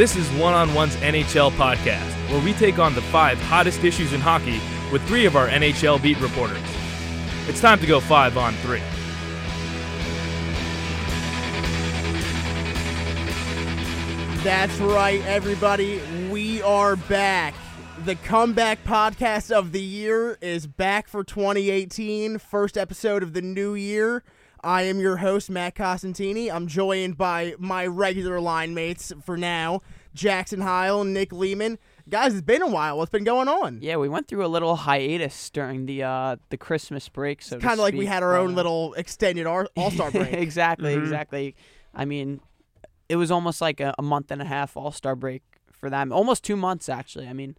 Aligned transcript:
This 0.00 0.16
is 0.16 0.30
One 0.40 0.54
on 0.54 0.72
One's 0.72 0.96
NHL 0.96 1.50
podcast, 1.50 2.30
where 2.30 2.42
we 2.42 2.54
take 2.54 2.78
on 2.78 2.94
the 2.94 3.02
five 3.02 3.38
hottest 3.38 3.84
issues 3.84 4.14
in 4.14 4.20
hockey 4.22 4.58
with 4.90 5.06
three 5.06 5.26
of 5.26 5.36
our 5.36 5.46
NHL 5.46 6.00
beat 6.00 6.18
reporters. 6.22 6.56
It's 7.46 7.60
time 7.60 7.78
to 7.80 7.86
go 7.86 8.00
five 8.00 8.38
on 8.38 8.54
three. 8.62 8.80
That's 14.42 14.74
right, 14.78 15.22
everybody. 15.26 16.00
We 16.30 16.62
are 16.62 16.96
back. 16.96 17.52
The 18.06 18.14
comeback 18.14 18.82
podcast 18.84 19.50
of 19.50 19.72
the 19.72 19.82
year 19.82 20.38
is 20.40 20.66
back 20.66 21.08
for 21.08 21.22
2018. 21.22 22.38
First 22.38 22.78
episode 22.78 23.22
of 23.22 23.34
the 23.34 23.42
new 23.42 23.74
year. 23.74 24.24
I 24.62 24.82
am 24.82 25.00
your 25.00 25.18
host, 25.18 25.48
Matt 25.50 25.74
Costantini. 25.74 26.52
I'm 26.52 26.66
joined 26.66 27.16
by 27.16 27.54
my 27.58 27.86
regular 27.86 28.40
line 28.40 28.74
mates 28.74 29.12
for 29.24 29.36
now 29.36 29.80
Jackson 30.14 30.60
Heil, 30.60 31.00
and 31.02 31.14
Nick 31.14 31.32
Lehman. 31.32 31.78
Guys, 32.08 32.32
it's 32.34 32.42
been 32.42 32.62
a 32.62 32.66
while. 32.66 32.98
What's 32.98 33.10
been 33.10 33.24
going 33.24 33.48
on? 33.48 33.78
Yeah, 33.80 33.96
we 33.96 34.08
went 34.08 34.26
through 34.28 34.44
a 34.44 34.48
little 34.48 34.74
hiatus 34.76 35.50
during 35.50 35.86
the 35.86 36.02
uh, 36.02 36.36
the 36.50 36.56
Christmas 36.56 37.08
break. 37.08 37.40
So 37.42 37.58
Kind 37.60 37.74
of 37.74 37.78
like 37.78 37.94
we 37.94 38.06
had 38.06 38.22
our 38.22 38.36
own 38.36 38.50
uh, 38.52 38.54
little 38.56 38.94
extended 38.94 39.46
All 39.46 39.66
Star 39.90 40.10
break. 40.10 40.32
exactly, 40.32 40.94
Mhm. 40.96 41.02
exactly. 41.02 41.54
I 41.94 42.04
mean, 42.04 42.40
it 43.08 43.16
was 43.16 43.30
almost 43.30 43.60
like 43.60 43.80
a, 43.80 43.94
a 43.98 44.02
month 44.02 44.30
and 44.30 44.42
a 44.42 44.44
half 44.44 44.76
All 44.76 44.90
Star 44.92 45.14
break 45.14 45.42
for 45.72 45.88
them. 45.88 46.12
Almost 46.12 46.44
two 46.44 46.56
months 46.56 46.88
actually. 46.88 47.28
I 47.28 47.32
mean, 47.32 47.56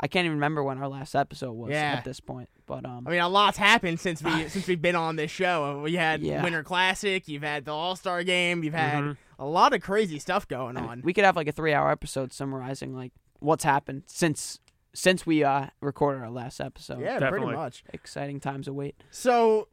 I 0.00 0.08
can't 0.08 0.24
even 0.24 0.36
remember 0.38 0.62
when 0.62 0.78
our 0.78 0.88
last 0.88 1.14
episode 1.14 1.52
was 1.52 1.70
Yeah. 1.70 1.94
at 1.98 2.04
this 2.04 2.18
point. 2.20 2.48
But 2.66 2.84
um, 2.84 3.06
I 3.06 3.10
mean, 3.10 3.20
a 3.20 3.28
lot's 3.28 3.58
happened 3.58 4.00
since 4.00 4.22
we 4.22 4.48
since 4.48 4.66
we've 4.66 4.82
been 4.82 4.96
on 4.96 5.16
this 5.16 5.30
show. 5.30 5.80
We 5.82 5.94
had 5.94 6.20
Yeah. 6.22 6.42
Winter 6.42 6.62
Classic, 6.62 7.26
you've 7.28 7.42
had 7.42 7.64
the 7.64 7.72
All 7.72 7.94
Star 7.96 8.22
Game, 8.24 8.64
you've 8.64 8.74
had 8.74 9.02
Mhm. 9.04 9.16
a 9.38 9.46
lot 9.46 9.72
of 9.72 9.82
crazy 9.82 10.18
stuff 10.18 10.48
going 10.48 10.76
I 10.76 10.80
mean, 10.80 10.90
on. 10.90 11.02
we 11.04 11.12
could 11.12 11.24
have 11.24 11.36
like 11.36 11.48
a 11.48 11.52
three 11.52 11.72
hour 11.72 11.90
episode 11.90 12.32
summarizing 12.32 12.94
like 12.94 13.12
what's 13.40 13.64
happened 13.64 14.02
since 14.06 14.58
since 14.94 15.26
we 15.26 15.42
uh 15.44 15.66
recorded 15.80 16.22
our 16.22 16.30
last 16.30 16.60
episode. 16.60 17.00
yeah, 17.00 17.18
Definitely. 17.18 17.40
pretty 17.48 17.56
much. 17.56 17.84
Exciting 17.92 18.40
times 18.40 18.66
await. 18.68 18.94
So, 19.10 19.68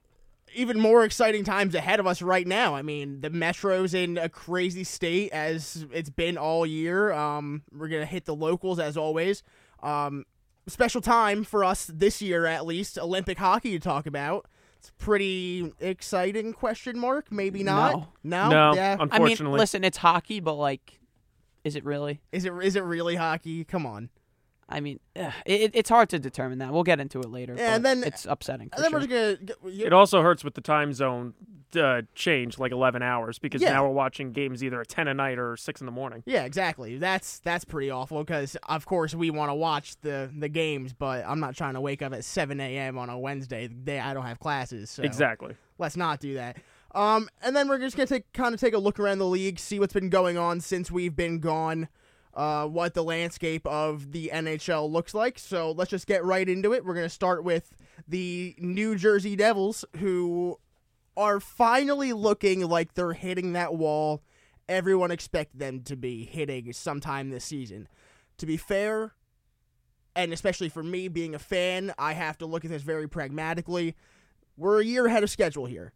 even 0.53 0.79
more 0.79 1.05
exciting 1.05 1.43
times 1.45 1.75
ahead 1.75 1.99
of 1.99 2.05
us 2.07 2.21
right 2.21 2.45
now. 2.45 2.75
I 2.75 2.81
mean, 2.81 3.21
the 3.21 3.29
Metro's 3.29 3.93
in 3.93 4.17
a 4.17 4.27
crazy 4.27 4.83
state 4.83 5.31
as 5.31 5.85
it's 5.93 6.09
been 6.09 6.37
all 6.37 6.65
year. 6.65 7.11
Um, 7.13 7.61
we're 7.71 7.87
gonna 7.87 8.05
hit 8.05 8.25
the 8.25 8.35
locals 8.35 8.77
as 8.79 8.97
always. 8.97 9.43
Um, 9.83 10.25
special 10.67 11.01
time 11.01 11.43
for 11.43 11.63
us 11.63 11.89
this 11.93 12.21
year, 12.21 12.45
at 12.45 12.65
least. 12.65 12.97
Olympic 12.97 13.37
hockey 13.37 13.71
to 13.71 13.79
talk 13.79 14.05
about. 14.05 14.47
It's 14.79 14.91
pretty 14.97 15.71
exciting. 15.79 16.53
Question 16.53 16.97
mark? 16.97 17.31
Maybe 17.31 17.61
not. 17.63 18.07
No. 18.23 18.49
No, 18.49 18.73
Yeah. 18.73 18.95
I 18.99 19.03
mean, 19.03 19.09
unfortunately. 19.11 19.59
listen, 19.59 19.83
it's 19.83 19.97
hockey, 19.97 20.39
but 20.39 20.55
like, 20.55 20.99
is 21.63 21.75
it 21.75 21.85
really? 21.85 22.21
Is 22.31 22.45
it 22.45 22.53
is 22.63 22.75
it 22.75 22.83
really 22.83 23.15
hockey? 23.15 23.63
Come 23.63 23.85
on. 23.85 24.09
I 24.71 24.79
mean, 24.79 24.99
ugh, 25.15 25.33
it, 25.45 25.71
it's 25.73 25.89
hard 25.89 26.09
to 26.09 26.19
determine 26.19 26.59
that. 26.59 26.71
We'll 26.73 26.83
get 26.83 26.99
into 26.99 27.19
it 27.19 27.29
later. 27.29 27.55
Yeah, 27.57 27.75
and 27.75 27.85
then- 27.85 28.03
it's 28.03 28.25
upsetting. 28.25 28.69
For 28.69 28.75
And 28.75 28.83
then 28.85 28.91
sure. 28.91 28.99
we're 29.01 29.07
just 29.35 29.45
gonna. 29.63 29.85
It 29.85 29.93
also 29.93 30.21
hurts 30.21 30.43
with 30.43 30.53
the 30.55 30.61
time 30.61 30.93
zone 30.93 31.33
uh, 31.75 32.01
change, 32.15 32.59
like 32.59 32.71
11 32.73 33.01
hours, 33.01 33.39
because 33.39 33.61
Yeah. 33.61 33.71
now 33.73 33.85
we're 33.87 33.93
watching 33.93 34.33
games 34.33 34.61
either 34.63 34.81
at 34.81 34.89
10 34.89 35.07
at 35.07 35.15
night 35.15 35.39
or 35.39 35.55
6 35.55 35.79
in 35.81 35.85
the 35.85 35.91
morning. 35.91 36.21
Yeah, 36.25 36.43
exactly. 36.43 36.97
That's 36.97 37.39
that's 37.39 37.63
pretty 37.65 37.89
awful 37.89 38.23
because 38.23 38.57
of 38.67 38.85
course 38.85 39.15
we 39.15 39.29
want 39.29 39.49
to 39.51 39.55
watch 39.55 39.95
the 40.01 40.29
the 40.37 40.49
games, 40.49 40.91
but 40.93 41.23
I'm 41.25 41.39
not 41.39 41.55
trying 41.55 41.75
to 41.75 41.81
wake 41.81 42.01
up 42.01 42.13
at 42.13 42.23
7 42.25 42.59
a.m. 42.59 42.97
on 42.97 43.09
a 43.09 43.17
Wednesday 43.17 43.67
the 43.67 43.73
day 43.75 43.99
I 43.99 44.13
don't 44.13 44.25
have 44.25 44.39
classes. 44.39 44.89
So 44.89 45.03
Exactly. 45.03 45.55
let's 45.77 45.95
not 45.95 46.19
do 46.19 46.33
that. 46.35 46.57
Um, 46.93 47.29
and 47.41 47.55
then 47.55 47.69
we're 47.69 47.79
just 47.79 47.95
gonna 47.95 48.07
take 48.07 48.31
kind 48.33 48.53
of 48.53 48.59
take 48.59 48.73
a 48.73 48.77
look 48.77 48.99
around 48.99 49.19
the 49.19 49.25
league, 49.27 49.57
see 49.57 49.79
what's 49.79 49.93
been 49.93 50.09
going 50.09 50.37
on 50.37 50.59
since 50.59 50.91
we've 50.91 51.15
been 51.15 51.39
gone, 51.39 51.87
uh, 52.33 52.67
what 52.67 52.93
the 52.93 53.03
landscape 53.03 53.65
of 53.67 54.11
the 54.11 54.31
NHL 54.33 54.89
looks 54.89 55.13
like. 55.13 55.39
So 55.39 55.71
let's 55.71 55.91
just 55.91 56.07
get 56.07 56.23
right 56.23 56.47
into 56.47 56.73
it. 56.73 56.85
We're 56.85 56.95
gonna 56.95 57.09
start 57.09 57.43
with 57.43 57.71
the 58.07 58.55
New 58.57 58.95
Jersey 58.95 59.35
Devils, 59.35 59.85
who 59.97 60.59
are 61.17 61.39
finally 61.39 62.13
looking 62.13 62.67
like 62.67 62.93
they're 62.93 63.13
hitting 63.13 63.53
that 63.53 63.75
wall 63.75 64.23
everyone 64.71 65.11
expected 65.11 65.59
them 65.59 65.81
to 65.81 65.97
be 65.97 66.23
hitting 66.23 66.71
sometime 66.71 67.29
this 67.29 67.43
season. 67.43 67.87
To 68.37 68.45
be 68.45 68.57
fair, 68.57 69.13
and 70.15 70.31
especially 70.33 70.69
for 70.69 70.81
me 70.81 71.09
being 71.09 71.35
a 71.35 71.39
fan, 71.39 71.93
I 71.99 72.13
have 72.13 72.37
to 72.39 72.45
look 72.45 72.63
at 72.63 72.71
this 72.71 72.81
very 72.81 73.07
pragmatically. 73.07 73.95
We're 74.57 74.81
a 74.81 74.85
year 74.85 75.05
ahead 75.05 75.23
of 75.23 75.29
schedule 75.29 75.65
here. 75.65 75.91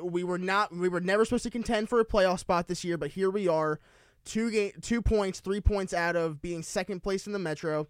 We 0.00 0.22
were 0.22 0.38
not 0.38 0.74
we 0.74 0.88
were 0.88 1.00
never 1.00 1.24
supposed 1.24 1.42
to 1.44 1.50
contend 1.50 1.88
for 1.88 1.98
a 1.98 2.04
playoff 2.04 2.38
spot 2.38 2.68
this 2.68 2.84
year, 2.84 2.96
but 2.96 3.10
here 3.12 3.30
we 3.30 3.48
are, 3.48 3.80
two 4.24 4.50
game, 4.50 4.72
two 4.80 5.02
points, 5.02 5.40
three 5.40 5.60
points 5.60 5.94
out 5.94 6.16
of 6.16 6.40
being 6.42 6.62
second 6.62 7.02
place 7.02 7.26
in 7.26 7.32
the 7.32 7.38
Metro. 7.38 7.88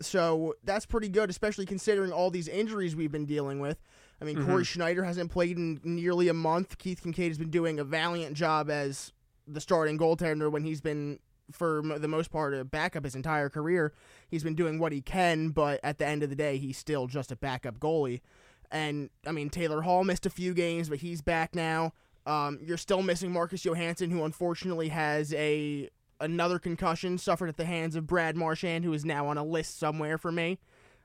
So 0.00 0.54
that's 0.64 0.86
pretty 0.86 1.08
good, 1.08 1.30
especially 1.30 1.66
considering 1.66 2.12
all 2.12 2.30
these 2.30 2.48
injuries 2.48 2.96
we've 2.96 3.12
been 3.12 3.26
dealing 3.26 3.60
with. 3.60 3.78
I 4.20 4.24
mean, 4.24 4.36
Cory 4.36 4.62
mm-hmm. 4.62 4.62
Schneider 4.62 5.04
hasn't 5.04 5.30
played 5.30 5.56
in 5.56 5.80
nearly 5.84 6.28
a 6.28 6.34
month. 6.34 6.78
Keith 6.78 7.02
Kinkaid 7.02 7.28
has 7.28 7.38
been 7.38 7.50
doing 7.50 7.78
a 7.78 7.84
valiant 7.84 8.36
job 8.36 8.70
as 8.70 9.12
the 9.46 9.60
starting 9.60 9.98
goaltender 9.98 10.50
when 10.50 10.64
he's 10.64 10.80
been, 10.80 11.18
for 11.50 11.82
the 11.98 12.08
most 12.08 12.30
part, 12.30 12.54
a 12.54 12.64
backup 12.64 13.04
his 13.04 13.14
entire 13.14 13.48
career. 13.48 13.92
He's 14.28 14.44
been 14.44 14.54
doing 14.54 14.78
what 14.78 14.92
he 14.92 15.00
can, 15.00 15.50
but 15.50 15.80
at 15.82 15.98
the 15.98 16.06
end 16.06 16.22
of 16.22 16.30
the 16.30 16.36
day, 16.36 16.58
he's 16.58 16.78
still 16.78 17.06
just 17.06 17.32
a 17.32 17.36
backup 17.36 17.78
goalie. 17.78 18.20
And 18.70 19.10
I 19.26 19.32
mean, 19.32 19.50
Taylor 19.50 19.82
Hall 19.82 20.04
missed 20.04 20.26
a 20.26 20.30
few 20.30 20.54
games, 20.54 20.88
but 20.88 20.98
he's 20.98 21.20
back 21.20 21.54
now. 21.54 21.92
Um, 22.26 22.58
you're 22.62 22.76
still 22.78 23.02
missing 23.02 23.32
Marcus 23.32 23.64
Johansson, 23.64 24.10
who 24.10 24.24
unfortunately 24.24 24.88
has 24.88 25.32
a 25.34 25.88
another 26.20 26.58
concussion 26.60 27.18
suffered 27.18 27.48
at 27.48 27.56
the 27.56 27.64
hands 27.64 27.96
of 27.96 28.06
Brad 28.06 28.36
Marchand, 28.36 28.84
who 28.84 28.92
is 28.92 29.04
now 29.04 29.26
on 29.26 29.36
a 29.38 29.44
list 29.44 29.78
somewhere 29.78 30.18
for 30.18 30.30
me. 30.30 30.58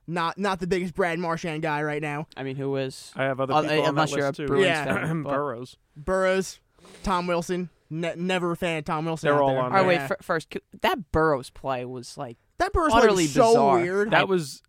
Not 0.06 0.38
not 0.38 0.59
the 0.59 0.67
biggest 0.67 0.94
Brad 0.94 1.17
Marchand 1.19 1.63
guy 1.63 1.81
right 1.81 2.01
now. 2.01 2.27
I 2.38 2.44
mean, 2.44 2.56
who 2.56 2.75
is? 2.77 3.11
I 3.16 3.23
have 3.23 3.39
other 3.39 3.53
Uh, 3.53 3.57
on 3.57 3.66
unless 3.69 4.11
that 4.11 4.17
you're 4.17 4.27
list 4.27 4.39
a 4.39 4.44
too. 4.44 4.47
Bruins 4.47 4.66
Yeah. 4.67 4.85
fan. 4.85 5.23
but- 5.23 5.31
Burrows. 5.33 5.77
Burrows, 5.95 6.59
Tom 7.03 7.25
Wilson. 7.27 7.69
Ne- 7.89 8.13
never 8.16 8.51
a 8.51 8.56
fan 8.56 8.77
of 8.79 8.85
Tom 8.85 9.06
Wilson. 9.06 9.27
They're 9.27 9.35
out 9.38 9.41
all 9.41 9.50
there. 9.50 9.59
on 9.59 9.66
All 9.72 9.77
right, 9.79 9.88
wait. 9.88 9.94
Yeah. 9.95 10.07
fir- 10.07 10.17
first, 10.22 10.53
that 10.81 11.11
Burrows 11.11 11.50
play 11.50 11.83
was 11.85 12.17
like 12.17 12.38
that 12.59 12.73
Burrows 12.73 12.91
utterly 12.94 13.23
was 13.23 13.33
so 13.33 13.47
bizarre. 13.53 13.77
weird. 13.79 14.11
That 14.11 14.27
was, 14.27 14.61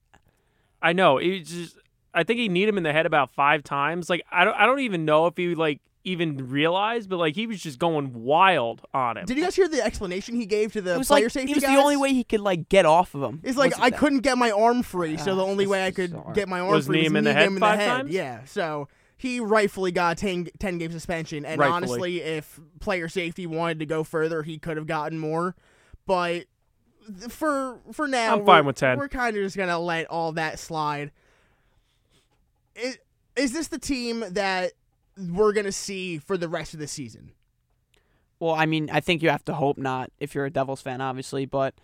I 0.80 0.92
know. 0.92 1.18
It 1.18 1.40
just, 1.40 1.76
I 2.14 2.22
think 2.22 2.38
he 2.38 2.48
kneed 2.48 2.68
him 2.68 2.78
in 2.78 2.84
the 2.84 2.92
head 2.92 3.06
about 3.06 3.30
five 3.30 3.62
times. 3.64 4.08
Like 4.08 4.22
I 4.30 4.44
don't, 4.44 4.54
I 4.54 4.66
don't 4.66 4.80
even 4.80 5.04
know 5.04 5.26
if 5.26 5.36
he 5.36 5.54
like 5.56 5.80
even 6.04 6.48
realize, 6.48 7.06
but 7.06 7.18
like 7.18 7.34
he 7.34 7.46
was 7.46 7.60
just 7.60 7.78
going 7.78 8.12
wild 8.14 8.82
on 8.94 9.16
him. 9.18 9.26
Did 9.26 9.36
you 9.36 9.42
guys 9.44 9.54
hear 9.56 9.68
the 9.68 9.82
explanation 9.84 10.36
he 10.36 10.46
gave 10.46 10.72
to 10.72 10.80
the 10.80 10.94
it 10.94 10.98
was 10.98 11.08
player 11.08 11.24
like 11.26 11.32
safety 11.32 11.52
it 11.52 11.54
was 11.56 11.64
guys? 11.64 11.76
the 11.76 11.80
only 11.82 11.96
way 11.96 12.12
he 12.14 12.24
could 12.24 12.40
like 12.40 12.68
get 12.68 12.86
off 12.86 13.14
of 13.14 13.22
him. 13.22 13.40
It's 13.42 13.58
like 13.58 13.78
I 13.80 13.90
that- 13.90 13.98
couldn't 13.98 14.20
get 14.20 14.38
my 14.38 14.50
arm 14.50 14.82
free, 14.82 15.16
so 15.16 15.34
the 15.34 15.42
Ah, 15.44 15.48
only 15.48 15.66
way 15.66 15.84
I 15.86 15.90
could 15.90 16.12
bizarre. 16.12 16.32
get 16.32 16.48
my 16.48 16.60
arm 16.60 16.70
Was 16.72 16.86
free 16.86 16.96
knee 16.98 17.02
was 17.04 17.10
him 17.10 17.16
in 17.16 17.24
the 17.24 17.30
knee 17.30 17.34
head 17.38 17.46
him 17.48 17.54
in 17.56 17.60
five 17.60 17.78
the 17.78 17.84
head. 17.84 17.88
times? 17.90 18.10
Yeah, 18.10 18.44
so 18.44 18.88
he 19.16 19.40
rightfully 19.40 19.90
got 19.92 20.12
a 20.12 20.20
10, 20.20 20.48
10 20.58 20.78
game 20.78 20.92
suspension, 20.92 21.44
and 21.44 21.58
Rightfully. 21.58 21.76
honestly, 21.76 22.20
if 22.22 22.60
player 22.80 23.08
safety 23.08 23.46
wanted 23.46 23.80
to 23.80 23.86
go 23.86 24.04
further, 24.04 24.42
he 24.44 24.58
could 24.58 24.76
have 24.76 24.86
gotten 24.86 25.18
more. 25.18 25.56
But 26.06 26.44
for 27.28 27.80
for 27.92 28.06
now, 28.06 28.36
I'm 28.36 28.46
fine 28.46 28.64
with 28.66 28.76
10. 28.76 28.98
We're 28.98 29.08
kind 29.08 29.36
of 29.36 29.42
just 29.42 29.56
gonna 29.56 29.78
let 29.78 30.06
all 30.06 30.32
that 30.32 30.58
slide. 30.58 31.10
Is, 32.76 32.98
is 33.36 33.52
this 33.52 33.68
the 33.68 33.78
team 33.78 34.24
that 34.30 34.72
we're 35.18 35.52
gonna 35.52 35.72
see 35.72 36.18
for 36.18 36.36
the 36.36 36.48
rest 36.48 36.74
of 36.74 36.80
the 36.80 36.88
season? 36.88 37.32
Well, 38.40 38.54
I 38.54 38.66
mean, 38.66 38.88
I 38.90 39.00
think 39.00 39.22
you 39.22 39.30
have 39.30 39.44
to 39.46 39.54
hope 39.54 39.78
not 39.78 40.10
if 40.18 40.34
you're 40.34 40.46
a 40.46 40.50
Devils 40.50 40.80
fan, 40.80 41.00
obviously. 41.00 41.44
But 41.44 41.74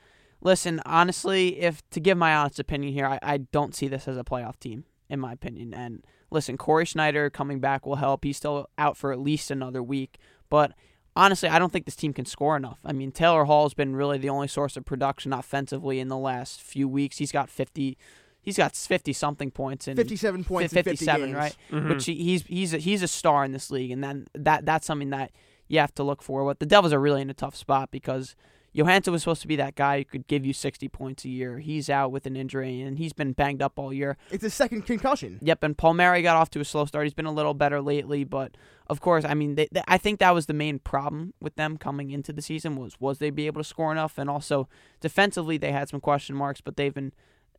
listen, 0.40 0.80
honestly, 0.86 1.60
if 1.60 1.82
to 1.90 2.00
give 2.00 2.16
my 2.16 2.34
honest 2.34 2.60
opinion 2.60 2.92
here, 2.92 3.06
I, 3.06 3.18
I 3.22 3.36
don't 3.38 3.74
see 3.74 3.88
this 3.88 4.06
as 4.06 4.16
a 4.16 4.24
playoff 4.24 4.58
team, 4.60 4.84
in 5.08 5.18
my 5.18 5.32
opinion. 5.32 5.74
And 5.74 6.04
listen, 6.30 6.56
Cory 6.56 6.84
Schneider 6.84 7.28
coming 7.28 7.58
back 7.58 7.84
will 7.84 7.96
help. 7.96 8.24
He's 8.24 8.36
still 8.36 8.68
out 8.78 8.96
for 8.96 9.10
at 9.10 9.18
least 9.18 9.50
another 9.50 9.82
week. 9.82 10.18
But 10.48 10.72
honestly, 11.16 11.48
I 11.48 11.58
don't 11.58 11.72
think 11.72 11.86
this 11.86 11.96
team 11.96 12.12
can 12.12 12.24
score 12.24 12.56
enough. 12.56 12.78
I 12.84 12.92
mean, 12.92 13.10
Taylor 13.10 13.46
Hall's 13.46 13.74
been 13.74 13.96
really 13.96 14.18
the 14.18 14.28
only 14.28 14.48
source 14.48 14.76
of 14.76 14.84
production 14.84 15.32
offensively 15.32 15.98
in 15.98 16.06
the 16.06 16.16
last 16.16 16.62
few 16.62 16.88
weeks. 16.88 17.18
He's 17.18 17.32
got 17.32 17.50
fifty. 17.50 17.98
He's 18.44 18.56
got 18.56 18.76
fifty 18.76 19.12
something 19.12 19.50
points 19.50 19.88
in 19.88 19.96
Fifty-seven 19.96 20.44
points, 20.44 20.72
57, 20.72 21.26
games. 21.26 21.36
right? 21.36 21.56
Mhm. 21.70 21.88
Which 21.88 22.04
he, 22.06 22.14
he's 22.14 22.42
he's 22.46 22.74
a, 22.74 22.78
he's 22.78 23.02
a 23.02 23.08
star 23.08 23.44
in 23.44 23.52
this 23.52 23.70
league, 23.70 23.90
and 23.90 24.04
then 24.04 24.26
that 24.34 24.64
that's 24.66 24.86
something 24.86 25.10
that 25.10 25.30
you 25.68 25.78
have 25.80 25.94
to 25.94 26.02
look 26.02 26.22
for. 26.22 26.44
What 26.44 26.58
the 26.60 26.66
Devils 26.66 26.92
are 26.92 27.00
really 27.00 27.22
in 27.22 27.30
a 27.30 27.34
tough 27.34 27.56
spot 27.56 27.90
because 27.90 28.36
Johansson 28.74 29.12
was 29.12 29.22
supposed 29.22 29.40
to 29.42 29.48
be 29.48 29.54
that 29.56 29.76
guy 29.76 29.98
who 29.98 30.04
could 30.04 30.26
give 30.26 30.44
you 30.44 30.52
sixty 30.52 30.88
points 30.88 31.24
a 31.24 31.28
year. 31.28 31.60
He's 31.60 31.88
out 31.88 32.10
with 32.12 32.26
an 32.26 32.36
injury, 32.36 32.80
and 32.82 32.98
he's 32.98 33.12
been 33.12 33.32
banged 33.32 33.62
up 33.62 33.78
all 33.78 33.92
year. 33.92 34.16
It's 34.30 34.42
his 34.42 34.52
second 34.52 34.82
concussion. 34.82 35.38
Yep, 35.42 35.62
and 35.62 35.78
Palmieri 35.78 36.22
got 36.22 36.36
off 36.36 36.50
to 36.50 36.60
a 36.60 36.64
slow 36.64 36.84
start. 36.84 37.06
He's 37.06 37.14
been 37.14 37.24
a 37.26 37.32
little 37.32 37.54
better 37.54 37.80
lately, 37.80 38.24
but 38.24 38.56
of 38.88 39.00
course, 39.00 39.24
I 39.24 39.32
mean, 39.32 39.54
they, 39.54 39.68
they, 39.72 39.82
I 39.88 39.96
think 39.96 40.18
that 40.18 40.34
was 40.34 40.46
the 40.46 40.52
main 40.54 40.78
problem 40.80 41.32
with 41.40 41.54
them 41.54 41.78
coming 41.78 42.10
into 42.10 42.32
the 42.32 42.42
season 42.42 42.76
was 42.76 43.00
was 43.00 43.18
they 43.18 43.30
be 43.30 43.46
able 43.46 43.60
to 43.62 43.68
score 43.68 43.90
enough, 43.92 44.18
and 44.18 44.28
also 44.28 44.68
defensively 45.00 45.56
they 45.56 45.72
had 45.72 45.88
some 45.88 46.00
question 46.00 46.34
marks, 46.36 46.60
but 46.60 46.76
they've 46.76 46.92
been 46.94 47.12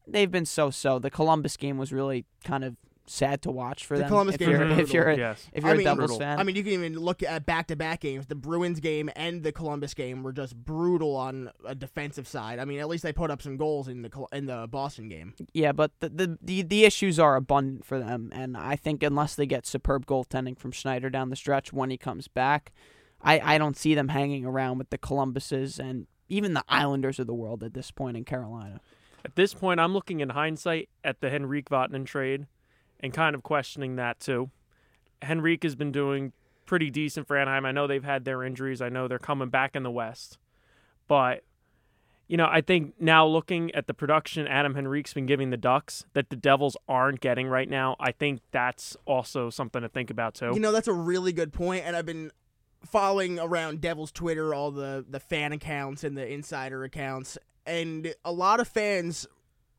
they've 0.08 0.32
been 0.32 0.46
so 0.46 0.70
so. 0.70 1.00
The 1.00 1.10
Columbus 1.12 1.58
game 1.58 1.78
was 1.78 1.92
really 1.92 2.26
kind 2.44 2.64
of 2.64 2.76
sad 3.08 3.40
to 3.44 3.52
watch 3.52 3.86
for 3.86 3.96
The 3.96 4.02
them. 4.02 4.10
Columbus 4.10 4.34
if 4.34 4.40
game 4.40 4.50
you're, 4.50 4.68
was 4.68 4.80
if 4.80 4.92
you're 4.94 5.10
a, 5.10 5.16
yes. 5.18 5.48
if 5.54 5.64
you're 5.64 5.74
I 5.74 5.78
mean, 5.78 5.86
a 5.86 5.92
Devils 5.92 6.08
brutal. 6.12 6.20
fan. 6.20 6.40
I 6.40 6.44
mean, 6.44 6.56
you 6.56 6.64
can 6.64 6.74
even 6.74 6.98
look 6.98 7.22
at 7.22 7.46
back-to-back 7.46 8.00
games. 8.00 8.26
The 8.26 8.34
Bruins 8.34 8.80
game 8.80 9.12
and 9.16 9.44
the 9.44 9.52
Columbus 9.52 9.94
game 9.94 10.24
were 10.24 10.34
just 10.34 10.56
brutal 10.56 11.16
on 11.16 11.52
a 11.64 11.76
defensive 11.76 12.28
side. 12.28 12.58
I 12.58 12.66
mean, 12.66 12.80
at 12.80 12.88
least 12.88 13.04
they 13.04 13.14
put 13.14 13.30
up 13.30 13.44
some 13.44 13.58
goals 13.58 13.88
in 13.88 14.02
the 14.02 14.26
in 14.34 14.48
the 14.48 14.68
Boston 14.68 15.08
game. 15.08 15.36
Yeah, 15.54 15.72
but 15.72 15.92
the, 16.00 16.10
the 16.10 16.38
the 16.42 16.62
the 16.64 16.84
issues 16.86 17.20
are 17.20 17.36
abundant 17.36 17.86
for 17.86 18.00
them, 18.00 18.32
and 18.34 18.58
I 18.58 18.76
think 18.76 19.04
unless 19.04 19.36
they 19.36 19.46
get 19.46 19.68
superb 19.68 20.08
goaltending 20.08 20.58
from 20.58 20.72
Schneider 20.72 21.12
down 21.12 21.30
the 21.30 21.36
stretch 21.36 21.72
when 21.72 21.92
he 21.92 21.98
comes 21.98 22.28
back, 22.28 22.74
I 23.22 23.40
I 23.40 23.58
don't 23.60 23.78
see 23.78 23.94
them 23.94 24.08
hanging 24.08 24.46
around 24.46 24.80
with 24.80 24.90
the 24.90 24.98
Columbuses 24.98 25.80
and 25.80 26.08
even 26.28 26.56
the 26.56 26.64
Islanders 26.68 27.20
of 27.20 27.28
the 27.28 27.36
world 27.36 27.62
at 27.62 27.76
this 27.76 27.92
point 27.92 28.18
in 28.18 28.24
Carolina. 28.26 28.82
At 29.26 29.36
this 29.36 29.56
point, 29.56 29.80
I'm 29.80 29.92
looking 29.92 30.20
in 30.20 30.30
hindsight 30.30 30.88
at 31.04 31.20
the 31.20 31.34
Henrique 31.34 31.70
Vatanen 31.70 32.06
trade 32.06 32.46
and 33.00 33.12
kind 33.12 33.36
of 33.36 33.42
questioning 33.42 33.96
that 33.96 34.20
too. 34.20 34.52
Henrique 35.28 35.64
has 35.64 35.76
been 35.76 35.92
doing 35.92 36.32
pretty 36.68 36.92
decent 36.92 37.28
for 37.28 37.36
Anaheim. 37.36 37.66
I 37.66 37.72
know 37.72 37.88
they've 37.88 38.04
had 38.04 38.24
their 38.24 38.44
injuries. 38.44 38.84
I 38.84 38.90
know 38.90 39.08
they're 39.08 39.18
coming 39.18 39.50
back 39.50 39.76
in 39.76 39.82
the 39.82 39.90
West. 39.90 40.38
But, 41.08 41.44
you 42.28 42.38
know, 42.38 42.48
I 42.48 42.62
think 42.62 42.94
now 43.00 43.26
looking 43.26 43.74
at 43.74 43.88
the 43.88 43.96
production 43.96 44.48
Adam 44.48 44.76
Henrique's 44.76 45.14
been 45.14 45.26
giving 45.26 45.50
the 45.50 45.58
Ducks 45.58 46.06
that 46.14 46.30
the 46.30 46.36
Devils 46.36 46.78
aren't 46.88 47.20
getting 47.20 47.48
right 47.48 47.68
now, 47.68 47.96
I 48.00 48.12
think 48.12 48.42
that's 48.52 48.96
also 49.06 49.50
something 49.50 49.82
to 49.82 49.90
think 49.90 50.12
about 50.12 50.36
too. 50.36 50.52
You 50.54 50.60
know, 50.60 50.72
that's 50.72 50.88
a 50.88 50.94
really 50.94 51.34
good 51.34 51.52
point, 51.52 51.84
and 51.84 51.96
I've 51.96 52.06
been 52.06 52.32
following 52.86 53.40
around 53.40 53.82
Devils 53.82 54.12
Twitter, 54.12 54.54
all 54.54 54.70
the 54.70 55.04
the 55.10 55.20
fan 55.20 55.52
accounts 55.52 56.04
and 56.04 56.16
the 56.16 56.32
insider 56.32 56.84
accounts, 56.84 57.40
and 57.66 58.14
a 58.24 58.32
lot 58.32 58.60
of 58.60 58.68
fans 58.68 59.28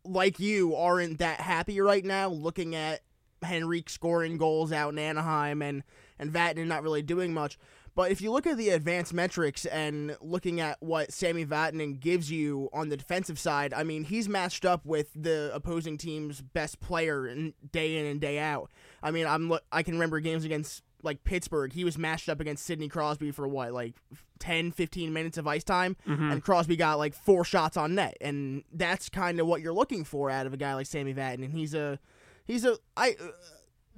like 0.04 0.38
you 0.38 0.74
aren't 0.74 1.18
that 1.18 1.40
happy 1.40 1.80
right 1.80 2.04
now 2.04 2.28
looking 2.28 2.74
at 2.74 3.00
Henrique 3.44 3.90
scoring 3.90 4.38
goals 4.38 4.72
out 4.72 4.92
in 4.92 4.98
Anaheim 4.98 5.62
and 5.62 5.82
and 6.18 6.32
Vatanen 6.32 6.66
not 6.66 6.82
really 6.82 7.02
doing 7.02 7.34
much. 7.34 7.58
But 7.94 8.10
if 8.10 8.20
you 8.20 8.30
look 8.30 8.46
at 8.46 8.58
the 8.58 8.68
advanced 8.68 9.14
metrics 9.14 9.64
and 9.64 10.16
looking 10.20 10.60
at 10.60 10.76
what 10.82 11.14
Sami 11.14 11.46
Vatanen 11.46 11.98
gives 11.98 12.30
you 12.30 12.68
on 12.70 12.90
the 12.90 12.96
defensive 12.96 13.38
side, 13.38 13.72
I 13.72 13.84
mean, 13.84 14.04
he's 14.04 14.28
matched 14.28 14.66
up 14.66 14.84
with 14.84 15.10
the 15.14 15.50
opposing 15.54 15.96
team's 15.96 16.42
best 16.42 16.78
player 16.78 17.26
in, 17.26 17.54
day 17.72 17.96
in 17.96 18.04
and 18.04 18.20
day 18.20 18.38
out. 18.38 18.70
I 19.02 19.10
mean, 19.10 19.26
I'm 19.26 19.50
I 19.72 19.82
can 19.82 19.94
remember 19.94 20.20
games 20.20 20.44
against 20.44 20.82
like 21.02 21.24
Pittsburgh. 21.24 21.72
He 21.72 21.84
was 21.84 21.96
matched 21.98 22.28
up 22.28 22.40
against 22.40 22.64
Sidney 22.64 22.88
Crosby 22.88 23.30
for 23.30 23.46
what, 23.46 23.72
like 23.72 23.94
10, 24.38 24.72
15 24.72 25.12
minutes 25.12 25.38
of 25.38 25.46
ice 25.46 25.64
time, 25.64 25.96
Mhm. 26.06 26.32
and 26.32 26.42
Crosby 26.42 26.76
got 26.76 26.98
like 26.98 27.14
four 27.14 27.44
shots 27.44 27.76
on 27.76 27.94
net, 27.94 28.16
and 28.20 28.64
that's 28.72 29.08
kind 29.08 29.38
of 29.40 29.46
what 29.46 29.60
you're 29.60 29.72
looking 29.74 30.04
for 30.04 30.30
out 30.30 30.46
of 30.46 30.52
a 30.52 30.56
guy 30.56 30.74
like 30.74 30.86
Sami 30.86 31.14
Vatanen, 31.14 31.44
and 31.44 31.52
He's 31.54 31.74
a 31.74 31.98
he's 32.44 32.64
a 32.64 32.78
I. 32.96 33.16
Uh, 33.20 33.28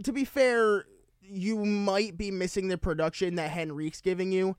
to 0.04 0.12
be 0.12 0.24
fair, 0.24 0.84
you 1.22 1.64
might 1.64 2.16
be 2.16 2.30
missing 2.30 2.68
the 2.68 2.78
production 2.78 3.34
that 3.34 3.50
Henrique's 3.50 4.00
giving 4.00 4.30
you 4.32 4.56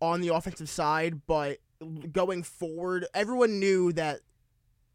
on 0.00 0.20
the 0.20 0.28
offensive 0.28 0.68
side, 0.68 1.26
but 1.26 1.58
going 2.12 2.42
forward, 2.42 3.06
everyone 3.14 3.58
knew 3.60 3.92
that 3.92 4.20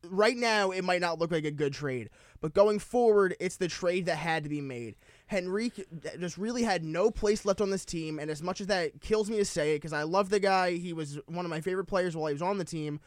right 0.10 0.36
now 0.36 0.72
it 0.72 0.84
might 0.84 1.00
not 1.02 1.20
look 1.20 1.32
like 1.32 1.46
a 1.46 1.52
good 1.52 1.74
trade, 1.74 2.10
but 2.42 2.54
going 2.54 2.80
forward, 2.80 3.36
it's 3.40 3.56
the 3.58 3.68
trade 3.70 4.06
that 4.06 4.18
had 4.18 4.44
to 4.44 4.50
be 4.50 4.60
made. 4.62 4.96
Henrique 5.34 5.86
just 6.20 6.38
really 6.38 6.64
had 6.64 6.84
no 6.84 7.12
place 7.12 7.46
left 7.46 7.62
on 7.62 7.70
this 7.70 7.86
team, 7.86 8.20
and 8.20 8.30
as 8.30 8.42
much 8.44 8.62
as 8.62 8.68
that 8.68 9.02
kills 9.02 9.30
me 9.30 9.38
to 9.38 9.46
say 9.46 9.74
it, 9.74 9.78
because 9.78 9.94
I 9.94 10.04
love 10.04 10.30
the 10.30 10.40
guy, 10.40 10.74
he 10.74 10.94
was 10.94 11.20
one 11.28 11.46
of 11.46 11.50
my 11.50 11.62
favorite 11.62 11.86
players 11.86 12.16
while 12.16 12.28
he 12.28 12.34
was 12.34 12.42
on 12.42 12.58
the 12.58 12.66
team. 12.66 13.00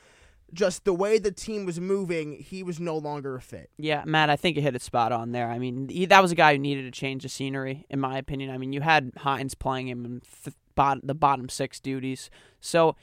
Just 0.53 0.85
the 0.85 0.95
way 0.95 1.19
the 1.19 1.33
team 1.33 1.65
was 1.67 1.81
moving, 1.81 2.35
he 2.35 2.63
was 2.63 2.79
no 2.79 2.97
longer 2.97 3.35
a 3.35 3.41
fit. 3.41 3.71
Yeah, 3.79 4.05
Matt, 4.07 4.31
I 4.31 4.37
think 4.37 4.57
you 4.57 4.63
hit 4.63 4.77
it 4.77 4.83
spot 4.83 5.11
on 5.11 5.33
there. 5.33 5.51
I 5.51 5.59
mean, 5.59 5.89
he, 5.89 6.07
that 6.07 6.23
was 6.23 6.31
a 6.31 6.37
guy 6.37 6.53
who 6.53 6.59
needed 6.59 6.85
a 6.85 6.93
change 6.93 7.25
of 7.25 7.33
scenery, 7.33 7.85
in 7.91 7.99
my 7.99 8.17
opinion. 8.19 8.51
I 8.51 8.59
mean, 8.59 8.73
you 8.73 8.81
had 8.81 9.13
Hynes 9.17 9.59
playing 9.59 9.89
him 9.89 10.05
in 10.05 10.23
th- 10.45 11.01
the 11.03 11.15
bottom 11.15 11.49
six 11.49 11.81
duties, 11.81 12.31
so 12.61 12.95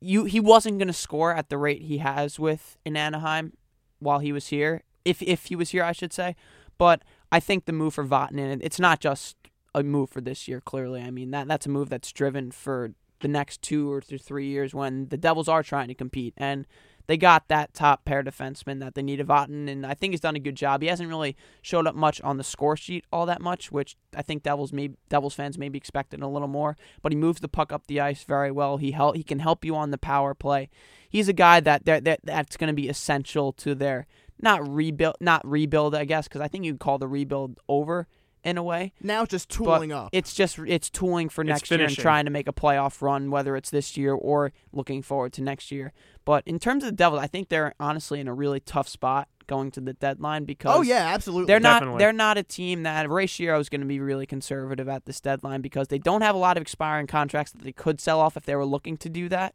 you 0.00 0.24
he 0.24 0.40
wasn't 0.40 0.78
going 0.78 0.88
to 0.88 0.92
score 0.94 1.34
at 1.34 1.48
the 1.48 1.58
rate 1.58 1.82
he 1.82 1.98
has 1.98 2.38
with 2.38 2.76
in 2.84 2.96
Anaheim 2.96 3.52
while 4.00 4.18
he 4.18 4.32
was 4.32 4.48
here. 4.48 4.82
If 5.04 5.22
if 5.22 5.46
he 5.46 5.56
was 5.56 5.70
here, 5.70 5.84
I 5.84 5.92
should 5.92 6.12
say. 6.12 6.34
But 6.76 7.02
I 7.34 7.40
think 7.40 7.64
the 7.64 7.72
move 7.72 7.94
for 7.94 8.04
Vatanen, 8.04 8.60
it's 8.62 8.78
not 8.78 9.00
just 9.00 9.36
a 9.74 9.82
move 9.82 10.08
for 10.08 10.20
this 10.20 10.46
year. 10.46 10.60
Clearly, 10.60 11.02
I 11.02 11.10
mean 11.10 11.32
that 11.32 11.48
that's 11.48 11.66
a 11.66 11.68
move 11.68 11.88
that's 11.88 12.12
driven 12.12 12.52
for 12.52 12.92
the 13.22 13.26
next 13.26 13.60
two 13.60 13.90
or 13.90 14.00
three 14.00 14.46
years 14.46 14.72
when 14.72 15.08
the 15.08 15.16
Devils 15.16 15.48
are 15.48 15.64
trying 15.64 15.88
to 15.88 15.94
compete 15.96 16.34
and 16.36 16.64
they 17.08 17.16
got 17.16 17.48
that 17.48 17.74
top 17.74 18.04
pair 18.04 18.22
defenseman 18.22 18.78
that 18.78 18.94
they 18.94 19.02
needed 19.02 19.26
Vatanen, 19.26 19.68
and 19.68 19.84
I 19.84 19.94
think 19.94 20.12
he's 20.12 20.20
done 20.20 20.36
a 20.36 20.40
good 20.40 20.54
job. 20.54 20.80
He 20.80 20.88
hasn't 20.88 21.08
really 21.08 21.36
showed 21.60 21.88
up 21.88 21.96
much 21.96 22.20
on 22.22 22.38
the 22.38 22.44
score 22.44 22.76
sheet 22.76 23.04
all 23.12 23.26
that 23.26 23.42
much, 23.42 23.72
which 23.72 23.96
I 24.16 24.22
think 24.22 24.44
Devils 24.44 24.72
may 24.72 24.90
Devils 25.08 25.34
fans 25.34 25.58
maybe 25.58 25.76
expected 25.76 26.22
a 26.22 26.28
little 26.28 26.48
more. 26.48 26.76
But 27.02 27.10
he 27.10 27.18
moves 27.18 27.40
the 27.40 27.48
puck 27.48 27.72
up 27.72 27.88
the 27.88 28.00
ice 28.00 28.22
very 28.22 28.52
well. 28.52 28.76
He 28.76 28.92
help 28.92 29.16
he 29.16 29.24
can 29.24 29.40
help 29.40 29.64
you 29.64 29.74
on 29.74 29.90
the 29.90 29.98
power 29.98 30.34
play. 30.34 30.70
He's 31.08 31.28
a 31.28 31.34
guy 31.34 31.58
that, 31.60 31.84
that 31.84 32.20
that's 32.22 32.56
going 32.56 32.68
to 32.68 32.74
be 32.74 32.88
essential 32.88 33.52
to 33.54 33.74
their 33.74 34.06
not 34.40 34.66
rebuild 34.68 35.16
not 35.20 35.46
rebuild 35.46 35.94
I 35.94 36.04
guess 36.04 36.28
because 36.28 36.40
I 36.40 36.48
think 36.48 36.64
you'd 36.64 36.80
call 36.80 36.98
the 36.98 37.08
rebuild 37.08 37.60
over 37.68 38.06
in 38.44 38.58
a 38.58 38.62
way. 38.62 38.92
Now 39.02 39.22
it's 39.22 39.30
just 39.30 39.48
tooling 39.48 39.90
up. 39.90 40.10
It's 40.12 40.34
just 40.34 40.58
it's 40.58 40.90
tooling 40.90 41.28
for 41.28 41.42
It's 41.42 41.48
next 41.48 41.70
year 41.70 41.80
and 41.80 41.96
trying 41.96 42.26
to 42.26 42.30
make 42.30 42.46
a 42.46 42.52
playoff 42.52 43.00
run, 43.00 43.30
whether 43.30 43.56
it's 43.56 43.70
this 43.70 43.96
year 43.96 44.12
or 44.12 44.52
looking 44.72 45.02
forward 45.02 45.32
to 45.34 45.42
next 45.42 45.72
year. 45.72 45.92
But 46.24 46.46
in 46.46 46.58
terms 46.58 46.84
of 46.84 46.90
the 46.90 46.96
Devils, 46.96 47.22
I 47.22 47.26
think 47.26 47.48
they're 47.48 47.74
honestly 47.80 48.20
in 48.20 48.28
a 48.28 48.34
really 48.34 48.60
tough 48.60 48.88
spot 48.88 49.28
going 49.46 49.70
to 49.70 49.80
the 49.80 49.92
deadline 49.94 50.44
because 50.44 50.76
oh 50.76 50.82
yeah, 50.82 51.12
absolutely. 51.12 51.46
they're 51.46 51.60
not 51.60 51.80
Definitely. 51.80 51.98
they're 51.98 52.12
not 52.12 52.38
a 52.38 52.42
team 52.42 52.82
that 52.84 53.08
Ray 53.10 53.26
Shero 53.26 53.60
is 53.60 53.68
going 53.68 53.80
to 53.80 53.86
be 53.86 54.00
really 54.00 54.26
conservative 54.26 54.88
at 54.88 55.06
this 55.06 55.20
deadline 55.20 55.60
because 55.60 55.88
they 55.88 55.98
don't 55.98 56.22
have 56.22 56.34
a 56.34 56.38
lot 56.38 56.56
of 56.56 56.62
expiring 56.62 57.06
contracts 57.06 57.52
that 57.52 57.62
they 57.62 57.72
could 57.72 58.00
sell 58.00 58.20
off 58.20 58.36
if 58.36 58.44
they 58.44 58.56
were 58.56 58.64
looking 58.64 58.96
to 58.98 59.08
do 59.08 59.28
that. 59.28 59.54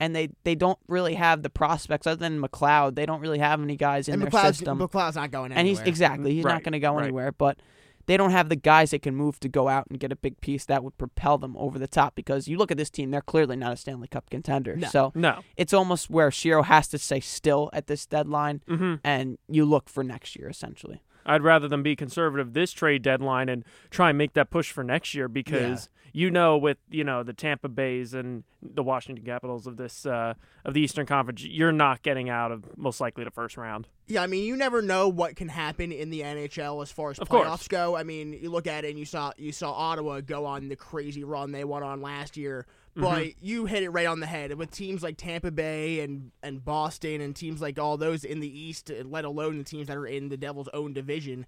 And 0.00 0.14
they, 0.14 0.30
they 0.42 0.54
don't 0.56 0.78
really 0.88 1.14
have 1.14 1.42
the 1.42 1.50
prospects 1.50 2.06
other 2.06 2.16
than 2.18 2.40
McLeod. 2.40 2.96
They 2.96 3.06
don't 3.06 3.20
really 3.20 3.38
have 3.38 3.62
any 3.62 3.76
guys 3.76 4.08
in 4.08 4.14
and 4.14 4.22
their 4.22 4.30
McLeod's, 4.30 4.58
system 4.58 4.78
McLeod's 4.78 5.16
not 5.16 5.30
going 5.30 5.52
anywhere. 5.52 5.58
and 5.60 5.68
he's 5.68 5.80
exactly 5.80 6.34
he's 6.34 6.44
not 6.44 6.62
going 6.64 6.72
to 6.72 6.80
go 6.80 6.94
right. 6.94 7.04
anywhere 7.04 7.30
but 7.32 7.58
they 8.06 8.18
don't 8.18 8.32
have 8.32 8.50
the 8.50 8.56
guys 8.56 8.90
that 8.90 9.00
can 9.00 9.14
move 9.14 9.40
to 9.40 9.48
go 9.48 9.68
out 9.68 9.86
and 9.88 9.98
get 9.98 10.12
a 10.12 10.16
big 10.16 10.38
piece 10.42 10.66
that 10.66 10.84
would 10.84 10.98
propel 10.98 11.38
them 11.38 11.56
over 11.56 11.78
the 11.78 11.86
top 11.88 12.14
because 12.14 12.46
you 12.48 12.58
look 12.58 12.70
at 12.70 12.76
this 12.76 12.90
team 12.90 13.10
they're 13.12 13.20
clearly 13.22 13.56
not 13.56 13.72
a 13.72 13.76
Stanley 13.76 14.08
Cup 14.08 14.28
contender 14.30 14.76
No. 14.76 14.88
so 14.88 15.12
No. 15.14 15.40
it's 15.56 15.72
almost 15.72 16.10
where 16.10 16.28
Shero 16.30 16.64
has 16.64 16.88
to 16.88 16.98
stay 16.98 17.20
still 17.20 17.70
at 17.72 17.86
this 17.86 18.04
deadline 18.04 18.60
hmm 18.68 18.94
and 19.04 19.38
you 19.48 19.64
look 19.64 19.88
for 19.88 20.02
next 20.04 20.34
year 20.36 20.48
essentially 20.48 21.00
I'd 21.26 21.42
rather 21.42 21.68
them 21.68 21.82
be 21.82 21.96
conservative 21.96 22.52
this 22.52 22.72
trade 22.72 23.02
deadline 23.02 23.48
and 23.48 23.64
try 23.90 24.10
and 24.10 24.18
make 24.18 24.34
that 24.34 24.50
push 24.50 24.70
for 24.70 24.84
next 24.84 25.14
year 25.14 25.28
because 25.28 25.88
you 26.12 26.30
know 26.30 26.56
with 26.56 26.78
you 26.90 27.02
know 27.04 27.22
the 27.22 27.32
Tampa 27.32 27.68
Bays 27.68 28.14
and 28.14 28.44
the 28.62 28.82
Washington 28.82 29.24
Capitals 29.24 29.66
of 29.66 29.76
this 29.76 30.06
uh, 30.06 30.34
of 30.64 30.74
the 30.74 30.80
Eastern 30.80 31.06
Conference, 31.06 31.42
you're 31.44 31.72
not 31.72 32.02
getting 32.02 32.28
out 32.30 32.52
of 32.52 32.64
most 32.78 33.00
likely 33.00 33.24
the 33.24 33.30
first 33.30 33.56
round. 33.56 33.88
Yeah, 34.06 34.22
I 34.22 34.26
mean, 34.26 34.44
you 34.44 34.56
never 34.56 34.82
know 34.82 35.08
what 35.08 35.34
can 35.36 35.48
happen 35.48 35.90
in 35.92 36.10
the 36.10 36.20
NHL 36.20 36.82
as 36.82 36.90
far 36.92 37.10
as 37.10 37.18
Of 37.18 37.28
playoffs 37.28 37.44
course. 37.46 37.68
go. 37.68 37.96
I 37.96 38.02
mean, 38.04 38.32
you 38.34 38.50
look 38.50 38.66
at 38.66 38.84
it 38.84 38.90
and 38.90 38.98
you 38.98 39.04
saw 39.06 39.32
you 39.38 39.52
saw 39.52 39.72
Ottawa 39.72 40.20
go 40.20 40.44
on 40.46 40.68
the 40.68 40.76
crazy 40.76 41.24
run 41.24 41.52
they 41.52 41.64
went 41.64 41.84
on 41.84 42.00
last 42.02 42.36
year, 42.36 42.66
Mm-hmm. 42.96 43.02
but 43.02 43.42
you 43.42 43.66
hit 43.66 43.82
it 43.82 43.90
right 43.90 44.06
on 44.06 44.20
the 44.20 44.26
head 44.26 44.54
with 44.54 44.70
teams 44.70 45.02
like 45.02 45.16
Tampa 45.16 45.50
Bay 45.50 46.00
and 46.00 46.30
and 46.44 46.64
Boston 46.64 47.20
and 47.20 47.34
teams 47.34 47.60
like 47.60 47.76
all 47.76 47.96
those 47.96 48.22
in 48.24 48.38
the 48.38 48.60
East, 48.60 48.88
uh, 48.88 49.02
let 49.04 49.24
alone 49.24 49.58
the 49.58 49.64
teams 49.64 49.88
that 49.88 49.96
are 49.96 50.06
in 50.06 50.28
the 50.28 50.36
Devils' 50.36 50.68
own 50.72 50.92
division. 50.92 51.44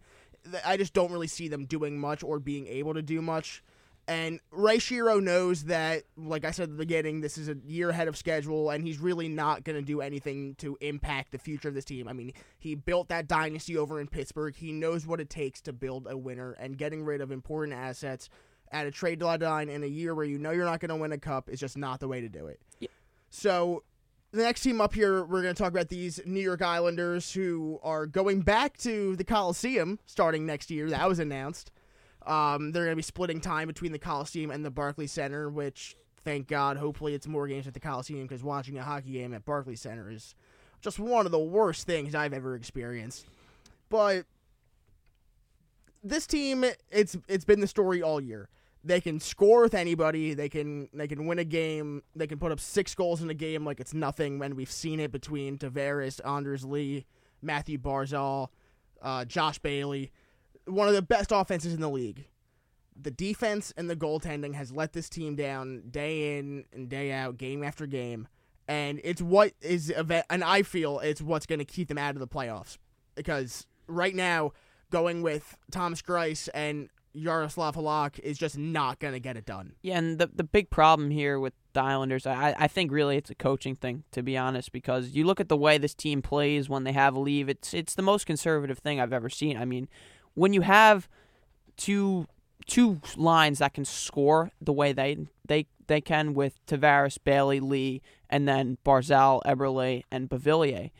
I 0.64 0.76
just 0.76 0.92
don't 0.92 1.12
really 1.12 1.28
see 1.28 1.46
them 1.46 1.64
doing 1.64 1.98
much 1.98 2.24
or 2.24 2.40
being 2.40 2.66
able 2.66 2.94
to 2.94 3.02
do 3.02 3.22
much. 3.22 3.62
And 4.08 4.38
Shero 4.52 5.20
knows 5.20 5.64
that, 5.64 6.04
like 6.16 6.44
I 6.44 6.52
said 6.52 6.64
at 6.64 6.70
the 6.70 6.76
beginning, 6.76 7.20
this 7.20 7.36
is 7.36 7.48
a 7.48 7.56
year 7.66 7.90
ahead 7.90 8.06
of 8.06 8.16
schedule, 8.16 8.70
and 8.70 8.84
he's 8.84 9.00
really 9.00 9.28
not 9.28 9.64
going 9.64 9.76
to 9.76 9.84
do 9.84 10.00
anything 10.00 10.54
to 10.56 10.78
impact 10.80 11.32
the 11.32 11.38
future 11.38 11.68
of 11.68 11.74
this 11.74 11.84
team. 11.84 12.06
I 12.06 12.12
mean, 12.12 12.32
he 12.58 12.76
built 12.76 13.08
that 13.08 13.26
dynasty 13.26 13.76
over 13.76 14.00
in 14.00 14.06
Pittsburgh. 14.06 14.54
He 14.54 14.70
knows 14.70 15.08
what 15.08 15.20
it 15.20 15.28
takes 15.28 15.60
to 15.62 15.72
build 15.72 16.06
a 16.08 16.16
winner, 16.16 16.52
and 16.52 16.78
getting 16.78 17.04
rid 17.04 17.20
of 17.20 17.32
important 17.32 17.76
assets 17.76 18.28
at 18.72 18.86
a 18.86 18.90
trade 18.90 19.18
deadline 19.18 19.68
in 19.68 19.82
a 19.82 19.86
year 19.86 20.14
where 20.14 20.24
you 20.24 20.38
know 20.38 20.50
you're 20.50 20.64
not 20.64 20.80
going 20.80 20.90
to 20.90 20.96
win 20.96 21.12
a 21.12 21.18
cup 21.18 21.48
is 21.48 21.60
just 21.60 21.76
not 21.76 22.00
the 22.00 22.08
way 22.08 22.20
to 22.20 22.28
do 22.28 22.46
it. 22.46 22.60
Yeah. 22.80 22.88
So 23.30 23.82
the 24.32 24.42
next 24.42 24.62
team 24.62 24.80
up 24.80 24.94
here, 24.94 25.24
we're 25.24 25.42
going 25.42 25.54
to 25.54 25.60
talk 25.62 25.70
about 25.70 25.88
these 25.88 26.20
New 26.26 26.40
York 26.40 26.62
Islanders 26.62 27.32
who 27.32 27.80
are 27.82 28.06
going 28.06 28.40
back 28.42 28.76
to 28.78 29.16
the 29.16 29.24
Coliseum 29.24 29.98
starting 30.06 30.46
next 30.46 30.70
year. 30.70 30.90
That 30.90 31.08
was 31.08 31.18
announced. 31.18 31.70
Um, 32.26 32.72
they're 32.72 32.84
going 32.84 32.92
to 32.92 32.96
be 32.96 33.02
splitting 33.02 33.40
time 33.40 33.68
between 33.68 33.92
the 33.92 33.98
Coliseum 33.98 34.50
and 34.50 34.64
the 34.64 34.70
Barclays 34.70 35.12
Center, 35.12 35.48
which, 35.48 35.96
thank 36.24 36.48
God, 36.48 36.76
hopefully 36.76 37.14
it's 37.14 37.26
more 37.26 37.46
games 37.46 37.66
at 37.66 37.74
the 37.74 37.80
Coliseum 37.80 38.26
because 38.26 38.42
watching 38.42 38.78
a 38.78 38.82
hockey 38.82 39.12
game 39.12 39.32
at 39.32 39.44
Barclays 39.44 39.80
Center 39.80 40.10
is 40.10 40.34
just 40.80 40.98
one 40.98 41.24
of 41.24 41.32
the 41.32 41.38
worst 41.38 41.86
things 41.86 42.14
I've 42.14 42.32
ever 42.32 42.56
experienced. 42.56 43.26
But 43.88 44.26
this 46.08 46.26
team, 46.26 46.64
it's 46.90 47.16
it's 47.28 47.44
been 47.44 47.60
the 47.60 47.66
story 47.66 48.02
all 48.02 48.20
year. 48.20 48.48
They 48.84 49.00
can 49.00 49.18
score 49.18 49.62
with 49.62 49.74
anybody. 49.74 50.34
They 50.34 50.48
can 50.48 50.88
they 50.92 51.08
can 51.08 51.26
win 51.26 51.38
a 51.38 51.44
game. 51.44 52.02
They 52.14 52.26
can 52.26 52.38
put 52.38 52.52
up 52.52 52.60
six 52.60 52.94
goals 52.94 53.20
in 53.20 53.30
a 53.30 53.34
game 53.34 53.64
like 53.64 53.80
it's 53.80 53.94
nothing. 53.94 54.38
When 54.38 54.54
we've 54.54 54.70
seen 54.70 55.00
it 55.00 55.10
between 55.10 55.58
Tavares, 55.58 56.20
Anders 56.26 56.64
Lee, 56.64 57.04
Mathew 57.42 57.78
Barzal, 57.78 58.48
uh, 59.02 59.24
Josh 59.24 59.58
Bailey. 59.58 60.12
one 60.66 60.88
of 60.88 60.94
the 60.94 61.02
best 61.02 61.30
offenses 61.32 61.74
in 61.74 61.80
the 61.80 61.90
league. 61.90 62.26
The 63.00 63.10
defense 63.10 63.74
and 63.76 63.90
the 63.90 63.96
goaltending 63.96 64.54
has 64.54 64.72
let 64.72 64.92
this 64.92 65.08
team 65.08 65.36
down 65.36 65.82
day 65.90 66.38
in 66.38 66.64
and 66.72 66.88
day 66.88 67.12
out, 67.12 67.36
game 67.36 67.62
after 67.62 67.86
game, 67.86 68.26
and 68.68 69.00
it's 69.04 69.20
what 69.20 69.52
is. 69.60 69.90
And 70.30 70.42
I 70.42 70.62
feel 70.62 71.00
it's 71.00 71.20
what's 71.20 71.44
going 71.44 71.58
to 71.58 71.64
keep 71.64 71.88
them 71.88 71.98
out 71.98 72.14
of 72.14 72.20
the 72.20 72.28
playoffs 72.28 72.78
because 73.14 73.66
right 73.86 74.14
now, 74.14 74.52
going 74.90 75.22
with 75.22 75.56
Thomas 75.70 76.02
Greiss 76.02 76.48
and 76.54 76.88
Yaroslav 77.16 77.76
Halak 77.76 78.18
is 78.18 78.38
just 78.38 78.58
not 78.58 78.98
going 78.98 79.14
to 79.14 79.20
get 79.20 79.36
it 79.36 79.46
done. 79.46 79.72
Yeah, 79.82 79.98
and 79.98 80.18
the 80.18 80.26
the 80.26 80.44
big 80.44 80.70
problem 80.70 81.10
here 81.10 81.40
with 81.40 81.54
the 81.72 81.80
Islanders, 81.80 82.26
I 82.26 82.54
I 82.58 82.68
think 82.68 82.92
really 82.92 83.16
it's 83.16 83.30
a 83.30 83.34
coaching 83.34 83.74
thing 83.74 84.04
to 84.12 84.22
be 84.22 84.36
honest, 84.36 84.72
because 84.72 85.10
you 85.10 85.24
look 85.24 85.40
at 85.40 85.48
the 85.48 85.56
way 85.56 85.78
this 85.78 85.94
team 85.94 86.22
plays 86.22 86.68
when 86.68 86.84
they 86.84 86.92
have 86.92 87.14
a 87.14 87.20
leave, 87.20 87.48
it's 87.48 87.72
it's 87.72 87.94
the 87.94 88.02
most 88.02 88.26
conservative 88.26 88.78
thing 88.78 89.00
I've 89.00 89.12
ever 89.12 89.30
seen. 89.30 89.56
I 89.56 89.64
mean, 89.64 89.88
when 90.34 90.52
you 90.52 90.60
have 90.60 91.08
two 91.76 92.26
two 92.66 93.00
lines 93.16 93.58
that 93.60 93.74
can 93.74 93.84
score 93.84 94.50
the 94.60 94.72
way 94.72 94.92
they 94.92 95.26
they 95.46 95.66
they 95.86 96.00
can 96.00 96.34
with 96.34 96.64
Tavares, 96.66 97.16
Bailey, 97.22 97.60
Lee, 97.60 98.02
and 98.28 98.46
then 98.46 98.76
Barzal, 98.84 99.40
Eberle, 99.44 100.02
and 100.10 100.28
Beauvillier 100.28 100.90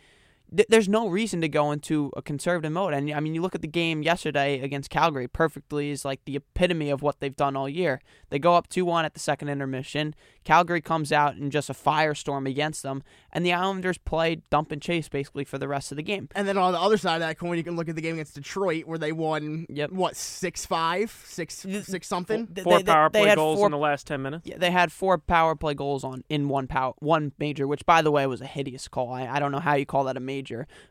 th- 0.57 0.69
there's 0.69 0.89
no 0.89 1.09
reason 1.09 1.41
to 1.41 1.49
go 1.49 1.73
into 1.73 2.11
a 2.17 2.23
conservative 2.23 2.73
mode. 2.73 2.95
And 2.95 3.13
I 3.13 3.21
mean, 3.21 3.35
you 3.35 3.43
look 3.43 3.55
at 3.55 3.63
the 3.63 3.69
game 3.69 4.03
yesterday 4.03 4.61
against 4.61 4.91
Calgary, 4.91 5.29
perfectly 5.29 5.91
is 5.91 6.05
like 6.05 6.25
the 6.25 6.37
epitome 6.37 6.91
of 6.91 7.03
what 7.03 7.21
they've 7.21 7.37
done 7.37 7.57
all 7.57 7.69
year. 7.69 8.01
They 8.31 8.39
go 8.39 8.55
up 8.55 8.69
2 8.69 8.85
1 8.85 9.05
at 9.05 9.15
the 9.15 9.21
second 9.21 9.49
intermission. 9.49 10.15
Calgary 10.45 10.81
comes 10.81 11.13
out 11.13 11.37
in 11.37 11.51
just 11.51 11.69
a 11.69 11.73
firestorm 11.73 12.49
against 12.49 12.83
them, 12.83 13.03
and 13.33 13.45
the 13.45 13.53
Islanders 13.53 13.99
play 13.99 14.43
dump 14.51 14.73
and 14.73 14.81
chase 14.81 15.09
basically 15.09 15.45
for 15.45 15.59
the 15.59 15.69
rest 15.69 15.91
of 15.91 15.97
the 15.97 16.03
game. 16.03 16.29
And 16.35 16.47
then 16.47 16.57
on 16.57 16.73
the 16.73 16.81
other 16.81 16.97
side 16.97 17.17
of 17.17 17.21
that 17.21 17.39
coin, 17.39 17.57
you 17.59 17.65
can 17.65 17.77
look 17.77 17.89
at 17.89 17.97
the 17.97 18.01
game 18.01 18.15
against 18.15 18.35
Detroit 18.35 18.85
where 18.87 18.99
they 18.99 19.13
won, 19.13 19.67
yep. 19.69 19.91
what, 19.91 20.17
6 20.17 20.67
5, 20.67 21.25
6, 21.27 21.67
something? 22.03 22.47
Four 22.63 22.79
they, 22.79 22.85
power 22.85 23.11
play 23.11 23.35
goals 23.35 23.59
four, 23.59 23.67
in 23.67 23.73
the 23.73 23.79
last 23.79 24.07
10 24.07 24.23
minutes? 24.23 24.47
Yeah, 24.47 24.59
they 24.59 24.71
had 24.71 24.93
four 24.93 25.19
power 25.19 25.55
play 25.55 25.75
goals 25.75 26.05
on 26.05 26.25
in 26.29 26.49
one 26.49 26.67
power 26.67 26.95
one 26.99 27.33
major, 27.39 27.67
which, 27.67 27.85
by 27.85 28.03
the 28.03 28.11
way, 28.11 28.27
was 28.27 28.41
a 28.41 28.47
hideous 28.47 28.89
call. 28.89 29.13
I, 29.13 29.27
I 29.27 29.41
don't 29.41 29.53
know 29.53 29.59
how 29.59 29.75
you 29.75 29.87
call 29.87 30.05
that 30.05 30.17
a 30.17 30.21
major. 30.21 30.46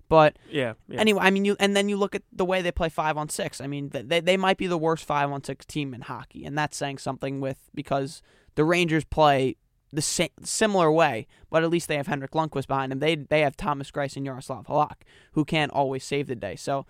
But 0.09 0.38
yeah, 0.50 0.74
yeah, 0.88 1.00
anyway, 1.00 1.21
I 1.24 1.31
mean, 1.31 1.45
you 1.45 1.55
and 1.59 1.75
then 1.75 1.89
you 1.89 1.97
look 1.97 2.15
at 2.15 2.24
the 2.31 2.45
way 2.45 2.62
they 2.62 2.71
play 2.71 2.89
five 2.89 3.17
on 3.17 3.29
six. 3.29 3.62
I 3.62 3.67
mean, 3.67 3.89
they 3.89 4.19
they 4.19 4.38
might 4.38 4.57
be 4.57 4.67
the 4.67 4.77
worst 4.77 5.05
five 5.05 5.31
on 5.31 5.43
six 5.43 5.65
team 5.65 5.93
in 5.93 6.01
hockey, 6.01 6.45
and 6.45 6.57
that's 6.57 6.77
saying 6.77 7.00
something 7.00 7.41
with 7.41 7.69
because 7.74 8.21
the 8.55 8.63
Rangers 8.63 9.05
play 9.05 9.57
the 9.91 10.01
same 10.01 10.29
similar 10.43 10.91
way, 10.91 11.27
but 11.50 11.63
at 11.63 11.69
least 11.69 11.88
they 11.88 11.97
have 11.97 12.07
Henrik 12.07 12.31
Lundqvist 12.31 12.67
behind 12.67 12.91
them. 12.91 13.00
They 13.00 13.15
they 13.15 13.41
have 13.41 13.57
Thomas 13.57 13.91
Greiss 13.91 14.15
and 14.15 14.25
Yaroslav 14.25 14.67
Halak, 14.67 15.03
who 15.33 15.45
can't 15.45 15.71
always 15.71 16.03
save 16.03 16.27
the 16.27 16.35
day. 16.35 16.55
So 16.55 16.85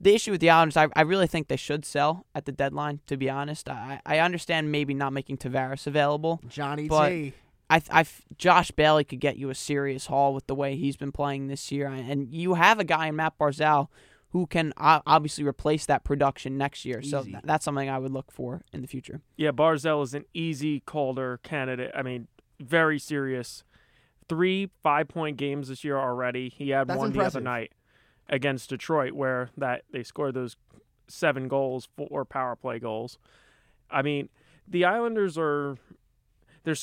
the 0.00 0.14
issue 0.14 0.30
with 0.30 0.40
the 0.40 0.50
Islanders, 0.50 0.76
I, 0.76 0.88
I 0.94 1.02
really 1.02 1.26
think 1.26 1.48
they 1.48 1.56
should 1.56 1.84
sell 1.84 2.24
at 2.34 2.44
the 2.44 2.52
deadline. 2.52 3.00
To 3.06 3.16
be 3.16 3.30
honest, 3.30 3.68
I 3.68 4.00
I 4.04 4.18
understand 4.18 4.70
maybe 4.72 4.94
not 4.94 5.12
making 5.12 5.38
Tavares 5.38 5.86
available, 5.86 6.40
Johnny 6.48 6.88
but 6.88 7.08
T. 7.08 7.32
I, 7.70 7.82
I, 7.90 8.06
Josh 8.36 8.70
Bailey 8.70 9.04
could 9.04 9.20
get 9.20 9.36
you 9.36 9.50
a 9.50 9.54
serious 9.54 10.06
haul 10.06 10.32
with 10.32 10.46
the 10.46 10.54
way 10.54 10.76
he's 10.76 10.96
been 10.96 11.12
playing 11.12 11.48
this 11.48 11.70
year, 11.70 11.88
and 11.88 12.32
you 12.32 12.54
have 12.54 12.78
a 12.78 12.84
guy 12.84 13.08
in 13.08 13.16
Matt 13.16 13.38
Barzal 13.38 13.88
who 14.30 14.46
can 14.46 14.72
obviously 14.76 15.44
replace 15.44 15.86
that 15.86 16.04
production 16.04 16.58
next 16.58 16.84
year. 16.84 17.00
Easy. 17.00 17.10
So 17.10 17.24
that's 17.44 17.64
something 17.64 17.88
I 17.88 17.98
would 17.98 18.12
look 18.12 18.30
for 18.30 18.62
in 18.72 18.82
the 18.82 18.86
future. 18.86 19.22
Yeah, 19.36 19.52
Barzal 19.52 20.02
is 20.02 20.12
an 20.14 20.24
easy 20.34 20.80
Calder 20.80 21.40
candidate. 21.42 21.92
I 21.94 22.02
mean, 22.02 22.28
very 22.60 22.98
serious. 22.98 23.64
Three 24.28 24.70
five 24.82 25.08
point 25.08 25.38
games 25.38 25.68
this 25.68 25.82
year 25.82 25.98
already. 25.98 26.50
He 26.50 26.70
had 26.70 26.88
that's 26.88 26.98
one 26.98 27.08
impressive. 27.08 27.32
the 27.32 27.38
other 27.38 27.44
night 27.44 27.72
against 28.28 28.68
Detroit 28.68 29.12
where 29.12 29.48
that 29.56 29.84
they 29.90 30.02
scored 30.02 30.34
those 30.34 30.56
seven 31.06 31.48
goals, 31.48 31.88
four 31.96 32.26
power 32.26 32.54
play 32.54 32.78
goals. 32.78 33.18
I 33.90 34.02
mean, 34.02 34.28
the 34.66 34.84
Islanders 34.84 35.38
are 35.38 35.76
they're 36.64 36.76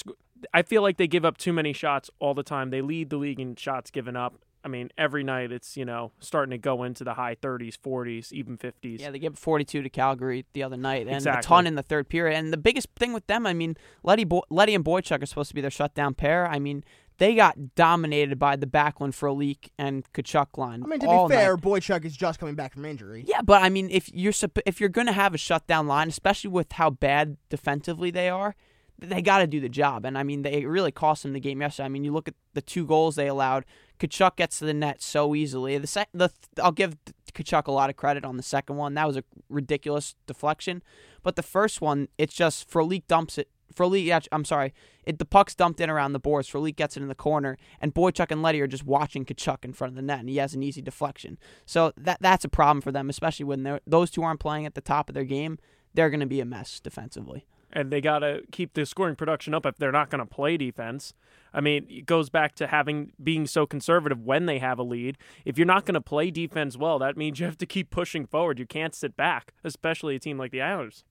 I 0.53 0.61
feel 0.61 0.81
like 0.81 0.97
they 0.97 1.07
give 1.07 1.25
up 1.25 1.37
too 1.37 1.53
many 1.53 1.73
shots 1.73 2.09
all 2.19 2.33
the 2.33 2.43
time. 2.43 2.69
They 2.69 2.81
lead 2.81 3.09
the 3.09 3.17
league 3.17 3.39
in 3.39 3.55
shots 3.55 3.91
given 3.91 4.15
up. 4.15 4.35
I 4.63 4.67
mean, 4.67 4.89
every 4.97 5.23
night 5.23 5.51
it's 5.51 5.77
you 5.77 5.85
know 5.85 6.11
starting 6.19 6.49
to 6.49 6.57
go 6.57 6.83
into 6.83 7.03
the 7.03 7.13
high 7.13 7.35
30s, 7.35 7.77
40s, 7.77 8.33
even 8.33 8.57
50s. 8.57 8.99
Yeah, 8.99 9.11
they 9.11 9.19
gave 9.19 9.37
42 9.37 9.83
to 9.83 9.89
Calgary 9.89 10.45
the 10.53 10.63
other 10.63 10.75
night, 10.75 11.05
and 11.05 11.17
exactly. 11.17 11.39
a 11.39 11.43
ton 11.43 11.67
in 11.67 11.75
the 11.75 11.83
third 11.83 12.09
period. 12.09 12.35
And 12.35 12.51
the 12.51 12.57
biggest 12.57 12.87
thing 12.95 13.13
with 13.13 13.27
them, 13.27 13.45
I 13.45 13.53
mean, 13.53 13.77
Leddy, 14.01 14.23
Bo- 14.23 14.45
Leddy 14.49 14.73
and 14.73 14.83
Boychuk 14.83 15.21
are 15.21 15.25
supposed 15.27 15.49
to 15.49 15.55
be 15.55 15.61
their 15.61 15.69
shutdown 15.69 16.15
pair. 16.15 16.47
I 16.47 16.57
mean, 16.57 16.83
they 17.19 17.35
got 17.35 17.75
dominated 17.75 18.39
by 18.39 18.55
the 18.55 18.65
Backlund, 18.65 19.37
Leak 19.37 19.71
and 19.77 20.03
Tkachuk 20.13 20.57
line. 20.57 20.83
I 20.83 20.87
mean, 20.87 20.99
to 20.99 21.07
be 21.07 21.33
fair, 21.33 21.53
night. 21.53 21.63
Boychuk 21.63 22.03
is 22.03 22.17
just 22.17 22.39
coming 22.39 22.55
back 22.55 22.73
from 22.73 22.85
injury. 22.85 23.23
Yeah, 23.27 23.41
but 23.43 23.61
I 23.61 23.69
mean, 23.69 23.89
if 23.91 24.11
you're 24.11 24.33
if 24.65 24.79
you're 24.79 24.89
going 24.89 25.07
to 25.07 25.13
have 25.13 25.35
a 25.35 25.37
shutdown 25.37 25.87
line, 25.87 26.07
especially 26.09 26.49
with 26.49 26.71
how 26.73 26.89
bad 26.89 27.37
defensively 27.49 28.09
they 28.09 28.29
are, 28.29 28.55
they 28.99 29.21
got 29.21 29.39
to 29.39 29.47
do 29.47 29.59
the 29.59 29.69
job. 29.69 30.05
And 30.05 30.17
I 30.17 30.23
mean, 30.23 30.41
they 30.41 30.65
really 30.65 30.91
cost 30.91 31.23
them 31.23 31.33
the 31.33 31.39
game 31.39 31.61
yesterday. 31.61 31.85
I 31.85 31.89
mean, 31.89 32.03
you 32.03 32.13
look 32.13 32.27
at 32.27 32.35
the 32.53 32.61
two 32.61 32.85
goals 32.85 33.15
they 33.15 33.27
allowed. 33.27 33.65
Tkachuk 33.99 34.35
gets 34.35 34.59
to 34.59 34.65
the 34.65 34.73
net 34.73 35.01
so 35.01 35.35
easily. 35.35 35.77
The, 35.77 35.87
sec- 35.87 36.09
the 36.13 36.29
I'll 36.61 36.71
give 36.71 36.97
Tkachuk 37.33 37.67
a 37.67 37.71
lot 37.71 37.89
of 37.89 37.95
credit 37.95 38.25
on 38.25 38.37
the 38.37 38.43
second 38.43 38.77
one. 38.77 38.93
That 38.93 39.07
was 39.07 39.17
a 39.17 39.23
ridiculous 39.49 40.15
deflection. 40.27 40.83
But 41.23 41.35
the 41.35 41.43
first 41.43 41.81
one, 41.81 42.07
it's 42.17 42.33
just 42.33 42.69
Frolik 42.69 43.07
dumps 43.07 43.37
it. 43.37 43.49
Frolik, 43.73 44.27
I'm 44.31 44.45
sorry. 44.45 44.73
It, 45.05 45.19
the 45.19 45.25
puck's 45.25 45.55
dumped 45.55 45.81
in 45.81 45.89
around 45.89 46.13
the 46.13 46.19
boards. 46.19 46.49
Frolik 46.49 46.75
gets 46.75 46.95
it 46.95 47.03
in 47.03 47.09
the 47.09 47.15
corner, 47.15 47.57
and 47.81 47.93
Boychuk 47.93 48.31
and 48.31 48.41
Leddy 48.41 48.61
are 48.61 48.67
just 48.67 48.85
watching 48.85 49.25
Tkachuk 49.25 49.65
in 49.65 49.73
front 49.73 49.91
of 49.91 49.95
the 49.95 50.01
net, 50.01 50.19
and 50.19 50.29
he 50.29 50.37
has 50.37 50.53
an 50.53 50.63
easy 50.63 50.81
deflection. 50.81 51.37
So 51.65 51.91
that 51.97 52.19
that's 52.21 52.45
a 52.45 52.49
problem 52.49 52.81
for 52.81 52.91
them, 52.91 53.09
especially 53.09 53.45
when 53.45 53.79
those 53.85 54.11
two 54.11 54.23
aren't 54.23 54.39
playing 54.39 54.65
at 54.65 54.75
the 54.75 54.81
top 54.81 55.09
of 55.09 55.13
their 55.13 55.25
game. 55.25 55.59
They're 55.93 56.09
going 56.09 56.19
to 56.21 56.25
be 56.25 56.41
a 56.41 56.45
mess 56.45 56.79
defensively 56.79 57.45
and 57.75 57.91
they 57.91 57.99
got 57.99 58.19
to 58.19 58.41
keep 58.51 58.73
the 58.73 58.85
scoring 58.85 59.15
production 59.15 59.53
up 59.53 59.65
if 59.65 59.77
they're 59.77 59.91
not 59.91 60.09
going 60.09 60.19
to 60.19 60.25
play 60.25 60.55
defense. 60.55 61.13
I 61.53 61.59
mean, 61.59 61.85
it 61.89 62.05
goes 62.05 62.29
back 62.29 62.55
to 62.55 62.67
having 62.67 63.11
being 63.21 63.45
so 63.45 63.65
conservative 63.65 64.21
when 64.21 64.45
they 64.45 64.59
have 64.59 64.79
a 64.79 64.83
lead. 64.83 65.17
If 65.43 65.57
you're 65.57 65.67
not 65.67 65.85
going 65.85 65.93
to 65.93 66.01
play 66.01 66.31
defense 66.31 66.77
well, 66.77 66.97
that 66.99 67.17
means 67.17 67.39
you 67.39 67.45
have 67.45 67.57
to 67.57 67.65
keep 67.65 67.91
pushing 67.91 68.25
forward. 68.25 68.57
You 68.57 68.65
can't 68.65 68.95
sit 68.95 69.17
back, 69.17 69.53
especially 69.63 70.15
a 70.15 70.19
team 70.19 70.37
like 70.37 70.51
the 70.51 70.61
Islanders. 70.61 71.03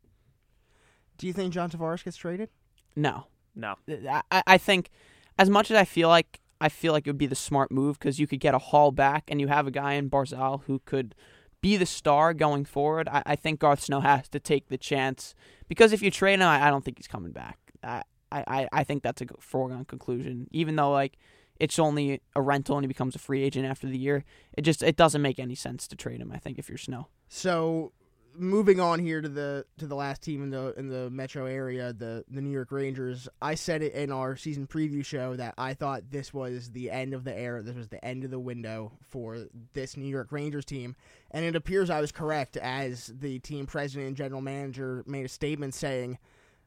Do 1.19 1.27
you 1.27 1.33
think 1.33 1.53
John 1.53 1.71
Tavares 1.71 2.03
gets 2.03 2.17
traded? 2.17 2.49
No, 2.97 3.27
no. 3.55 3.77
I, 3.89 4.43
I 4.47 4.59
think 4.59 4.91
as 5.39 5.51
much 5.51 5.71
as 5.71 5.77
I 5.77 5.85
feel 5.85 6.09
like 6.09 6.41
I 6.61 6.69
feel 6.69 6.93
like 6.93 7.07
it 7.07 7.11
would 7.11 7.19
be 7.19 7.27
the 7.27 7.35
smart 7.35 7.71
move 7.71 7.99
because 7.99 8.19
you 8.19 8.27
could 8.27 8.41
get 8.41 8.55
a 8.55 8.59
haul 8.59 8.91
back 8.91 9.25
and 9.29 9.41
you 9.41 9.49
have 9.49 9.67
a 9.67 9.71
guy 9.71 9.95
in 9.95 10.09
Barzal 10.09 10.63
who 10.65 10.81
could 10.87 11.15
be 11.61 11.77
the 11.77 11.87
star 11.87 12.33
going 12.33 12.65
forward. 12.65 13.09
I, 13.09 13.23
I 13.27 13.37
think 13.37 13.61
Garth 13.61 13.81
Snow 13.81 14.01
has 14.01 14.29
to 14.31 14.41
take 14.41 14.69
the 14.69 14.79
chance 14.79 15.35
because 15.69 15.93
if 15.93 16.03
you 16.03 16.11
trade 16.11 16.41
him, 16.41 16.43
I, 16.43 16.67
I 16.67 16.71
don't 16.71 16.85
think 16.85 16.99
he's 16.99 17.09
coming 17.09 17.33
back. 17.33 17.59
I, 17.83 18.03
I, 18.33 18.69
I 18.73 18.85
think 18.85 19.03
that's 19.03 19.23
a 19.23 19.27
foregone 19.39 19.85
conclusion. 19.85 20.49
Even 20.51 20.77
though 20.77 20.91
like 20.91 21.17
it's 21.61 21.79
only 21.79 22.21
a 22.35 22.43
rental 22.43 22.77
and 22.77 22.85
he 22.85 22.89
becomes 22.89 23.15
a 23.15 23.19
free 23.19 23.43
agent 23.43 23.67
after 23.67 23.87
the 23.87 23.99
year, 23.99 24.25
it 24.55 24.63
just 24.63 24.83
it 24.83 24.97
doesn't 24.97 25.23
make 25.23 25.39
any 25.39 25.55
sense 25.55 25.87
to 25.89 25.97
trade 25.97 26.21
him. 26.21 26.33
I 26.33 26.39
think 26.39 26.59
if 26.59 26.69
you're 26.69 26.79
Snow. 26.79 27.09
So 27.29 27.93
moving 28.37 28.81
on 28.81 28.99
here 28.99 29.21
to 29.21 29.29
the 29.29 29.65
to 29.79 29.87
the 29.87 29.95
last 29.95 30.23
team 30.23 30.43
in 30.43 30.51
the 30.51 30.75
in 30.79 30.89
the 30.89 31.11
metro 31.11 31.47
area, 31.47 31.93
the 31.93 32.25
the 32.29 32.41
New 32.41 32.51
York 32.51 32.73
Rangers. 32.73 33.29
I 33.41 33.55
said 33.55 33.83
it 33.83 33.93
in 33.95 34.11
our 34.11 34.37
season 34.37 34.67
preview 34.67 35.05
show 35.05 35.37
that 35.37 35.55
I 35.59 35.75
thought 35.75 36.11
this 36.11 36.33
was 36.33 36.71
the 36.71 36.91
end 36.91 37.15
of 37.15 37.25
the 37.25 37.37
era. 37.37 37.63
This 37.63 37.77
was 37.77 37.89
the 37.89 38.05
end 38.05 38.25
of 38.25 38.31
the 38.31 38.39
window 38.39 38.93
for 39.03 39.47
this 39.73 39.97
New 39.97 40.09
York 40.09 40.33
Rangers 40.33 40.65
team, 40.65 40.97
and 41.31 41.45
it 41.45 41.57
appears 41.57 41.91
I 41.91 42.01
was 42.01 42.13
correct 42.13 42.57
as 42.57 43.13
the 43.19 43.39
team 43.41 43.67
president 43.67 44.09
and 44.09 44.17
general 44.17 44.41
manager 44.41 45.05
made 45.07 45.25
a 45.25 45.29
statement 45.29 45.75
saying, 45.75 46.19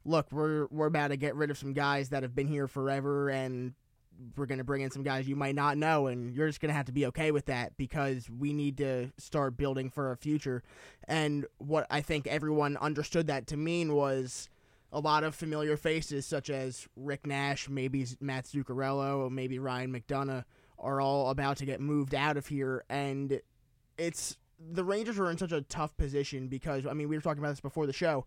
"Look, 0.06 0.32
we're 0.32 0.68
we're 0.68 0.88
about 0.88 1.10
to 1.10 1.18
get 1.18 1.36
rid 1.36 1.52
of 1.52 1.58
some 1.58 1.74
guys 1.74 2.10
that 2.10 2.24
have 2.24 2.36
been 2.36 2.48
here 2.48 2.68
forever 2.68 3.30
and 3.30 3.74
we're 4.36 4.46
going 4.46 4.58
to 4.58 4.64
bring 4.64 4.82
in 4.82 4.92
some 4.92 5.04
guys 5.04 5.28
you 5.28 5.36
might 5.36 5.56
not 5.56 5.78
know, 5.78 6.08
and 6.08 6.34
you're 6.36 6.48
just 6.48 6.60
going 6.60 6.70
to 6.70 6.76
have 6.76 6.86
to 6.86 6.92
be 6.92 7.06
okay 7.08 7.32
with 7.32 7.46
that 7.46 7.78
because 7.78 8.30
we 8.30 8.54
need 8.54 8.78
to 8.78 9.12
start 9.18 9.58
building 9.58 9.90
for 9.90 10.12
a 10.12 10.18
future. 10.18 10.64
And 11.08 11.46
what 11.58 11.88
I 11.90 12.02
think 12.02 12.28
everyone 12.28 12.78
understood 12.78 13.28
that 13.28 13.48
to 13.48 13.58
mean 13.58 13.94
was 13.94 14.50
a 14.92 15.00
lot 15.00 15.24
of 15.24 15.36
familiar 15.36 15.78
faces, 15.78 16.26
such 16.26 16.50
as 16.50 16.88
Rick 16.96 17.28
Nash, 17.28 17.70
maybe 17.70 18.06
Matt 18.20 18.46
Zuccarello, 18.46 19.30
maybe 19.30 19.60
Ryan 19.60 19.94
McDonagh, 19.94 20.46
are 20.80 21.02
all 21.02 21.30
about 21.30 21.58
to 21.58 21.66
get 21.66 21.82
moved 21.82 22.16
out 22.16 22.38
of 22.38 22.48
here. 22.48 22.84
And 22.90 23.42
it's 23.98 24.38
the 24.60 24.84
Rangers 24.84 25.20
are 25.20 25.30
in 25.30 25.38
such 25.38 25.52
a 25.52 25.62
tough 25.62 25.96
position 25.98 26.48
because, 26.48 26.86
I 26.86 26.94
mean, 26.94 27.10
we 27.10 27.16
were 27.16 27.22
talking 27.22 27.44
about 27.44 27.52
this 27.52 27.60
before 27.60 27.86
the 27.86 27.94
show. 27.94 28.26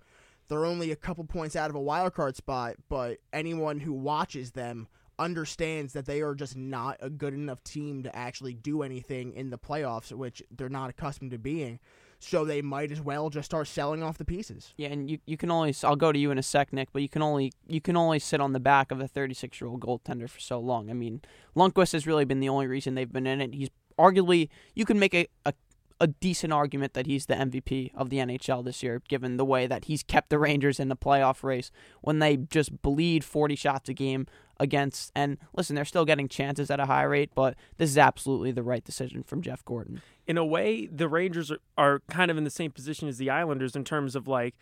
They're 0.48 0.66
only 0.66 0.90
a 0.90 0.96
couple 0.96 1.24
points 1.24 1.54
out 1.54 1.70
of 1.70 1.76
a 1.76 1.80
wild 1.80 2.14
card 2.14 2.36
spot, 2.36 2.74
but 2.88 3.18
anyone 3.32 3.80
who 3.80 3.92
watches 3.92 4.52
them 4.52 4.88
understands 5.20 5.92
that 5.92 6.06
they 6.06 6.22
are 6.22 6.34
just 6.34 6.56
not 6.56 6.96
a 7.00 7.10
good 7.10 7.34
enough 7.34 7.62
team 7.62 8.02
to 8.02 8.16
actually 8.16 8.54
do 8.54 8.82
anything 8.82 9.32
in 9.34 9.50
the 9.50 9.58
playoffs, 9.58 10.10
which 10.10 10.42
they're 10.50 10.68
not 10.68 10.90
accustomed 10.90 11.30
to 11.30 11.38
being. 11.38 11.78
So 12.18 12.44
they 12.44 12.60
might 12.60 12.90
as 12.90 13.00
well 13.00 13.30
just 13.30 13.46
start 13.46 13.66
selling 13.66 14.02
off 14.02 14.18
the 14.18 14.24
pieces. 14.24 14.74
Yeah, 14.76 14.88
and 14.88 15.10
you, 15.10 15.18
you 15.26 15.36
can 15.36 15.50
only 15.50 15.74
I'll 15.84 15.96
go 15.96 16.12
to 16.12 16.18
you 16.18 16.30
in 16.30 16.38
a 16.38 16.42
sec, 16.42 16.72
Nick, 16.72 16.88
but 16.92 17.00
you 17.00 17.08
can 17.08 17.22
only 17.22 17.52
you 17.66 17.80
can 17.80 17.96
only 17.96 18.18
sit 18.18 18.40
on 18.40 18.52
the 18.52 18.60
back 18.60 18.90
of 18.90 19.00
a 19.00 19.08
36 19.08 19.60
year 19.60 19.68
old 19.68 19.80
goaltender 19.80 20.28
for 20.28 20.40
so 20.40 20.58
long. 20.58 20.90
I 20.90 20.92
mean, 20.92 21.22
Lundqvist 21.56 21.92
has 21.92 22.06
really 22.06 22.26
been 22.26 22.40
the 22.40 22.48
only 22.48 22.66
reason 22.66 22.94
they've 22.94 23.10
been 23.10 23.26
in 23.26 23.40
it. 23.40 23.54
He's 23.54 23.70
arguably 23.98 24.48
you 24.74 24.84
can 24.84 24.98
make 24.98 25.14
a, 25.14 25.26
a 25.46 25.54
a 26.00 26.06
decent 26.06 26.52
argument 26.52 26.94
that 26.94 27.06
he's 27.06 27.26
the 27.26 27.34
MVP 27.34 27.90
of 27.94 28.08
the 28.08 28.16
NHL 28.16 28.64
this 28.64 28.82
year, 28.82 29.02
given 29.08 29.36
the 29.36 29.44
way 29.44 29.66
that 29.66 29.84
he's 29.84 30.02
kept 30.02 30.30
the 30.30 30.38
Rangers 30.38 30.80
in 30.80 30.88
the 30.88 30.96
playoff 30.96 31.42
race 31.42 31.70
when 32.00 32.20
they 32.20 32.38
just 32.38 32.80
bleed 32.80 33.22
40 33.22 33.54
shots 33.54 33.88
a 33.90 33.92
game 33.94 34.26
against. 34.58 35.12
And 35.14 35.36
listen, 35.54 35.76
they're 35.76 35.84
still 35.84 36.06
getting 36.06 36.26
chances 36.26 36.70
at 36.70 36.80
a 36.80 36.86
high 36.86 37.02
rate, 37.02 37.32
but 37.34 37.54
this 37.76 37.90
is 37.90 37.98
absolutely 37.98 38.50
the 38.50 38.62
right 38.62 38.82
decision 38.82 39.22
from 39.22 39.42
Jeff 39.42 39.62
Gorton. 39.64 40.00
In 40.26 40.38
a 40.38 40.44
way, 40.44 40.86
the 40.86 41.08
Rangers 41.08 41.50
are, 41.50 41.58
are 41.76 42.00
kind 42.08 42.30
of 42.30 42.38
in 42.38 42.44
the 42.44 42.50
same 42.50 42.70
position 42.70 43.06
as 43.06 43.18
the 43.18 43.28
Islanders 43.28 43.76
in 43.76 43.84
terms 43.84 44.16
of 44.16 44.26
like 44.26 44.54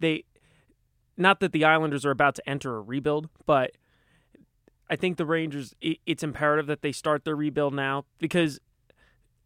they. 0.00 0.24
Not 1.20 1.40
that 1.40 1.50
the 1.50 1.64
Islanders 1.64 2.06
are 2.06 2.12
about 2.12 2.36
to 2.36 2.48
enter 2.48 2.76
a 2.76 2.80
rebuild, 2.80 3.28
but 3.44 3.72
I 4.88 4.94
think 4.96 5.16
the 5.16 5.26
Rangers, 5.26 5.74
it's 5.80 6.22
imperative 6.22 6.66
that 6.66 6.80
they 6.80 6.92
start 6.92 7.24
their 7.24 7.34
rebuild 7.34 7.74
now 7.74 8.04
because, 8.18 8.60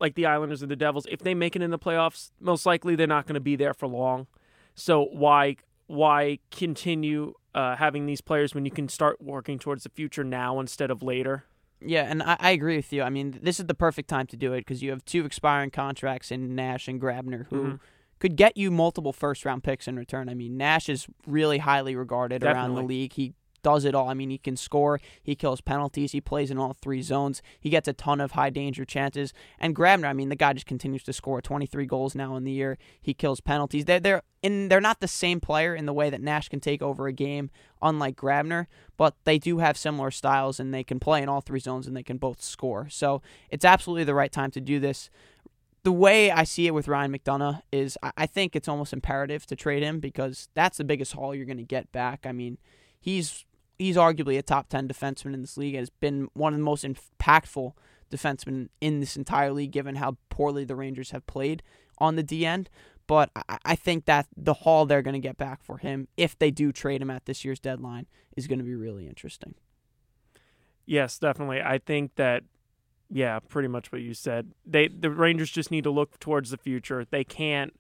like 0.03 0.17
the 0.17 0.27
Islanders 0.27 0.61
and 0.61 0.71
the 0.71 0.77
Devils, 0.77 1.07
if 1.11 1.21
they 1.21 1.33
make 1.33 1.57
it 1.57 1.63
in 1.63 1.71
the 1.71 1.79
playoffs, 1.79 2.31
most 2.41 2.67
likely 2.67 2.95
they're 2.97 3.07
not 3.07 3.25
going 3.27 3.35
to 3.35 3.41
be 3.41 3.57
there 3.57 3.73
for 3.73 3.87
long. 3.87 4.27
So 4.75 5.05
why 5.13 5.57
why 5.87 6.41
continue 6.51 7.35
uh, 7.55 7.77
having 7.77 8.07
these 8.07 8.21
players 8.21 8.55
when 8.55 8.65
you 8.65 8.71
can 8.71 8.89
start 8.89 9.23
working 9.23 9.59
towards 9.59 9.85
the 9.85 9.91
future 9.91 10.25
now 10.25 10.61
instead 10.61 10.91
of 10.91 11.03
later? 11.03 11.45
Yeah, 11.81 12.03
and 12.03 12.23
I, 12.23 12.37
I 12.39 12.51
agree 12.51 12.77
with 12.77 12.93
you. 12.93 13.03
I 13.03 13.11
mean, 13.11 13.39
this 13.43 13.59
is 13.59 13.67
the 13.67 13.75
perfect 13.75 14.09
time 14.09 14.27
to 14.29 14.37
do 14.37 14.53
it 14.53 14.61
because 14.61 14.83
you 14.83 14.91
have 14.91 15.05
two 15.05 15.25
expiring 15.25 15.71
contracts 15.71 16.31
in 16.31 16.55
Nash 16.55 16.89
and 16.89 17.01
Grabner 17.01 17.47
who. 17.49 17.57
Mm-hmm 17.57 17.75
could 18.23 18.37
get 18.37 18.57
you 18.57 18.71
multiple 18.71 19.13
first 19.13 19.45
round 19.45 19.65
picks 19.65 19.89
in 19.89 19.97
return. 19.97 20.29
I 20.29 20.35
mean, 20.35 20.57
Nash 20.57 20.89
is 20.89 21.09
really 21.27 21.59
highly 21.59 21.97
regarded 21.97 22.43
Definitely. 22.43 22.61
around 22.61 22.75
the 22.77 22.83
league. 22.83 23.13
He 23.15 23.35
does 23.63 23.85
it 23.85 23.95
all. 23.95 24.09
I 24.09 24.15
mean, 24.15 24.31
he 24.31 24.39
can 24.39 24.57
score, 24.57 25.01
he 25.23 25.35
kills 25.35 25.61
penalties, 25.61 26.13
he 26.13 26.21
plays 26.21 26.51
in 26.51 26.59
all 26.59 26.73
three 26.73 27.03
zones, 27.03 27.43
he 27.61 27.71
gets 27.71 27.89
a 27.89 27.93
ton 27.93 28.21
of 28.21 28.33
high 28.33 28.51
danger 28.51 28.85
chances. 28.85 29.33
And 29.59 29.75
Grabner, 29.75 30.07
I 30.07 30.13
mean, 30.13 30.29
the 30.29 30.37
guy 30.37 30.53
just 30.53 30.67
continues 30.67 31.03
to 31.05 31.13
score 31.13 31.41
23 31.41 31.87
goals 31.87 32.15
now 32.15 32.37
in 32.37 32.45
the 32.45 32.53
year. 32.53 32.79
He 33.01 33.15
kills 33.15 33.41
penalties. 33.41 33.85
They're 33.85 34.01
they're 34.01 34.23
in 34.43 34.69
they're 34.69 34.81
not 34.81 35.01
the 35.01 35.09
same 35.09 35.41
player 35.41 35.75
in 35.75 35.87
the 35.87 35.93
way 35.93 36.11
that 36.11 36.21
Nash 36.21 36.49
can 36.49 36.61
take 36.61 36.83
over 36.83 37.07
a 37.07 37.13
game, 37.13 37.51
unlike 37.81 38.17
Grabner, 38.17 38.67
but 38.97 39.15
they 39.25 39.39
do 39.39 39.59
have 39.59 39.77
similar 39.77 40.11
styles 40.11 40.59
and 40.59 40.73
they 40.73 40.85
can 40.85 40.99
play 40.99 41.23
in 41.23 41.29
all 41.29 41.41
three 41.41 41.61
zones 41.61 41.87
and 41.87 41.97
they 41.97 42.03
can 42.03 42.19
both 42.19 42.43
score. 42.43 42.89
So 42.89 43.23
it's 43.51 43.65
absolutely 43.65 44.05
the 44.05 44.15
right 44.15 44.33
time 44.33 44.51
to 44.53 44.61
do 44.61 44.81
this 44.81 45.11
the 45.83 45.93
way 45.93 46.31
I 46.31 46.45
see 46.45 46.67
it 46.67 46.75
with 46.75 46.89
Ryan 46.89 47.13
McDonagh 47.13 47.63
is 47.73 47.99
I 48.17 48.27
think 48.27 48.55
it's 48.55 48.69
almost 48.69 48.93
imperative 48.93 49.47
to 49.47 49.57
trade 49.57 49.83
him 49.83 49.99
because 49.99 50.49
that's 50.55 50.79
the 50.79 50.85
biggest 50.85 51.13
haul 51.13 51.35
you're 51.35 51.47
going 51.47 51.57
to 51.57 51.65
get 51.65 51.91
back. 51.91 52.25
I 52.25 52.33
mean, 52.33 52.59
he's 53.01 53.45
he's 53.83 53.97
arguably 53.97 54.39
a 54.39 54.43
top 54.43 54.69
10 54.69 54.89
defenseman 54.89 55.35
in 55.35 55.41
this 55.41 55.57
league 55.57 55.75
has 55.75 55.91
been 55.91 56.29
one 56.35 56.53
of 56.53 56.59
the 56.59 56.65
most 56.65 56.85
impactful 56.85 57.73
defensemen 58.11 58.69
in 58.81 59.01
this 59.01 59.17
entire 59.17 59.53
league 59.53 59.73
given 59.73 59.97
how 59.97 60.17
poorly 60.29 60.65
the 60.65 60.77
Rangers 60.77 61.11
have 61.11 61.27
played 61.27 61.63
on 61.99 62.17
the 62.17 62.23
D 62.23 62.47
end 62.47 62.69
but 63.07 63.31
I 63.65 63.75
think 63.75 64.05
that 64.07 64.27
the 64.37 64.55
haul 64.55 64.87
they're 64.87 65.03
going 65.03 65.15
to 65.15 65.21
get 65.21 65.37
back 65.37 65.63
for 65.63 65.79
him 65.79 66.09
if 66.17 66.39
they 66.39 66.51
do 66.51 66.73
trade 66.73 67.03
him 67.03 67.11
at 67.11 67.27
this 67.27 67.45
year's 67.45 67.59
deadline 67.59 68.07
is 68.37 68.47
going 68.47 68.59
to 68.59 68.65
be 68.65 68.75
really 68.75 69.07
interesting. 69.07 69.55
Yes, 70.87 71.19
definitely. 71.19 71.61
I 71.61 71.79
think 71.79 72.15
that 72.15 72.45
yeah, 73.11 73.39
pretty 73.41 73.69
much 73.69 73.93
what 73.93 74.01
you 74.01 74.15
said. 74.15 74.53
They 74.65 74.89
the 74.89 75.11
Rangers 75.11 75.51
just 75.51 75.71
need 75.71 75.85
to 75.85 75.91
look 75.91 76.19
towards 76.21 76.51
the 76.51 76.57
future. 76.57 77.05
They 77.05 77.25
can't 77.25 77.75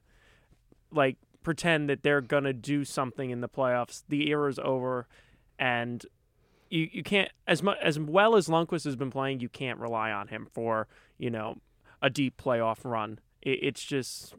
like 0.90 1.16
pretend 1.42 1.88
that 1.88 2.02
they're 2.02 2.20
going 2.20 2.44
to 2.44 2.52
do 2.52 2.84
something 2.84 3.30
in 3.30 3.40
the 3.40 3.48
playoffs. 3.48 4.02
The 4.08 4.28
era's 4.28 4.58
over 4.58 5.08
and 5.62 6.04
you 6.70 6.88
you 6.92 7.02
can't 7.04 7.30
as 7.46 7.62
much 7.62 7.78
as 7.80 7.98
well 7.98 8.34
as 8.34 8.48
Lundqvist 8.48 8.84
has 8.84 8.96
been 8.96 9.12
playing, 9.12 9.38
you 9.38 9.48
can't 9.48 9.78
rely 9.78 10.10
on 10.10 10.26
him 10.26 10.48
for 10.52 10.88
you 11.18 11.30
know 11.30 11.58
a 12.02 12.10
deep 12.10 12.36
playoff 12.36 12.78
run. 12.84 13.20
It, 13.40 13.60
it's 13.62 13.84
just 13.84 14.34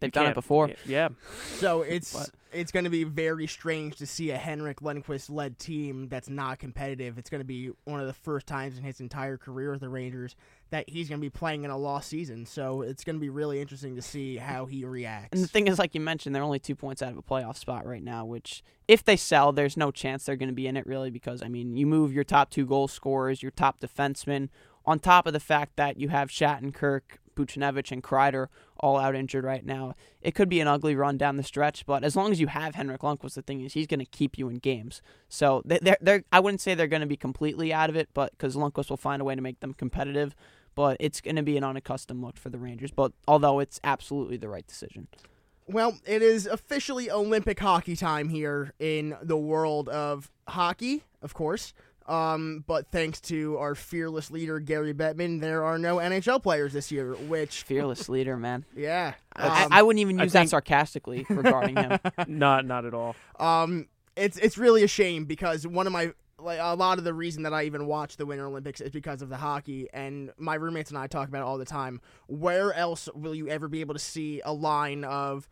they've 0.00 0.10
done 0.10 0.28
it 0.28 0.34
before. 0.34 0.70
Yeah. 0.86 1.10
So 1.56 1.82
it's 1.82 2.14
but. 2.14 2.30
It's 2.52 2.72
going 2.72 2.84
to 2.84 2.90
be 2.90 3.04
very 3.04 3.46
strange 3.46 3.96
to 3.96 4.06
see 4.06 4.30
a 4.30 4.36
Henrik 4.36 4.80
Lundqvist 4.80 5.30
led 5.30 5.58
team 5.58 6.08
that's 6.08 6.28
not 6.28 6.58
competitive. 6.58 7.18
It's 7.18 7.30
going 7.30 7.40
to 7.40 7.46
be 7.46 7.70
one 7.84 8.00
of 8.00 8.06
the 8.06 8.12
first 8.12 8.46
times 8.46 8.78
in 8.78 8.84
his 8.84 9.00
entire 9.00 9.36
career 9.36 9.70
with 9.70 9.80
the 9.80 9.88
Rangers 9.88 10.36
that 10.70 10.88
he's 10.88 11.08
going 11.08 11.20
to 11.20 11.24
be 11.24 11.30
playing 11.30 11.64
in 11.64 11.70
a 11.70 11.76
lost 11.76 12.08
season. 12.08 12.46
So 12.46 12.82
it's 12.82 13.04
going 13.04 13.16
to 13.16 13.20
be 13.20 13.28
really 13.28 13.60
interesting 13.60 13.96
to 13.96 14.02
see 14.02 14.36
how 14.36 14.66
he 14.66 14.84
reacts. 14.84 15.30
And 15.32 15.42
the 15.42 15.48
thing 15.48 15.66
is, 15.66 15.78
like 15.78 15.94
you 15.94 16.00
mentioned, 16.00 16.34
they're 16.34 16.42
only 16.42 16.58
two 16.58 16.74
points 16.74 17.02
out 17.02 17.12
of 17.12 17.18
a 17.18 17.22
playoff 17.22 17.56
spot 17.56 17.86
right 17.86 18.02
now, 18.02 18.24
which 18.24 18.62
if 18.86 19.04
they 19.04 19.16
sell, 19.16 19.52
there's 19.52 19.76
no 19.76 19.90
chance 19.90 20.24
they're 20.24 20.36
going 20.36 20.50
to 20.50 20.54
be 20.54 20.66
in 20.66 20.76
it 20.76 20.86
really 20.86 21.10
because, 21.10 21.42
I 21.42 21.48
mean, 21.48 21.76
you 21.76 21.86
move 21.86 22.12
your 22.12 22.24
top 22.24 22.50
two 22.50 22.66
goal 22.66 22.88
scorers, 22.88 23.42
your 23.42 23.52
top 23.52 23.80
defenseman, 23.80 24.48
on 24.84 24.98
top 24.98 25.26
of 25.26 25.32
the 25.32 25.40
fact 25.40 25.76
that 25.76 25.98
you 25.98 26.08
have 26.08 26.28
Shattenkirk, 26.28 27.02
Buchnevich, 27.38 27.92
and 27.92 28.02
Kreider 28.02 28.48
all 28.78 28.98
out 28.98 29.14
injured 29.14 29.44
right 29.44 29.64
now. 29.64 29.94
It 30.20 30.34
could 30.34 30.48
be 30.48 30.60
an 30.60 30.68
ugly 30.68 30.96
run 30.96 31.16
down 31.16 31.36
the 31.36 31.42
stretch, 31.42 31.86
but 31.86 32.02
as 32.02 32.16
long 32.16 32.32
as 32.32 32.40
you 32.40 32.48
have 32.48 32.74
Henrik 32.74 33.02
Lundqvist, 33.02 33.34
the 33.34 33.42
thing 33.42 33.60
is 33.60 33.74
he's 33.74 33.86
going 33.86 34.00
to 34.00 34.06
keep 34.06 34.36
you 34.36 34.48
in 34.48 34.56
games. 34.56 35.00
So 35.28 35.62
they're, 35.64 35.96
they're, 36.00 36.24
I 36.32 36.40
wouldn't 36.40 36.60
say 36.60 36.74
they're 36.74 36.86
going 36.86 37.00
to 37.00 37.06
be 37.06 37.16
completely 37.16 37.72
out 37.72 37.90
of 37.90 37.96
it, 37.96 38.08
but 38.12 38.32
because 38.32 38.56
Lundqvist 38.56 38.90
will 38.90 38.96
find 38.96 39.22
a 39.22 39.24
way 39.24 39.34
to 39.34 39.42
make 39.42 39.60
them 39.60 39.74
competitive 39.74 40.34
but 40.74 40.96
it's 41.00 41.20
going 41.20 41.34
to 41.34 41.42
be 41.42 41.56
an 41.56 41.64
unaccustomed 41.64 42.22
look 42.22 42.36
for 42.36 42.50
the 42.50 42.58
Rangers. 42.58 42.92
But 42.92 43.10
although 43.26 43.58
it's 43.58 43.80
absolutely 43.82 44.36
the 44.36 44.48
right 44.48 44.64
decision. 44.64 45.08
Well, 45.66 45.98
it 46.06 46.22
is 46.22 46.46
officially 46.46 47.10
Olympic 47.10 47.58
hockey 47.58 47.96
time 47.96 48.28
here 48.28 48.72
in 48.78 49.16
the 49.20 49.36
world 49.36 49.88
of 49.88 50.30
hockey, 50.46 51.02
of 51.20 51.34
course. 51.34 51.74
Um, 52.08 52.64
but 52.66 52.90
thanks 52.90 53.20
to 53.22 53.58
our 53.58 53.74
fearless 53.74 54.30
leader 54.30 54.58
Gary 54.60 54.94
Bettman, 54.94 55.42
there 55.42 55.62
are 55.62 55.78
no 55.78 55.98
NHL 55.98 56.42
players 56.42 56.72
this 56.72 56.90
year. 56.90 57.14
Which 57.14 57.62
fearless 57.66 58.08
leader, 58.08 58.36
man. 58.38 58.64
Yeah, 58.74 59.12
um, 59.36 59.50
I, 59.50 59.68
I, 59.70 59.82
wouldn't 59.82 60.00
even 60.00 60.18
use 60.18 60.32
that 60.32 60.48
sarcastically 60.48 61.26
regarding 61.28 61.76
him. 61.76 61.98
Not, 62.26 62.64
not 62.64 62.86
at 62.86 62.94
all. 62.94 63.14
Um, 63.38 63.88
it's 64.16 64.38
it's 64.38 64.56
really 64.56 64.82
a 64.82 64.88
shame 64.88 65.26
because 65.26 65.66
one 65.66 65.86
of 65.86 65.92
my 65.92 66.12
like 66.40 66.58
a 66.62 66.74
lot 66.74 66.98
of 66.98 67.04
the 67.04 67.12
reason 67.12 67.42
that 67.42 67.52
I 67.52 67.64
even 67.64 67.86
watch 67.86 68.16
the 68.16 68.24
Winter 68.24 68.46
Olympics 68.46 68.80
is 68.80 68.90
because 68.90 69.22
of 69.22 69.28
the 69.28 69.36
hockey, 69.36 69.88
and 69.92 70.30
my 70.38 70.54
roommates 70.54 70.90
and 70.90 70.98
I 70.98 71.08
talk 71.08 71.28
about 71.28 71.40
it 71.42 71.44
all 71.44 71.58
the 71.58 71.64
time. 71.64 72.00
Where 72.26 72.72
else 72.72 73.08
will 73.14 73.34
you 73.34 73.48
ever 73.48 73.68
be 73.68 73.80
able 73.80 73.94
to 73.94 74.00
see 74.00 74.40
a 74.44 74.52
line 74.52 75.04
of 75.04 75.46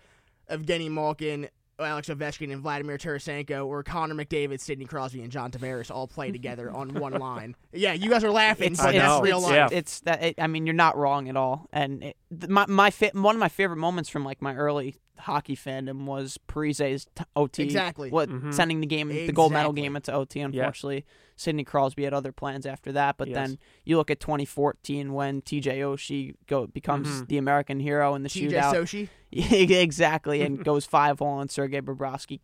Evgeny 0.50 0.90
Malkin, 0.90 1.48
Alex 1.78 2.08
Ovechkin, 2.08 2.52
and 2.52 2.62
Vladimir 2.62 2.98
Tarasenko, 2.98 3.66
or 3.66 3.82
Connor 3.82 4.14
McDavid, 4.14 4.60
Sidney 4.60 4.86
Crosby, 4.86 5.22
and 5.22 5.30
John 5.30 5.50
Tavares 5.50 5.90
all 5.90 6.06
play 6.06 6.32
together 6.32 6.70
on 6.70 6.94
one 6.94 7.12
line? 7.20 7.54
Yeah, 7.72 7.92
you 7.92 8.10
guys 8.10 8.24
are 8.24 8.30
laughing, 8.30 8.72
it's, 8.72 8.80
but 8.80 8.94
it's, 8.94 9.04
that's 9.04 9.22
real 9.22 9.38
it's, 9.38 9.46
life. 9.46 9.54
Yeah. 9.54 9.68
It's 9.72 10.00
that. 10.00 10.22
It, 10.22 10.34
I 10.38 10.46
mean, 10.46 10.66
you're 10.66 10.74
not 10.74 10.96
wrong 10.96 11.28
at 11.28 11.36
all. 11.36 11.66
And 11.72 12.02
it, 12.02 12.16
my 12.48 12.66
my 12.66 12.90
fa- 12.90 13.10
one 13.12 13.34
of 13.34 13.40
my 13.40 13.48
favorite 13.48 13.76
moments 13.76 14.08
from 14.08 14.24
like 14.24 14.40
my 14.40 14.54
early 14.54 14.96
hockey 15.18 15.56
fandom 15.56 16.04
was 16.04 16.38
Parise's 16.46 17.06
t- 17.14 17.24
OT. 17.34 17.62
Exactly. 17.62 18.10
What 18.10 18.28
mm-hmm. 18.28 18.52
sending 18.52 18.80
the 18.80 18.86
game, 18.86 19.10
exactly. 19.10 19.26
the 19.26 19.32
gold 19.32 19.52
medal 19.52 19.72
game 19.72 19.96
into 19.96 20.12
OT. 20.12 20.40
Unfortunately, 20.40 20.96
yeah. 21.06 21.12
Sidney 21.36 21.64
Crosby 21.64 22.04
had 22.04 22.14
other 22.14 22.32
plans 22.32 22.66
after 22.66 22.92
that. 22.92 23.16
But 23.16 23.28
yes. 23.28 23.36
then 23.36 23.58
you 23.84 23.96
look 23.96 24.10
at 24.10 24.20
2014 24.20 25.12
when 25.12 25.42
TJ 25.42 25.64
Oshie 25.78 26.34
go 26.46 26.66
becomes 26.66 27.08
mm-hmm. 27.08 27.24
the 27.26 27.38
American 27.38 27.80
hero 27.80 28.14
in 28.14 28.22
the 28.22 28.28
TJ 28.28 28.52
shootout. 28.52 28.74
Oshie. 28.74 29.08
exactly, 29.82 30.42
and 30.42 30.64
goes 30.64 30.86
five 30.86 31.20
all 31.20 31.38
on 31.38 31.48
Sergei 31.48 31.80
Bobrovsky. 31.80 32.40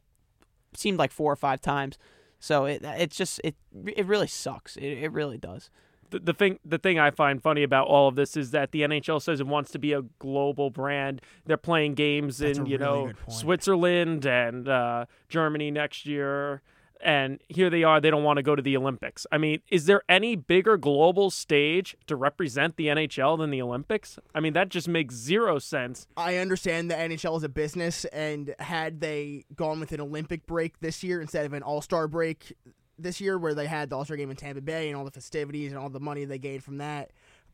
Seemed 0.74 0.98
like 0.98 1.12
four 1.12 1.32
or 1.32 1.36
five 1.36 1.60
times. 1.60 1.98
So 2.38 2.64
it 2.64 2.82
it's 2.82 3.16
just 3.16 3.40
it 3.44 3.54
it 3.86 4.06
really 4.06 4.26
sucks. 4.26 4.76
It 4.76 4.88
it 4.88 5.12
really 5.12 5.38
does 5.38 5.70
the, 6.12 6.20
the 6.20 6.32
thing 6.32 6.58
the 6.64 6.78
thing 6.78 6.98
I 6.98 7.10
find 7.10 7.42
funny 7.42 7.62
about 7.62 7.88
all 7.88 8.06
of 8.06 8.14
this 8.14 8.36
is 8.36 8.52
that 8.52 8.70
the 8.70 8.82
NHL 8.82 9.20
says 9.20 9.40
it 9.40 9.46
wants 9.46 9.70
to 9.72 9.78
be 9.78 9.92
a 9.92 10.02
global 10.18 10.70
brand. 10.70 11.20
They're 11.46 11.56
playing 11.56 11.94
games 11.94 12.38
That's 12.38 12.58
in 12.58 12.66
you 12.66 12.78
really 12.78 13.06
know 13.06 13.12
Switzerland 13.28 14.24
and 14.26 14.68
uh, 14.68 15.06
Germany 15.28 15.70
next 15.70 16.06
year. 16.06 16.62
And 17.04 17.40
here 17.48 17.68
they 17.68 17.82
are, 17.82 18.00
they 18.00 18.10
don't 18.10 18.22
want 18.22 18.36
to 18.36 18.44
go 18.44 18.54
to 18.54 18.62
the 18.62 18.76
Olympics. 18.76 19.26
I 19.32 19.36
mean, 19.36 19.60
is 19.68 19.86
there 19.86 20.02
any 20.08 20.36
bigger 20.36 20.76
global 20.76 21.32
stage 21.32 21.96
to 22.06 22.14
represent 22.14 22.76
the 22.76 22.86
NHL 22.86 23.38
than 23.38 23.50
the 23.50 23.60
Olympics? 23.60 24.20
I 24.36 24.38
mean, 24.38 24.52
that 24.52 24.68
just 24.68 24.86
makes 24.86 25.16
zero 25.16 25.58
sense. 25.58 26.06
I 26.16 26.36
understand 26.36 26.92
the 26.92 26.94
NHL 26.94 27.36
is 27.38 27.42
a 27.42 27.48
business, 27.48 28.04
and 28.04 28.54
had 28.60 29.00
they 29.00 29.46
gone 29.56 29.80
with 29.80 29.90
an 29.90 30.00
Olympic 30.00 30.46
break 30.46 30.78
this 30.78 31.02
year 31.02 31.20
instead 31.20 31.44
of 31.44 31.52
an 31.54 31.64
All 31.64 31.82
Star 31.82 32.06
break, 32.06 32.56
this 32.98 33.20
year 33.20 33.38
where 33.38 33.54
they 33.54 33.66
had 33.66 33.90
the 33.90 33.96
All 33.96 34.04
Star 34.04 34.16
game 34.16 34.30
in 34.30 34.36
Tampa 34.36 34.60
Bay 34.60 34.88
and 34.88 34.96
all 34.96 35.04
the 35.04 35.10
festivities 35.10 35.72
and 35.72 35.80
all 35.80 35.88
the 35.88 36.00
money 36.00 36.24
they 36.24 36.38
gained 36.38 36.64
from 36.64 36.78
that. 36.78 37.10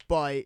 But 0.07 0.45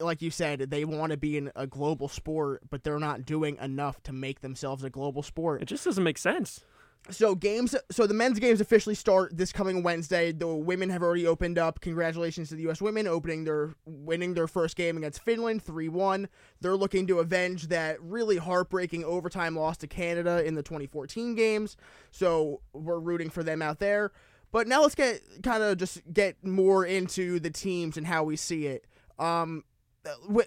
like 0.00 0.22
you 0.22 0.30
said, 0.30 0.60
they 0.60 0.84
want 0.84 1.10
to 1.12 1.16
be 1.16 1.36
in 1.36 1.50
a 1.56 1.66
global 1.66 2.08
sport, 2.08 2.62
but 2.70 2.84
they're 2.84 2.98
not 2.98 3.24
doing 3.24 3.56
enough 3.60 4.02
to 4.04 4.12
make 4.12 4.40
themselves 4.40 4.84
a 4.84 4.90
global 4.90 5.22
sport. 5.22 5.62
It 5.62 5.66
just 5.66 5.84
doesn't 5.84 6.04
make 6.04 6.18
sense. 6.18 6.64
So 7.10 7.34
games, 7.34 7.74
so 7.90 8.06
the 8.06 8.12
men's 8.12 8.38
games 8.38 8.60
officially 8.60 8.94
start 8.94 9.34
this 9.34 9.50
coming 9.50 9.82
Wednesday. 9.82 10.30
The 10.30 10.46
women 10.46 10.90
have 10.90 11.02
already 11.02 11.26
opened 11.26 11.58
up. 11.58 11.80
Congratulations 11.80 12.50
to 12.50 12.54
the 12.54 12.62
U.S. 12.64 12.82
women 12.82 13.06
opening 13.06 13.44
their 13.44 13.74
winning 13.86 14.34
their 14.34 14.46
first 14.46 14.76
game 14.76 14.98
against 14.98 15.22
Finland, 15.22 15.62
three 15.62 15.88
one. 15.88 16.28
They're 16.60 16.76
looking 16.76 17.06
to 17.06 17.20
avenge 17.20 17.68
that 17.68 18.00
really 18.02 18.36
heartbreaking 18.36 19.04
overtime 19.04 19.56
loss 19.56 19.78
to 19.78 19.86
Canada 19.86 20.44
in 20.44 20.54
the 20.54 20.62
2014 20.62 21.34
games. 21.34 21.78
So 22.10 22.60
we're 22.74 23.00
rooting 23.00 23.30
for 23.30 23.42
them 23.42 23.62
out 23.62 23.78
there. 23.78 24.12
But 24.50 24.66
now 24.66 24.82
let's 24.82 24.94
get 24.94 25.22
kind 25.42 25.62
of 25.62 25.78
just 25.78 26.00
get 26.12 26.44
more 26.44 26.84
into 26.84 27.40
the 27.40 27.50
teams 27.50 27.96
and 27.96 28.06
how 28.06 28.24
we 28.24 28.36
see 28.36 28.66
it. 28.66 28.86
Um, 29.18 29.64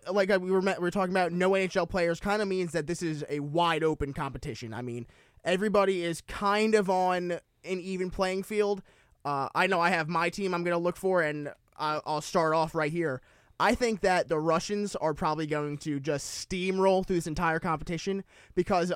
like 0.10 0.32
uh, 0.32 0.40
we 0.40 0.52
were 0.52 0.62
we 0.62 0.74
were 0.80 0.92
talking 0.92 1.14
about 1.14 1.32
no 1.32 1.52
NHL 1.52 1.90
players 1.90 2.20
kind 2.20 2.42
of 2.42 2.48
means 2.48 2.72
that 2.72 2.88
this 2.88 3.02
is 3.02 3.24
a 3.30 3.40
wide 3.40 3.84
open 3.84 4.14
competition. 4.14 4.74
I 4.74 4.82
mean, 4.82 5.06
everybody 5.44 6.04
is 6.04 6.22
kind 6.22 6.76
of 6.76 6.90
on 6.90 7.32
an 7.64 7.80
even 7.80 8.10
playing 8.10 8.44
field. 8.44 8.82
Uh, 9.24 9.50
I 9.54 9.68
know 9.68 9.80
I 9.80 9.90
have 9.92 10.10
my 10.10 10.30
team 10.30 10.54
I'm 10.54 10.64
going 10.64 10.76
to 10.78 10.82
look 10.84 10.98
for, 10.98 11.22
and 11.22 11.52
I'll, 11.78 12.02
I'll 12.06 12.22
start 12.22 12.54
off 12.54 12.74
right 12.74 12.92
here. 12.92 13.22
I 13.60 13.76
think 13.76 14.02
that 14.02 14.28
the 14.28 14.40
Russians 14.40 14.96
are 14.96 15.14
probably 15.14 15.46
going 15.46 15.78
to 15.80 16.00
just 16.00 16.50
steamroll 16.50 17.06
through 17.06 17.18
this 17.18 17.28
entire 17.28 17.60
competition 17.60 18.24
because 18.56 18.92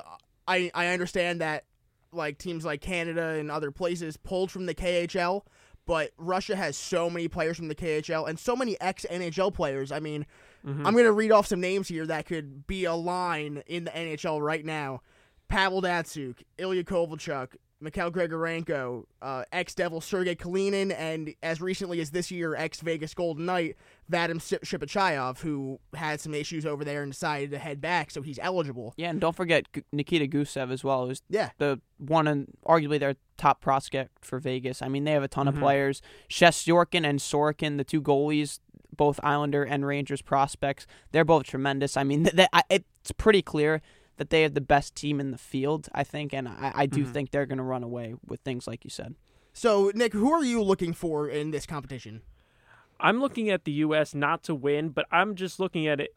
I 0.48 0.70
I 0.74 0.88
understand 0.88 1.40
that 1.40 1.64
like 2.12 2.38
teams 2.38 2.64
like 2.64 2.80
Canada 2.80 3.36
and 3.38 3.50
other 3.50 3.70
places 3.70 4.16
pulled 4.16 4.50
from 4.50 4.66
the 4.66 4.74
KHL, 4.74 5.42
but 5.86 6.10
Russia 6.18 6.56
has 6.56 6.76
so 6.76 7.08
many 7.08 7.28
players 7.28 7.56
from 7.56 7.68
the 7.68 7.74
KHL 7.76 8.28
and 8.28 8.38
so 8.40 8.56
many 8.56 8.80
ex 8.80 9.06
NHL 9.08 9.54
players. 9.54 9.92
I 9.92 10.00
mean, 10.00 10.26
Mhm. 10.66 10.84
I'm 10.84 10.94
going 10.94 11.04
to 11.04 11.12
read 11.12 11.30
off 11.30 11.46
some 11.46 11.60
names 11.60 11.86
here 11.86 12.04
that 12.06 12.26
could 12.26 12.66
be 12.66 12.84
a 12.86 12.94
line 12.94 13.62
in 13.68 13.84
the 13.84 13.90
NHL 13.96 14.40
right 14.42 14.64
now. 14.64 15.00
Pavel 15.48 15.82
Datsyuk, 15.82 16.36
Ilya 16.58 16.84
Kovalchuk, 16.84 17.54
Mikhail 17.78 18.10
Grigorenko, 18.10 19.04
uh, 19.20 19.44
ex-Devil 19.52 20.00
Sergei 20.00 20.34
Kalinin, 20.34 20.94
and 20.96 21.34
as 21.42 21.60
recently 21.60 22.00
as 22.00 22.10
this 22.10 22.30
year, 22.30 22.54
ex-Vegas 22.54 23.12
Golden 23.12 23.44
Knight, 23.44 23.76
Vadim 24.10 24.40
Ship- 24.40 24.64
Shipachyov, 24.64 25.40
who 25.40 25.78
had 25.94 26.18
some 26.20 26.32
issues 26.32 26.64
over 26.64 26.84
there 26.84 27.02
and 27.02 27.12
decided 27.12 27.50
to 27.50 27.58
head 27.58 27.82
back, 27.82 28.10
so 28.10 28.22
he's 28.22 28.38
eligible. 28.40 28.94
Yeah, 28.96 29.10
and 29.10 29.20
don't 29.20 29.36
forget 29.36 29.66
Nikita 29.92 30.26
Gusev 30.26 30.70
as 30.72 30.82
well, 30.82 31.06
who's 31.06 31.22
Yeah. 31.28 31.50
the 31.58 31.80
one 31.98 32.26
and 32.26 32.46
arguably 32.64 32.98
their 32.98 33.16
top 33.36 33.60
prospect 33.60 34.24
for 34.24 34.38
Vegas. 34.38 34.80
I 34.80 34.88
mean, 34.88 35.04
they 35.04 35.12
have 35.12 35.22
a 35.22 35.28
ton 35.28 35.44
Mhm. 35.44 35.50
of 35.50 35.56
players. 35.56 36.00
Shestyorkin 36.30 37.04
and 37.04 37.18
Sorokin, 37.18 37.76
the 37.76 37.84
two 37.84 38.00
goalies, 38.00 38.58
both 38.96 39.20
Islander 39.22 39.62
and 39.64 39.84
Rangers 39.86 40.22
prospects, 40.22 40.86
they're 41.12 41.26
both 41.26 41.44
tremendous. 41.44 41.98
I 41.98 42.04
mean, 42.04 42.24
th- 42.24 42.34
th- 42.36 42.48
I- 42.54 42.62
it's 42.70 43.12
pretty 43.18 43.42
clear 43.42 43.82
that 44.16 44.30
they 44.30 44.42
have 44.42 44.54
the 44.54 44.60
best 44.60 44.94
team 44.94 45.20
in 45.20 45.30
the 45.30 45.38
field, 45.38 45.88
I 45.92 46.04
think, 46.04 46.32
and 46.32 46.48
I, 46.48 46.72
I 46.74 46.86
do 46.86 47.04
Mhm. 47.04 47.12
think 47.12 47.30
they're 47.30 47.46
going 47.46 47.58
to 47.58 47.64
run 47.64 47.82
away 47.82 48.14
with 48.26 48.40
things 48.40 48.66
like 48.66 48.84
you 48.84 48.90
said. 48.90 49.14
So, 49.52 49.90
Nick, 49.94 50.12
who 50.12 50.32
are 50.32 50.44
you 50.44 50.62
looking 50.62 50.92
for 50.92 51.28
in 51.28 51.50
this 51.50 51.66
competition? 51.66 52.22
I'm 52.98 53.20
looking 53.20 53.50
at 53.50 53.64
the 53.64 53.72
U.S. 53.72 54.14
not 54.14 54.42
to 54.44 54.54
win, 54.54 54.88
but 54.90 55.06
I'm 55.10 55.34
just 55.34 55.60
looking 55.60 55.86
at 55.86 56.00
it 56.00 56.14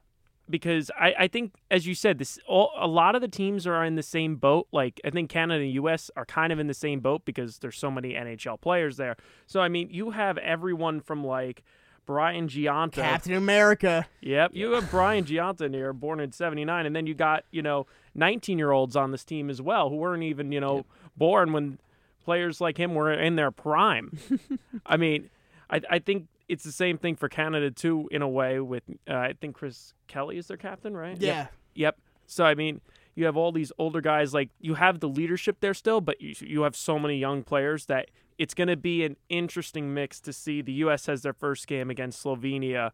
because 0.50 0.90
I, 1.00 1.14
I 1.20 1.28
think, 1.28 1.54
as 1.70 1.86
you 1.86 1.94
said, 1.94 2.18
this 2.20 2.40
all, 2.48 2.72
a 2.78 2.88
lot 2.88 3.16
of 3.16 3.22
the 3.22 3.28
teams 3.28 3.68
are 3.68 3.84
in 3.84 3.96
the 3.96 4.04
same 4.04 4.38
boat. 4.38 4.68
Like 4.72 5.00
I 5.06 5.10
think 5.10 5.30
Canada 5.30 5.64
and 5.64 5.74
U.S. 5.74 6.10
are 6.16 6.26
kind 6.26 6.52
of 6.54 6.60
in 6.60 6.68
the 6.68 6.74
same 6.74 7.02
boat 7.02 7.24
because 7.26 7.60
there's 7.60 7.78
so 7.78 7.92
many 7.92 8.14
NHL 8.14 8.60
players 8.62 8.98
there. 8.98 9.16
So 9.46 9.60
I 9.60 9.68
mean, 9.68 9.90
you 9.92 10.12
have 10.12 10.38
everyone 10.38 11.02
from 11.02 11.24
like 11.24 11.64
Brian 12.10 12.48
Gionta. 12.48 12.93
Captain 12.93 13.36
America. 13.36 14.08
Yep, 14.22 14.56
you 14.56 14.72
have 14.72 14.89
Brian 14.89 15.26
Gionta 15.26 15.62
in 15.62 15.74
here, 15.74 15.93
born 15.93 16.19
in 16.19 16.32
'79, 16.32 16.88
and 16.88 16.95
then 16.95 17.06
you 17.06 17.13
got 17.13 17.43
you 17.52 17.62
know 17.62 17.86
19 18.15 18.58
year 18.58 18.72
olds 18.72 18.95
on 18.95 19.12
this 19.12 19.24
team 19.24 19.48
as 19.48 19.62
well 19.62 19.89
who 19.89 19.95
weren't 19.98 20.24
even 20.24 20.52
you 20.52 20.60
know 20.60 20.88
born 21.15 21.54
when 21.54 21.78
players 22.26 22.60
like 22.60 22.80
him 22.80 22.95
were 22.95 23.13
in 23.13 23.36
their 23.36 23.52
prime. 23.52 24.17
I 24.88 24.98
mean, 24.98 25.30
I 25.69 25.82
I 25.88 26.00
think 26.00 26.26
it's 26.48 26.63
the 26.63 26.72
same 26.72 26.98
thing 26.98 27.15
for 27.15 27.30
Canada 27.30 27.69
too 27.69 28.10
in 28.12 28.24
a 28.24 28.28
way. 28.28 28.60
With 28.60 28.86
uh, 29.08 29.13
I 29.13 29.34
think 29.39 29.54
Chris 29.54 29.93
Kelly 30.08 30.39
is 30.39 30.48
their 30.48 30.58
captain, 30.58 30.98
right? 30.98 31.15
Yeah. 31.22 31.45
Yep. 31.76 32.00
So 32.26 32.43
I 32.43 32.56
mean, 32.56 32.82
you 33.13 33.26
have 33.26 33.38
all 33.38 33.52
these 33.52 33.72
older 33.78 34.02
guys. 34.02 34.34
Like 34.34 34.50
you 34.60 34.74
have 34.74 35.00
the 35.00 35.10
leadership 35.10 35.58
there 35.60 35.76
still, 35.76 36.02
but 36.02 36.19
you 36.19 36.34
you 36.39 36.63
have 36.63 36.76
so 36.76 36.98
many 36.98 37.17
young 37.17 37.43
players 37.43 37.86
that 37.86 38.10
it's 38.39 38.56
going 38.56 38.69
to 38.69 38.75
be 38.78 39.04
an 39.04 39.15
interesting 39.30 39.93
mix 39.93 40.19
to 40.21 40.34
see. 40.34 40.62
The 40.63 40.73
U.S. 40.86 41.06
has 41.06 41.21
their 41.21 41.34
first 41.34 41.67
game 41.67 41.91
against 41.91 42.23
Slovenia 42.23 42.91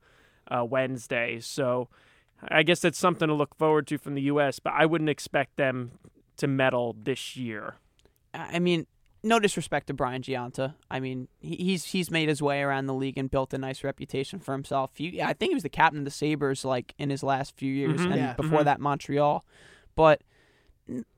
uh, 0.51 0.65
Wednesday, 0.65 1.39
so 1.39 1.88
I 2.49 2.63
guess 2.63 2.81
that's 2.81 2.97
something 2.97 3.27
to 3.29 3.34
look 3.34 3.55
forward 3.55 3.88
to 3.88 3.97
from 3.97 4.15
the 4.15 4.23
U.S. 4.23 4.60
But 4.60 4.73
I 4.73 4.86
wouldn't 4.86 5.10
expect 5.10 5.55
them 5.55 5.91
to 6.38 6.47
medal 6.47 6.95
this 7.01 7.38
year. 7.38 7.75
I 8.34 8.55
I 8.58 8.60
mean, 8.60 8.88
no 9.23 9.39
disrespect 9.39 9.88
to 9.88 9.93
Brian 9.93 10.21
Gionta. 10.21 10.73
I 10.91 10.99
mean, 10.99 11.27
he's 11.39 11.86
he's 11.86 12.12
made 12.12 12.27
his 12.27 12.41
way 12.41 12.62
around 12.62 12.88
the 12.88 12.93
league 12.93 13.17
and 13.17 13.31
built 13.31 13.53
a 13.53 13.58
nice 13.58 13.84
reputation 13.84 14.39
for 14.39 14.51
himself. 14.51 14.91
He, 14.95 15.21
I 15.21 15.34
think 15.34 15.51
he 15.51 15.53
was 15.55 15.63
the 15.63 15.69
captain 15.69 15.99
of 15.99 16.05
the 16.05 16.12
Sabres 16.12 16.65
like 16.65 16.93
in 16.97 17.10
his 17.10 17.23
last 17.23 17.55
few 17.55 17.71
years, 17.73 18.01
Mhm. 18.01 18.05
and 18.12 18.15
Yeah. 18.15 18.34
before 18.34 18.60
Mhm. 18.62 18.65
that 18.65 18.79
Montreal. 18.81 19.45
But 19.95 20.21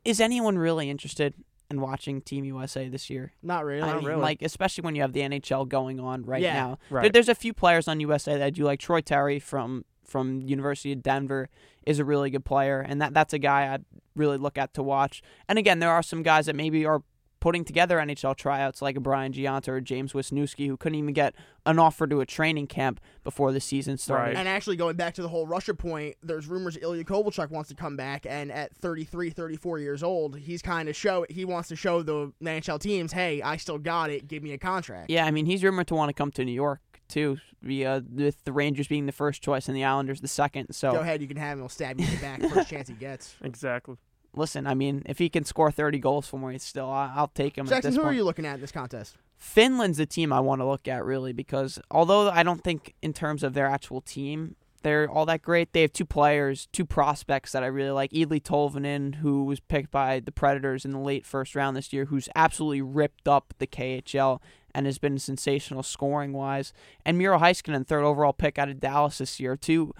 is 0.05 0.21
anyone 0.21 0.57
really 0.57 0.89
interested 0.89 1.33
in 1.69 1.81
watching 1.81 2.21
Team 2.21 2.45
USA 2.45 2.87
this 2.89 3.09
year? 3.09 3.33
Not 3.43 3.65
really. 3.65 3.81
I 3.81 3.87
Not 3.87 3.97
mean, 3.97 4.05
really. 4.07 4.21
like 4.21 4.41
especially 4.41 4.83
when 4.83 4.95
you 4.95 5.01
have 5.01 5.13
the 5.13 5.21
NHL 5.21 5.67
going 5.67 5.99
on 5.99 6.23
right 6.23 6.41
Yeah. 6.41 6.53
now. 6.53 6.67
There- 6.89 6.99
Right. 7.01 7.13
there's 7.13 7.29
a 7.29 7.35
few 7.35 7.53
players 7.53 7.87
on 7.87 7.99
USA 7.99 8.33
that 8.37 8.43
I 8.43 8.49
do 8.49 8.63
like. 8.63 8.79
Troy 8.79 9.01
Terry 9.01 9.39
from 9.39 9.85
from 10.05 10.39
University 10.41 10.93
of 10.93 11.03
Denver 11.03 11.49
is 11.85 11.99
a 11.99 12.05
really 12.05 12.29
good 12.29 12.45
player, 12.45 12.79
and 12.79 13.01
that 13.01 13.13
that's 13.13 13.33
a 13.33 13.39
guy 13.39 13.73
I'd 13.73 13.83
really 14.15 14.37
look 14.37 14.57
at 14.57 14.73
to 14.75 14.81
watch. 14.83 15.21
And 15.49 15.59
again, 15.59 15.79
there 15.79 15.91
are 15.91 16.01
some 16.01 16.23
guys 16.23 16.45
that 16.45 16.55
maybe 16.55 16.85
are 16.85 17.03
putting 17.47 17.63
together 17.63 17.97
NHL 17.97 18.35
tryouts 18.35 18.81
like 18.81 18.97
a 18.97 18.99
Brian 18.99 19.31
Gionta 19.31 19.69
or 19.69 19.79
James 19.79 20.11
Wisniewski 20.11 20.67
who 20.67 20.75
couldn't 20.75 20.97
even 20.97 21.13
get 21.13 21.33
an 21.65 21.79
offer 21.79 22.05
to 22.05 22.19
a 22.19 22.25
training 22.25 22.67
camp 22.67 22.99
before 23.23 23.53
the 23.53 23.61
season 23.61 23.97
started. 23.97 24.31
Right. 24.31 24.35
And 24.35 24.49
actually, 24.49 24.75
going 24.75 24.97
back 24.97 25.13
to 25.13 25.21
the 25.21 25.29
whole 25.29 25.47
Russia 25.47 25.73
point, 25.73 26.17
there's 26.21 26.45
rumors 26.47 26.77
Ilya 26.81 27.05
Kovalchuk 27.05 27.49
wants 27.49 27.69
to 27.69 27.75
come 27.75 27.95
back, 27.95 28.25
and 28.29 28.51
at 28.51 28.75
33, 28.75 29.29
34 29.29 29.79
years 29.79 30.03
old, 30.03 30.37
he's 30.37 30.61
kind 30.61 30.89
of 30.89 30.95
show 30.97 31.25
he 31.29 31.45
wants 31.45 31.69
to 31.69 31.77
show 31.77 32.03
the 32.03 32.33
NHL 32.43 32.81
teams, 32.81 33.13
hey, 33.13 33.41
I 33.41 33.55
still 33.55 33.77
got 33.77 34.09
it. 34.09 34.27
Give 34.27 34.43
me 34.43 34.51
a 34.51 34.57
contract. 34.57 35.09
Yeah, 35.09 35.25
I 35.25 35.31
mean 35.31 35.45
he's 35.45 35.63
rumored 35.63 35.87
to 35.87 35.95
want 35.95 36.09
to 36.09 36.13
come 36.13 36.31
to 36.31 36.43
New 36.43 36.51
York 36.51 36.81
too, 37.07 37.37
via 37.61 38.03
with 38.13 38.43
the 38.43 38.51
Rangers 38.51 38.89
being 38.89 39.05
the 39.05 39.13
first 39.13 39.41
choice 39.41 39.69
and 39.69 39.77
the 39.77 39.85
Islanders 39.85 40.19
the 40.19 40.27
second. 40.27 40.73
So 40.73 40.91
Go 40.91 40.99
ahead, 40.99 41.21
you 41.21 41.29
can 41.29 41.37
have 41.37 41.53
him. 41.53 41.59
He'll 41.59 41.69
stab 41.69 41.97
you 41.97 42.05
in 42.05 42.11
the 42.11 42.21
back 42.21 42.41
first 42.41 42.69
chance 42.69 42.89
he 42.89 42.95
gets. 42.95 43.35
Exactly. 43.41 43.95
Listen, 44.37 44.67
I 44.67 44.73
mean 44.73 45.03
if 45.05 45.17
he 45.17 45.29
can 45.29 45.43
score 45.43 45.71
30 45.71 45.99
goals 45.99 46.27
for 46.27 46.37
me, 46.39 46.57
still 46.59 46.89
I- 46.89 47.11
I'll 47.15 47.27
take 47.29 47.57
him. 47.57 47.65
at 47.65 47.69
Jackson, 47.69 47.93
who 47.93 47.99
point. 48.01 48.13
are 48.13 48.15
you 48.15 48.23
looking 48.23 48.45
at 48.45 48.55
in 48.55 48.61
this 48.61 48.71
contest? 48.71 49.17
Finland's 49.37 49.97
the 49.97 50.05
team 50.05 50.33
I 50.33 50.39
want 50.39 50.61
to 50.61 50.65
look 50.65 50.87
at 50.87 51.03
really 51.05 51.31
because 51.33 51.79
although 51.91 52.29
I 52.29 52.43
don't 52.43 52.63
think 52.63 52.95
in 53.01 53.13
terms 53.13 53.43
of 53.43 53.53
their 53.53 53.67
actual 53.67 54.01
team 54.01 54.55
they're 54.83 55.09
all 55.09 55.25
that 55.25 55.41
great, 55.41 55.73
they 55.73 55.81
have 55.81 55.91
two 55.91 56.05
players, 56.05 56.67
two 56.71 56.85
prospects 56.85 57.51
that 57.51 57.63
I 57.63 57.67
really 57.67 57.89
like. 57.89 58.11
Eeli 58.11 58.39
Tolvanen, 58.41 59.15
who 59.15 59.43
was 59.43 59.59
picked 59.59 59.91
by 59.91 60.19
the 60.19 60.31
Predators 60.31 60.85
in 60.85 60.91
the 60.91 60.99
late 60.99 61.25
first 61.25 61.55
round 61.55 61.75
this 61.75 61.91
year, 61.91 62.05
who's 62.05 62.29
absolutely 62.35 62.83
ripped 62.83 63.27
up 63.27 63.53
the 63.57 63.67
KHL 63.67 64.39
and 64.73 64.85
has 64.85 64.99
been 64.99 65.17
sensational 65.17 65.81
scoring 65.81 66.31
wise, 66.31 66.73
and 67.03 67.17
Miro 67.17 67.39
Heiskanen, 67.39 67.85
third 67.87 68.03
overall 68.03 68.33
pick 68.33 68.59
out 68.59 68.69
of 68.69 68.79
Dallas 68.79 69.17
this 69.17 69.39
year. 69.39 69.57
Two 69.57 69.93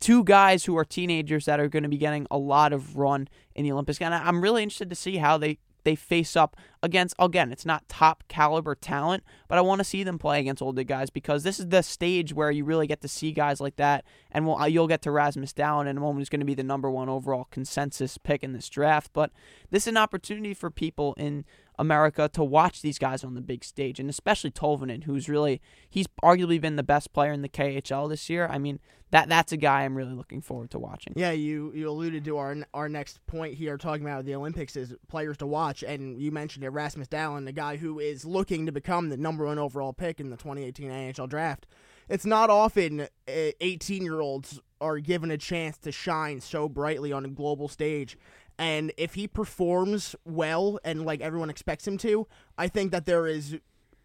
two 0.00 0.24
guys 0.24 0.64
who 0.64 0.76
are 0.76 0.84
teenagers 0.84 1.44
that 1.44 1.60
are 1.60 1.68
going 1.68 1.82
to 1.82 1.88
be 1.88 1.98
getting 1.98 2.26
a 2.30 2.38
lot 2.38 2.72
of 2.72 2.96
run 2.96 3.28
in 3.54 3.64
the 3.64 3.72
Olympics. 3.72 4.00
And 4.00 4.14
I'm 4.14 4.42
really 4.42 4.62
interested 4.62 4.90
to 4.90 4.96
see 4.96 5.16
how 5.18 5.38
they 5.38 5.58
they 5.84 5.94
face 5.96 6.36
up 6.36 6.56
against 6.82 7.14
again 7.18 7.52
it's 7.52 7.66
not 7.66 7.88
top 7.88 8.24
caliber 8.28 8.74
talent 8.74 9.22
but 9.48 9.58
i 9.58 9.60
want 9.60 9.78
to 9.78 9.84
see 9.84 10.02
them 10.02 10.18
play 10.18 10.40
against 10.40 10.62
older 10.62 10.84
guys 10.84 11.10
because 11.10 11.42
this 11.42 11.58
is 11.58 11.68
the 11.68 11.82
stage 11.82 12.32
where 12.32 12.50
you 12.50 12.64
really 12.64 12.86
get 12.86 13.00
to 13.00 13.08
see 13.08 13.32
guys 13.32 13.60
like 13.60 13.76
that 13.76 14.04
and 14.30 14.46
we'll, 14.46 14.68
you'll 14.68 14.88
get 14.88 15.02
to 15.02 15.10
rasmus 15.10 15.52
Dahlin 15.52 15.88
in 15.88 15.96
a 15.96 16.00
moment 16.00 16.20
who's 16.20 16.28
going 16.28 16.40
to 16.40 16.46
be 16.46 16.54
the 16.54 16.62
number 16.62 16.90
one 16.90 17.08
overall 17.08 17.48
consensus 17.50 18.18
pick 18.18 18.42
in 18.42 18.52
this 18.52 18.68
draft 18.68 19.10
but 19.12 19.30
this 19.70 19.84
is 19.84 19.88
an 19.88 19.96
opportunity 19.96 20.54
for 20.54 20.70
people 20.70 21.14
in 21.14 21.44
america 21.82 22.30
to 22.32 22.42
watch 22.42 22.80
these 22.80 22.98
guys 22.98 23.22
on 23.22 23.34
the 23.34 23.40
big 23.42 23.62
stage 23.62 24.00
and 24.00 24.08
especially 24.08 24.50
tolvanen 24.50 25.04
who's 25.04 25.28
really 25.28 25.60
he's 25.90 26.06
arguably 26.24 26.58
been 26.58 26.76
the 26.76 26.82
best 26.82 27.12
player 27.12 27.32
in 27.32 27.42
the 27.42 27.48
khl 27.48 28.08
this 28.08 28.30
year 28.30 28.48
i 28.50 28.56
mean 28.56 28.78
that 29.10 29.28
that's 29.28 29.52
a 29.52 29.58
guy 29.58 29.82
i'm 29.82 29.94
really 29.94 30.14
looking 30.14 30.40
forward 30.40 30.70
to 30.70 30.78
watching 30.78 31.12
Yeah, 31.14 31.32
you, 31.32 31.70
you 31.74 31.88
alluded 31.88 32.24
to 32.24 32.38
our 32.38 32.56
our 32.72 32.88
next 32.88 33.24
point 33.26 33.54
here, 33.54 33.76
talking 33.76 34.04
about 34.06 34.24
the 34.24 34.34
Olympics 34.34 34.74
is 34.74 34.94
players 35.08 35.36
to 35.38 35.46
watch, 35.46 35.82
and 35.82 36.18
you 36.18 36.32
mentioned 36.32 36.64
Erasmus 36.64 37.08
Dahlin, 37.08 37.44
the 37.44 37.52
guy 37.52 37.76
who 37.76 38.00
is 38.00 38.24
looking 38.24 38.64
to 38.64 38.72
become 38.72 39.10
the 39.10 39.18
number 39.18 39.44
one 39.44 39.58
overall 39.58 39.92
pick 39.92 40.18
in 40.18 40.30
the 40.30 40.36
2018 40.36 40.90
NHL 40.90 41.28
draft. 41.28 41.66
It's 42.08 42.24
not 42.24 42.48
often 42.48 43.08
eh, 43.28 43.52
18 43.60 44.02
year 44.02 44.20
olds 44.20 44.60
are 44.80 44.98
given 44.98 45.30
a 45.30 45.38
chance 45.38 45.78
to 45.78 45.92
shine 45.92 46.40
so 46.40 46.68
brightly 46.68 47.12
on 47.12 47.24
a 47.24 47.28
global 47.28 47.68
stage. 47.68 48.16
And 48.58 48.92
if 48.96 49.14
he 49.14 49.26
performs 49.26 50.14
well 50.24 50.78
and 50.84 51.04
like 51.04 51.20
everyone 51.20 51.50
expects 51.50 51.86
him 51.86 51.98
to, 51.98 52.26
I 52.56 52.68
think 52.68 52.92
that 52.92 53.06
there 53.06 53.26
is 53.26 53.58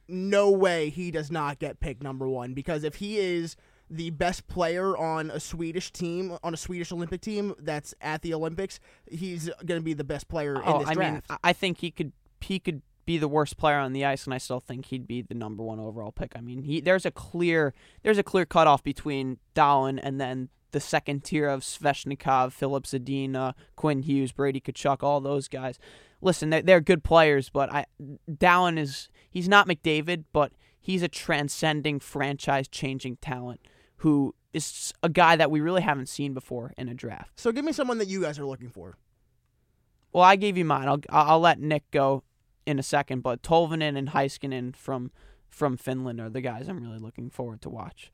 no 0.08 0.50
way 0.50 0.90
he 0.90 1.12
does 1.12 1.30
not 1.30 1.60
get 1.60 1.80
picked 1.80 2.02
number 2.02 2.28
one 2.28 2.54
because 2.54 2.84
if 2.84 2.96
he 2.96 3.18
is 3.18 3.56
the 3.90 4.10
best 4.12 4.48
player 4.48 4.98
on 4.98 5.30
a 5.32 5.40
Swedish 5.40 5.92
team, 5.92 6.38
on 6.44 6.54
a 6.54 6.58
Swedish 6.58 6.92
Olympic 6.92 7.22
team 7.22 7.54
that's 7.60 7.94
at 8.02 8.22
the 8.22 8.34
Olympics, 8.34 8.80
he's 9.10 9.50
going 9.66 9.80
to 9.80 9.84
be 9.84 9.94
the 9.94 10.04
best 10.04 10.28
player 10.28 10.56
in 10.56 10.62
oh, 10.66 10.80
this 10.80 10.90
I 10.90 10.94
mean, 10.96 11.10
draft. 11.10 11.32
I- 11.32 11.38
I 11.44 11.54
think 11.54 11.80
he 11.80 11.92
could 11.92 12.12
he 12.42 12.60
could 12.60 12.82
be 13.06 13.18
the 13.18 13.28
worst 13.28 13.58
player 13.58 13.78
on 13.78 13.94
the 13.94 14.04
ice, 14.06 14.26
and 14.26 14.34
I 14.34 14.38
still 14.38 14.60
think 14.60 14.88
he'd 14.88 15.08
be 15.08 15.22
the 15.22 15.34
number 15.34 15.64
one 15.64 15.80
overall 15.80 16.12
pick. 16.12 16.34
I 16.36 16.42
mean, 16.42 16.62
he 16.64 16.82
there's 16.82 17.06
a 17.06 17.12
clear 17.12 17.74
there's 18.04 18.18
a 18.18 18.24
clear 18.24 18.46
cutoff 18.46 18.84
between 18.84 19.38
Dallin 19.56 20.00
and 20.04 20.20
then 20.20 20.50
the 20.78 20.82
second 20.82 21.24
tier 21.24 21.50
of 21.50 21.62
Svechnikov, 21.62 22.52
Filip 22.52 22.84
Zadina, 22.84 23.56
Quinn 23.76 24.04
Hughes, 24.04 24.32
Brady 24.32 24.62
Tkachuk, 24.62 25.02
all 25.02 25.20
those 25.20 25.48
guys. 25.48 25.80
Listen, 26.22 26.52
they're, 26.52 26.62
they're 26.62 26.82
good 26.82 27.04
players, 27.04 27.50
but 27.50 27.72
I 27.72 27.86
Dahlin 28.30 28.78
is 28.78 29.10
he's 29.28 29.50
not 29.50 29.68
McDavid, 29.68 30.26
but 30.32 30.52
he's 30.80 31.02
a 31.02 31.08
transcending 31.08 32.00
franchise 32.00 32.68
changing 32.68 33.18
talent 33.18 33.60
who 33.98 34.36
is 34.54 34.94
a 35.02 35.10
guy 35.10 35.36
that 35.36 35.50
we 35.50 35.62
really 35.62 35.82
haven't 35.82 36.10
seen 36.10 36.36
before 36.36 36.74
in 36.78 36.90
a 36.90 36.94
draft. 36.94 37.32
So 37.40 37.52
give 37.52 37.66
me 37.66 37.72
someone 37.72 37.98
that 37.98 38.08
you 38.08 38.22
guys 38.22 38.38
are 38.38 38.46
looking 38.46 38.70
for. 38.70 38.98
Well, 40.14 40.24
I 40.24 40.36
gave 40.36 40.60
you 40.60 40.66
mine. 40.66 40.88
I'll 40.88 41.02
I'll 41.10 41.40
let 41.40 41.60
Nick 41.60 41.90
go 41.90 42.22
in 42.68 42.78
a 42.78 42.84
second, 42.84 43.22
but 43.24 43.42
Tolvanen 43.42 43.98
and 43.98 44.10
Heiskanen 44.10 44.76
from 44.76 45.10
from 45.50 45.76
Finland 45.76 46.22
are 46.22 46.30
the 46.30 46.42
guys 46.42 46.68
I'm 46.68 46.84
really 46.84 47.00
looking 47.00 47.32
forward 47.32 47.64
to 47.64 47.70
watch. 47.70 48.12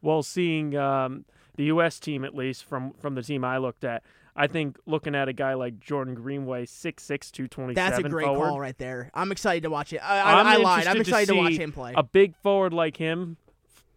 Well, 0.00 0.22
seeing 0.22 0.76
um, 0.76 1.24
the 1.56 1.64
U.S. 1.64 1.98
team 1.98 2.24
at 2.24 2.34
least 2.34 2.64
from 2.64 2.92
from 3.00 3.14
the 3.14 3.22
team 3.22 3.44
I 3.44 3.58
looked 3.58 3.84
at, 3.84 4.02
I 4.36 4.46
think 4.46 4.78
looking 4.86 5.14
at 5.14 5.28
a 5.28 5.32
guy 5.32 5.54
like 5.54 5.78
Jordan 5.78 6.14
Greenway, 6.14 6.66
6'6", 6.66 7.30
227 7.30 7.74
That's 7.74 7.98
a 7.98 8.08
great 8.08 8.26
forward, 8.26 8.48
call 8.48 8.60
right 8.60 8.76
there. 8.78 9.10
I'm 9.14 9.30
excited 9.32 9.62
to 9.62 9.70
watch 9.70 9.92
it. 9.92 9.98
I, 9.98 10.40
I'm 10.40 10.46
I, 10.46 10.54
I 10.54 10.56
lied. 10.56 10.86
I'm 10.86 10.96
interested 10.96 11.04
to 11.04 11.10
excited 11.10 11.32
to, 11.34 11.38
watch 11.38 11.52
him 11.52 11.72
play 11.72 11.94
a 11.96 12.02
big 12.02 12.34
forward 12.42 12.72
like 12.72 12.96
him 12.96 13.36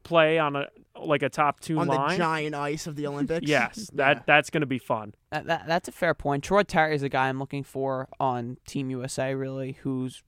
play 0.04 0.40
on 0.40 0.56
a 0.56 0.68
like 1.00 1.22
a 1.22 1.30
top 1.30 1.60
two 1.60 1.80
on 1.80 1.88
line. 1.88 2.12
the 2.12 2.18
giant 2.18 2.56
ice 2.56 2.88
of 2.88 2.96
the 2.96 3.06
Olympics. 3.08 3.48
Yes, 3.48 3.90
that 3.94 4.18
Yeah. 4.18 4.24
that's 4.26 4.50
going 4.50 4.62
to 4.62 4.68
be 4.68 4.80
fun. 4.80 5.14
That, 5.32 5.46
that 5.48 5.68
that's 5.68 5.88
a 5.88 5.92
fair 5.92 6.14
point. 6.14 6.44
Troy 6.44 6.64
Terry 6.64 6.96
is 6.96 7.04
a 7.04 7.10
guy 7.10 7.30
I'm 7.30 7.40
looking 7.40 7.64
for 7.64 8.08
on 8.20 8.58
Team 8.68 8.90
USA, 8.90 9.34
really, 9.36 9.74
who's 9.82 10.24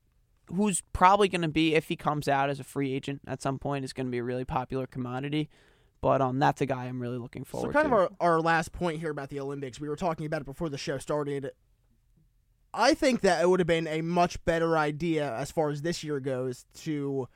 who's 0.48 0.82
probably 0.94 1.28
going 1.30 1.42
to 1.44 1.48
be 1.48 1.76
if 1.76 1.88
he 1.90 1.96
comes 1.96 2.28
out 2.28 2.50
as 2.50 2.60
a 2.60 2.64
free 2.64 2.94
agent 2.94 3.22
at 3.28 3.40
some 3.42 3.60
point 3.60 3.86
is 3.86 3.94
going 3.94 4.08
to 4.08 4.12
be 4.12 4.18
a 4.18 4.24
really 4.24 4.46
popular 4.46 4.88
commodity. 4.88 5.50
But 6.02 6.22
um, 6.22 6.40
that's 6.40 6.62
a 6.62 6.66
guy 6.66 6.86
I'm 6.86 7.02
really 7.02 7.18
looking 7.18 7.44
forward. 7.44 7.68
To. 7.68 7.74
So 7.74 7.82
kind 7.82 7.92
to. 7.92 7.96
of 8.04 8.12
our, 8.22 8.34
our 8.36 8.42
last 8.42 8.72
point 8.72 9.00
here 9.00 9.12
about 9.12 9.30
the 9.30 9.40
Olympics. 9.40 9.80
We 9.80 9.90
were 9.90 9.96
talking 9.98 10.26
about 10.26 10.42
it 10.42 10.46
before 10.46 10.70
the 10.70 10.78
show 10.78 10.98
started. 10.98 11.52
I 12.74 12.94
think 12.94 13.22
that 13.22 13.42
it 13.42 13.50
would 13.50 13.60
have 13.60 13.68
been 13.68 13.88
a 13.88 14.02
much 14.02 14.44
better 14.46 14.78
idea 14.78 15.34
as 15.36 15.52
far 15.52 15.70
as 15.70 15.82
this 15.82 16.04
year 16.04 16.20
goes 16.20 16.66
to 16.82 17.28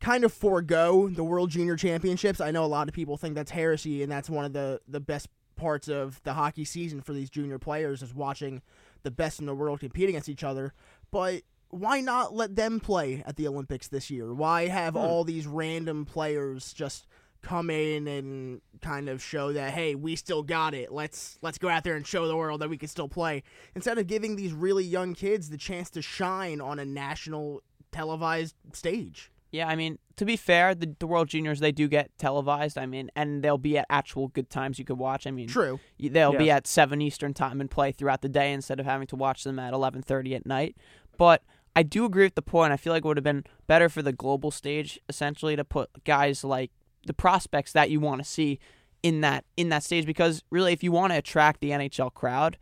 kind 0.00 0.22
of 0.24 0.32
forego 0.32 1.08
the 1.08 1.24
World 1.24 1.50
Junior 1.50 1.76
Championships. 1.76 2.40
I 2.40 2.50
know 2.50 2.64
a 2.64 2.66
lot 2.66 2.88
of 2.88 2.94
people 2.94 3.16
think 3.16 3.34
that's 3.34 3.52
heresy, 3.52 4.02
and 4.02 4.12
that's 4.12 4.28
one 4.28 4.44
of 4.44 4.52
the 4.52 4.80
the 4.86 5.00
best 5.00 5.28
parts 5.56 5.88
of 5.88 6.20
the 6.24 6.34
hockey 6.34 6.64
season 6.64 7.00
for 7.00 7.12
these 7.12 7.30
junior 7.30 7.58
players 7.58 8.02
is 8.02 8.14
watching 8.14 8.62
the 9.02 9.10
best 9.10 9.40
in 9.40 9.46
the 9.46 9.54
world 9.54 9.80
compete 9.80 10.08
against 10.08 10.28
each 10.28 10.44
other. 10.44 10.74
But 11.10 11.42
why 11.70 12.00
not 12.00 12.34
let 12.34 12.54
them 12.56 12.78
play 12.80 13.22
at 13.26 13.36
the 13.36 13.48
Olympics 13.48 13.88
this 13.88 14.10
year? 14.10 14.34
Why 14.34 14.66
have 14.68 14.92
Hmm. 14.94 14.98
all 15.00 15.24
these 15.24 15.46
random 15.46 16.04
players 16.04 16.72
just 16.74 17.06
come 17.42 17.70
in 17.70 18.06
and 18.06 18.60
kind 18.80 19.08
of 19.08 19.22
show 19.22 19.52
that 19.52 19.72
hey, 19.72 19.94
we 19.94 20.16
still 20.16 20.42
got 20.42 20.74
it. 20.74 20.92
Let's 20.92 21.38
let's 21.42 21.58
go 21.58 21.68
out 21.68 21.84
there 21.84 21.96
and 21.96 22.06
show 22.06 22.26
the 22.26 22.36
world 22.36 22.60
that 22.60 22.70
we 22.70 22.78
can 22.78 22.88
still 22.88 23.08
play 23.08 23.42
instead 23.74 23.98
of 23.98 24.06
giving 24.06 24.36
these 24.36 24.52
really 24.52 24.84
young 24.84 25.14
kids 25.14 25.50
the 25.50 25.58
chance 25.58 25.90
to 25.90 26.02
shine 26.02 26.60
on 26.60 26.78
a 26.78 26.84
national 26.84 27.62
televised 27.90 28.54
stage. 28.72 29.30
Yeah, 29.50 29.68
I 29.68 29.76
mean, 29.76 29.98
to 30.16 30.24
be 30.24 30.36
fair, 30.36 30.74
the, 30.74 30.96
the 30.98 31.06
World 31.06 31.28
Juniors 31.28 31.60
they 31.60 31.72
do 31.72 31.86
get 31.86 32.10
televised. 32.16 32.78
I 32.78 32.86
mean, 32.86 33.10
and 33.14 33.42
they'll 33.42 33.58
be 33.58 33.76
at 33.76 33.86
actual 33.90 34.28
good 34.28 34.48
times 34.48 34.78
you 34.78 34.84
could 34.86 34.98
watch. 34.98 35.26
I 35.26 35.30
mean, 35.30 35.46
True. 35.46 35.78
they'll 36.00 36.36
be 36.36 36.50
at 36.50 36.66
seven 36.66 37.02
Eastern 37.02 37.34
time 37.34 37.60
and 37.60 37.70
play 37.70 37.92
throughout 37.92 38.22
the 38.22 38.30
day 38.30 38.52
instead 38.52 38.80
of 38.80 38.86
having 38.86 39.06
to 39.08 39.16
watch 39.16 39.44
them 39.44 39.58
at 39.58 39.74
eleven 39.74 40.00
thirty 40.00 40.34
at 40.34 40.46
night. 40.46 40.76
But 41.18 41.42
I 41.76 41.82
do 41.82 42.04
agree 42.04 42.24
with 42.24 42.34
the 42.34 42.42
point. 42.42 42.72
I 42.72 42.76
feel 42.78 42.92
like 42.94 43.04
it 43.04 43.08
would 43.08 43.18
have 43.18 43.24
been 43.24 43.44
better 43.66 43.88
for 43.88 44.00
the 44.00 44.12
global 44.12 44.50
stage 44.50 44.98
essentially 45.08 45.56
to 45.56 45.64
put 45.64 46.04
guys 46.04 46.44
like 46.44 46.70
the 47.06 47.14
prospects 47.14 47.72
that 47.72 47.90
you 47.90 48.00
want 48.00 48.22
to 48.22 48.28
see 48.28 48.58
in 49.02 49.20
that 49.22 49.44
in 49.56 49.68
that 49.70 49.82
stage 49.82 50.06
because 50.06 50.42
really, 50.50 50.72
if 50.72 50.82
you 50.82 50.92
want 50.92 51.12
to 51.12 51.18
attract 51.18 51.60
the 51.60 51.70
NHL 51.70 52.12
crowd. 52.14 52.58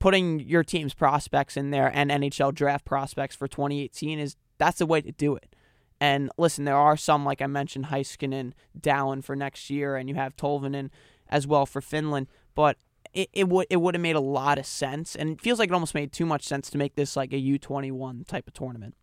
Putting 0.00 0.40
your 0.40 0.62
team's 0.62 0.92
prospects 0.92 1.56
in 1.56 1.70
there 1.70 1.90
and 1.94 2.10
NHL 2.10 2.52
draft 2.52 2.84
prospects 2.84 3.34
for 3.34 3.48
2018 3.48 4.18
is 4.18 4.36
that's 4.58 4.78
the 4.78 4.84
way 4.84 5.00
to 5.00 5.12
do 5.12 5.34
it. 5.34 5.54
And 6.00 6.30
listen, 6.36 6.66
there 6.66 6.76
are 6.76 6.96
some, 6.96 7.24
like 7.24 7.40
I 7.40 7.46
mentioned, 7.46 7.86
Heiskanen, 7.86 8.52
Dahlin 8.78 9.24
for 9.24 9.34
next 9.34 9.70
year, 9.70 9.96
and 9.96 10.06
you 10.06 10.14
have 10.16 10.36
Tolvanen 10.36 10.90
as 11.30 11.46
well 11.46 11.64
for 11.64 11.80
Finland. 11.80 12.26
But 12.54 12.76
it, 13.14 13.30
it 13.32 13.48
would 13.48 13.66
it 13.70 13.76
would 13.76 13.94
have 13.94 14.02
made 14.02 14.16
a 14.16 14.20
lot 14.20 14.58
of 14.58 14.66
sense, 14.66 15.14
and 15.14 15.30
it 15.30 15.40
feels 15.40 15.58
like 15.58 15.70
it 15.70 15.72
almost 15.72 15.94
made 15.94 16.12
too 16.12 16.26
much 16.26 16.42
sense 16.42 16.68
to 16.70 16.78
make 16.78 16.96
this 16.96 17.16
like 17.16 17.32
a 17.32 17.38
U 17.38 17.58
twenty 17.58 17.90
one 17.90 18.24
type 18.24 18.46
of 18.46 18.54
tournament. 18.54 18.94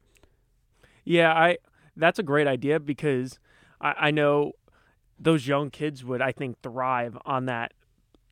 Yeah, 1.04 1.34
I 1.34 1.58
that's 1.96 2.20
a 2.20 2.24
great 2.24 2.48
idea 2.48 2.80
because 2.80 3.40
I, 3.80 3.96
I 3.98 4.12
know 4.12 4.54
those 5.22 5.48
young 5.48 5.70
kids 5.70 6.04
would 6.04 6.22
I 6.22 6.32
think 6.32 6.62
thrive 6.62 7.18
on 7.26 7.46
that 7.46 7.74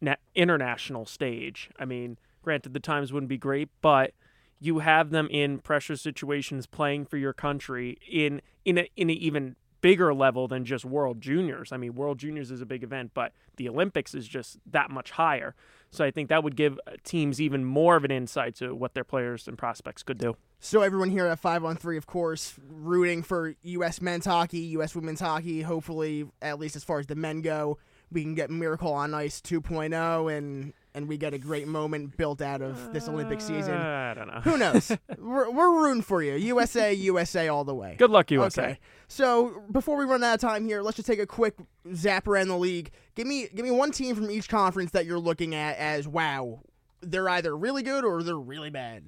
na- 0.02 0.16
international 0.34 1.06
stage. 1.06 1.70
I 1.80 1.86
mean, 1.86 2.18
granted 2.42 2.74
the 2.74 2.80
times 2.80 3.14
wouldn't 3.14 3.30
be 3.30 3.38
great, 3.38 3.70
but 3.82 4.14
you 4.60 4.80
have 4.80 5.12
them 5.12 5.28
in 5.32 5.60
pressure 5.60 5.96
situations 5.96 6.66
playing 6.66 7.06
for 7.06 7.18
your 7.18 7.34
country 7.34 7.98
in 8.10 8.42
in 8.66 8.80
a, 8.80 8.90
in 8.98 9.10
an 9.10 9.16
even 9.16 9.56
bigger 9.82 10.14
level 10.14 10.48
than 10.48 10.66
just 10.66 10.84
World 10.84 11.22
Juniors. 11.22 11.72
I 11.72 11.78
mean, 11.78 11.96
World 11.96 12.18
Juniors 12.18 12.52
is 12.52 12.60
a 12.60 12.66
big 12.66 12.84
event, 12.84 13.12
but 13.14 13.32
the 13.56 13.70
Olympics 13.70 14.14
is 14.14 14.28
just 14.28 14.58
that 14.70 14.90
much 14.90 15.12
higher. 15.12 15.56
So 15.92 16.04
I 16.04 16.12
think 16.12 16.28
that 16.30 16.44
would 16.44 16.56
give 16.56 16.78
uh, 16.86 16.92
teams 17.04 17.40
even 17.40 17.64
more 17.64 17.96
of 17.96 18.04
an 18.04 18.12
insight 18.12 18.56
to 18.56 18.76
what 18.76 18.94
their 18.94 19.06
players 19.06 19.48
and 19.48 19.58
prospects 19.58 20.04
could 20.04 20.18
do. 20.18 20.36
So 20.62 20.82
everyone 20.82 21.10
here 21.10 21.26
at 21.26 21.40
five 21.40 21.64
on 21.64 21.78
three, 21.78 21.98
of 21.98 22.06
course, 22.06 22.54
rooting 22.70 23.24
for 23.24 23.56
U.S. 23.64 24.02
men's 24.02 24.26
hockey, 24.26 24.60
U.S. 24.60 24.94
women's 24.94 25.22
hockey. 25.22 25.62
Hopefully, 25.62 26.26
at 26.42 26.60
least 26.60 26.76
as 26.76 26.84
far 26.84 27.00
as 27.00 27.08
the 27.08 27.16
men 27.16 27.42
go, 27.42 27.78
we 28.12 28.24
can 28.24 28.36
get 28.36 28.50
Miracle 28.50 28.92
on 28.92 29.14
Ice 29.14 29.42
2.0 29.42 30.38
and 30.38 30.74
and 30.96 31.08
we 31.08 31.18
get 31.18 31.34
a 31.34 31.38
great 31.38 31.68
moment 31.68 32.18
built 32.18 32.42
out 32.42 32.62
of 32.62 32.92
this 32.92 33.08
Olympic 33.08 33.40
season. 33.40 33.76
Uh, 33.76 34.12
I 34.12 34.14
don't 34.20 34.28
know. 34.28 34.42
Who 34.42 34.58
knows? 34.58 34.92
we're, 35.20 35.50
we're 35.52 35.84
rooting 35.84 36.02
for 36.02 36.24
you, 36.24 36.34
USA, 36.34 36.92
USA, 36.92 37.48
all 37.48 37.64
the 37.64 37.76
way. 37.76 37.96
Good 37.98 38.10
luck, 38.10 38.32
USA. 38.32 38.62
Okay. 38.64 38.80
So 39.08 39.62
before 39.72 39.98
we 39.98 40.06
run 40.06 40.24
out 40.24 40.34
of 40.34 40.42
time 40.42 40.66
here, 40.66 40.82
let's 40.82 40.98
just 40.98 41.08
take 41.08 41.20
a 41.20 41.28
quick 41.28 41.56
zap 41.94 42.28
around 42.28 42.48
the 42.48 42.58
league. 42.58 42.92
Give 43.16 43.28
me 43.28 43.48
give 43.54 43.64
me 43.64 43.72
one 43.72 43.92
team 43.92 44.16
from 44.16 44.30
each 44.30 44.50
conference 44.50 44.92
that 44.92 45.06
you're 45.06 45.20
looking 45.20 45.56
at 45.56 45.78
as 45.78 46.08
wow, 46.08 46.62
they're 47.02 47.30
either 47.30 47.56
really 47.56 47.84
good 47.84 48.04
or 48.04 48.24
they're 48.24 48.36
really 48.36 48.72
bad. 48.72 49.04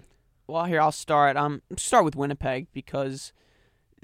Well, 0.48 0.66
here 0.66 0.82
I'll 0.82 0.92
start. 0.92 1.38
Um, 1.38 1.62
start 1.78 2.06
with 2.06 2.16
Winnipeg 2.16 2.68
because, 2.74 3.32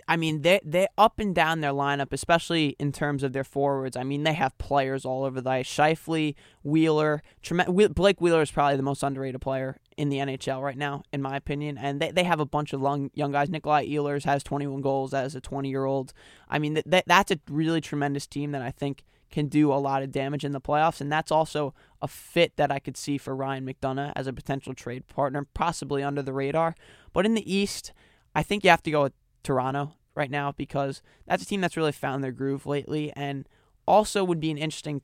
I 0.07 0.15
mean, 0.15 0.41
they 0.41 0.59
they 0.63 0.87
up 0.97 1.19
and 1.19 1.35
down 1.35 1.61
their 1.61 1.71
lineup, 1.71 2.13
especially 2.13 2.75
in 2.79 2.91
terms 2.91 3.23
of 3.23 3.33
their 3.33 3.43
forwards. 3.43 3.97
I 3.97 4.03
mean, 4.03 4.23
they 4.23 4.33
have 4.33 4.57
players 4.57 5.05
all 5.05 5.25
over 5.25 5.41
the 5.41 5.49
ice. 5.49 5.67
Scheifele, 5.67 6.35
Wheeler, 6.63 7.21
trem- 7.41 7.91
Blake 7.93 8.21
Wheeler 8.21 8.41
is 8.41 8.51
probably 8.51 8.77
the 8.77 8.83
most 8.83 9.03
underrated 9.03 9.41
player 9.41 9.77
in 9.97 10.09
the 10.09 10.17
NHL 10.17 10.61
right 10.61 10.77
now, 10.77 11.03
in 11.11 11.21
my 11.21 11.35
opinion. 11.35 11.77
And 11.77 11.99
they, 11.99 12.11
they 12.11 12.23
have 12.23 12.39
a 12.39 12.45
bunch 12.45 12.71
of 12.71 12.81
long, 12.81 13.09
young 13.13 13.31
guys. 13.31 13.49
Nikolai 13.49 13.87
Ehlers 13.87 14.23
has 14.25 14.43
21 14.43 14.81
goals 14.81 15.13
as 15.13 15.35
a 15.35 15.41
20 15.41 15.69
year 15.69 15.85
old. 15.85 16.13
I 16.47 16.59
mean, 16.59 16.81
th- 16.89 17.05
that's 17.07 17.31
a 17.31 17.39
really 17.49 17.81
tremendous 17.81 18.27
team 18.27 18.51
that 18.51 18.61
I 18.61 18.71
think 18.71 19.03
can 19.29 19.47
do 19.47 19.71
a 19.71 19.75
lot 19.75 20.03
of 20.03 20.11
damage 20.11 20.43
in 20.43 20.51
the 20.51 20.61
playoffs. 20.61 21.01
And 21.01 21.11
that's 21.11 21.31
also 21.31 21.73
a 22.01 22.07
fit 22.07 22.55
that 22.57 22.71
I 22.71 22.79
could 22.79 22.97
see 22.97 23.17
for 23.17 23.35
Ryan 23.35 23.65
McDonagh 23.65 24.13
as 24.15 24.27
a 24.27 24.33
potential 24.33 24.73
trade 24.73 25.07
partner, 25.07 25.47
possibly 25.53 26.03
under 26.03 26.21
the 26.21 26.33
radar. 26.33 26.75
But 27.13 27.25
in 27.25 27.33
the 27.33 27.53
East, 27.53 27.93
I 28.35 28.43
think 28.43 28.63
you 28.63 28.69
have 28.69 28.83
to 28.83 28.91
go 28.91 29.03
with 29.03 29.13
Toronto 29.43 29.93
right 30.15 30.31
now 30.31 30.51
because 30.51 31.01
that's 31.25 31.43
a 31.43 31.45
team 31.45 31.61
that's 31.61 31.77
really 31.77 31.91
found 31.91 32.23
their 32.23 32.31
groove 32.31 32.65
lately 32.65 33.13
and 33.15 33.47
also 33.87 34.23
would 34.23 34.39
be 34.39 34.51
an 34.51 34.57
interesting 34.57 35.01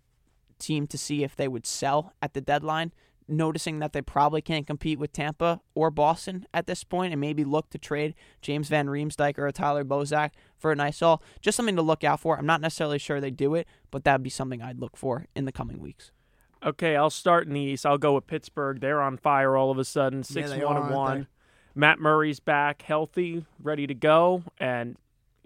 team 0.59 0.87
to 0.87 0.97
see 0.97 1.23
if 1.23 1.35
they 1.35 1.47
would 1.47 1.65
sell 1.65 2.13
at 2.21 2.33
the 2.33 2.41
deadline. 2.41 2.91
Noticing 3.27 3.79
that 3.79 3.93
they 3.93 4.01
probably 4.01 4.41
can't 4.41 4.67
compete 4.67 4.99
with 4.99 5.13
Tampa 5.13 5.61
or 5.75 5.89
Boston 5.91 6.45
at 6.53 6.67
this 6.67 6.83
point, 6.83 7.13
and 7.13 7.21
maybe 7.21 7.43
look 7.43 7.69
to 7.69 7.77
trade 7.77 8.15
James 8.41 8.67
Van 8.67 8.87
Riemsdyk 8.87 9.37
or 9.37 9.51
Tyler 9.51 9.85
Bozak 9.85 10.31
for 10.57 10.71
a 10.71 10.75
nice 10.75 10.99
haul. 10.99 11.21
Just 11.41 11.55
something 11.55 11.75
to 11.75 11.81
look 11.81 12.03
out 12.03 12.19
for. 12.19 12.37
I'm 12.37 12.45
not 12.45 12.61
necessarily 12.61 12.99
sure 12.99 13.21
they 13.21 13.31
do 13.31 13.55
it, 13.55 13.67
but 13.91 14.03
that 14.03 14.13
would 14.13 14.23
be 14.23 14.29
something 14.29 14.61
I'd 14.61 14.79
look 14.79 14.97
for 14.97 15.27
in 15.35 15.45
the 15.45 15.51
coming 15.51 15.79
weeks. 15.79 16.11
Okay, 16.65 16.95
I'll 16.95 17.09
start 17.09 17.47
in 17.47 17.53
the 17.53 17.59
East. 17.59 17.85
I'll 17.85 17.97
go 17.97 18.13
with 18.15 18.27
Pittsburgh. 18.27 18.79
They're 18.79 19.01
on 19.01 19.17
fire 19.17 19.57
all 19.57 19.71
of 19.71 19.77
a 19.77 19.85
sudden, 19.85 20.23
six 20.23 20.49
they 20.49 20.63
one 20.63 20.77
are, 20.77 20.83
and 20.83 20.83
aren't 20.85 20.95
one. 20.95 21.19
they? 21.19 21.27
Matt 21.75 21.99
Murray's 21.99 22.39
back, 22.39 22.83
healthy, 22.83 23.45
ready 23.61 23.87
to 23.87 23.93
go, 23.93 24.43
and 24.59 24.95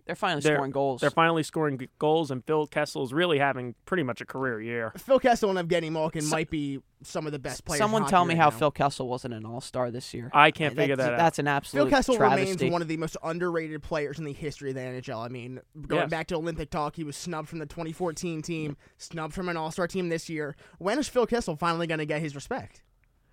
They're 0.08 0.16
finally 0.16 0.42
They're- 0.42 0.56
scoring 0.56 0.72
goals. 0.72 1.02
they're 1.02 1.10
finally 1.12 1.44
scoring 1.44 1.78
g- 1.78 1.90
goals. 2.00 2.32
And 2.32 2.44
Phil 2.46 2.66
Kessel's 2.66 3.14
really 3.14 3.38
having 3.40 3.76
pretty 3.86 4.04
much 4.04 4.22
a 4.22 4.26
career 4.26 4.60
year. 4.62 4.94
Phil 4.98 5.20
Kessel 5.20 5.56
and 5.56 5.70
Evgeny 5.70 5.92
Malkin 5.92 6.22
So- 6.24 6.36
might 6.36 6.50
be 6.50 6.80
some 7.04 7.26
of 7.28 7.32
the 7.34 7.38
best 7.40 7.64
players. 7.66 7.78
Someone 7.78 8.02
hockey 8.04 8.10
tell 8.12 8.26
me 8.26 8.34
right 8.34 8.40
how 8.42 8.50
now. 8.50 8.58
Phil 8.58 8.72
Kessel 8.72 9.08
wasn't 9.08 9.34
an 9.36 9.46
All 9.46 9.62
Star 9.62 9.92
this 9.92 10.14
year. 10.14 10.32
I 10.34 10.50
can't 10.52 10.76
figure 10.76 10.96
that 10.96 11.14
out. 11.14 11.18
That's 11.18 11.38
an 11.40 11.48
absolute 11.48 11.84
Phil 11.84 11.90
Kessel 11.92 12.16
travesty. 12.16 12.52
remains 12.54 12.72
one 12.72 12.82
of 12.82 12.88
the 12.88 12.98
most 12.98 13.18
underrated 13.22 13.84
players 13.84 14.18
in 14.18 14.26
the 14.26 14.34
history 14.34 14.70
of 14.70 14.76
the 14.76 14.82
NHL. 14.82 15.20
I 15.20 15.28
mean, 15.28 15.60
going 15.88 16.02
Yes. 16.04 16.10
back 16.10 16.28
to 16.28 16.36
Olympic 16.36 16.70
talk, 16.72 16.96
he 16.96 17.04
was 17.04 17.16
snubbed 17.16 17.50
from 17.50 17.60
the 17.60 17.66
2014 17.68 18.42
team, 18.42 18.78
snubbed 18.98 19.34
from 19.36 19.50
an 19.50 19.58
All 19.58 19.70
Star 19.72 19.88
team 19.88 20.10
this 20.10 20.30
year. 20.30 20.56
When 20.80 20.98
is 20.98 21.08
Phil 21.08 21.28
Kessel 21.28 21.56
finally 21.56 21.86
going 21.86 22.00
to 22.00 22.06
get 22.06 22.22
his 22.22 22.34
respect? 22.34 22.82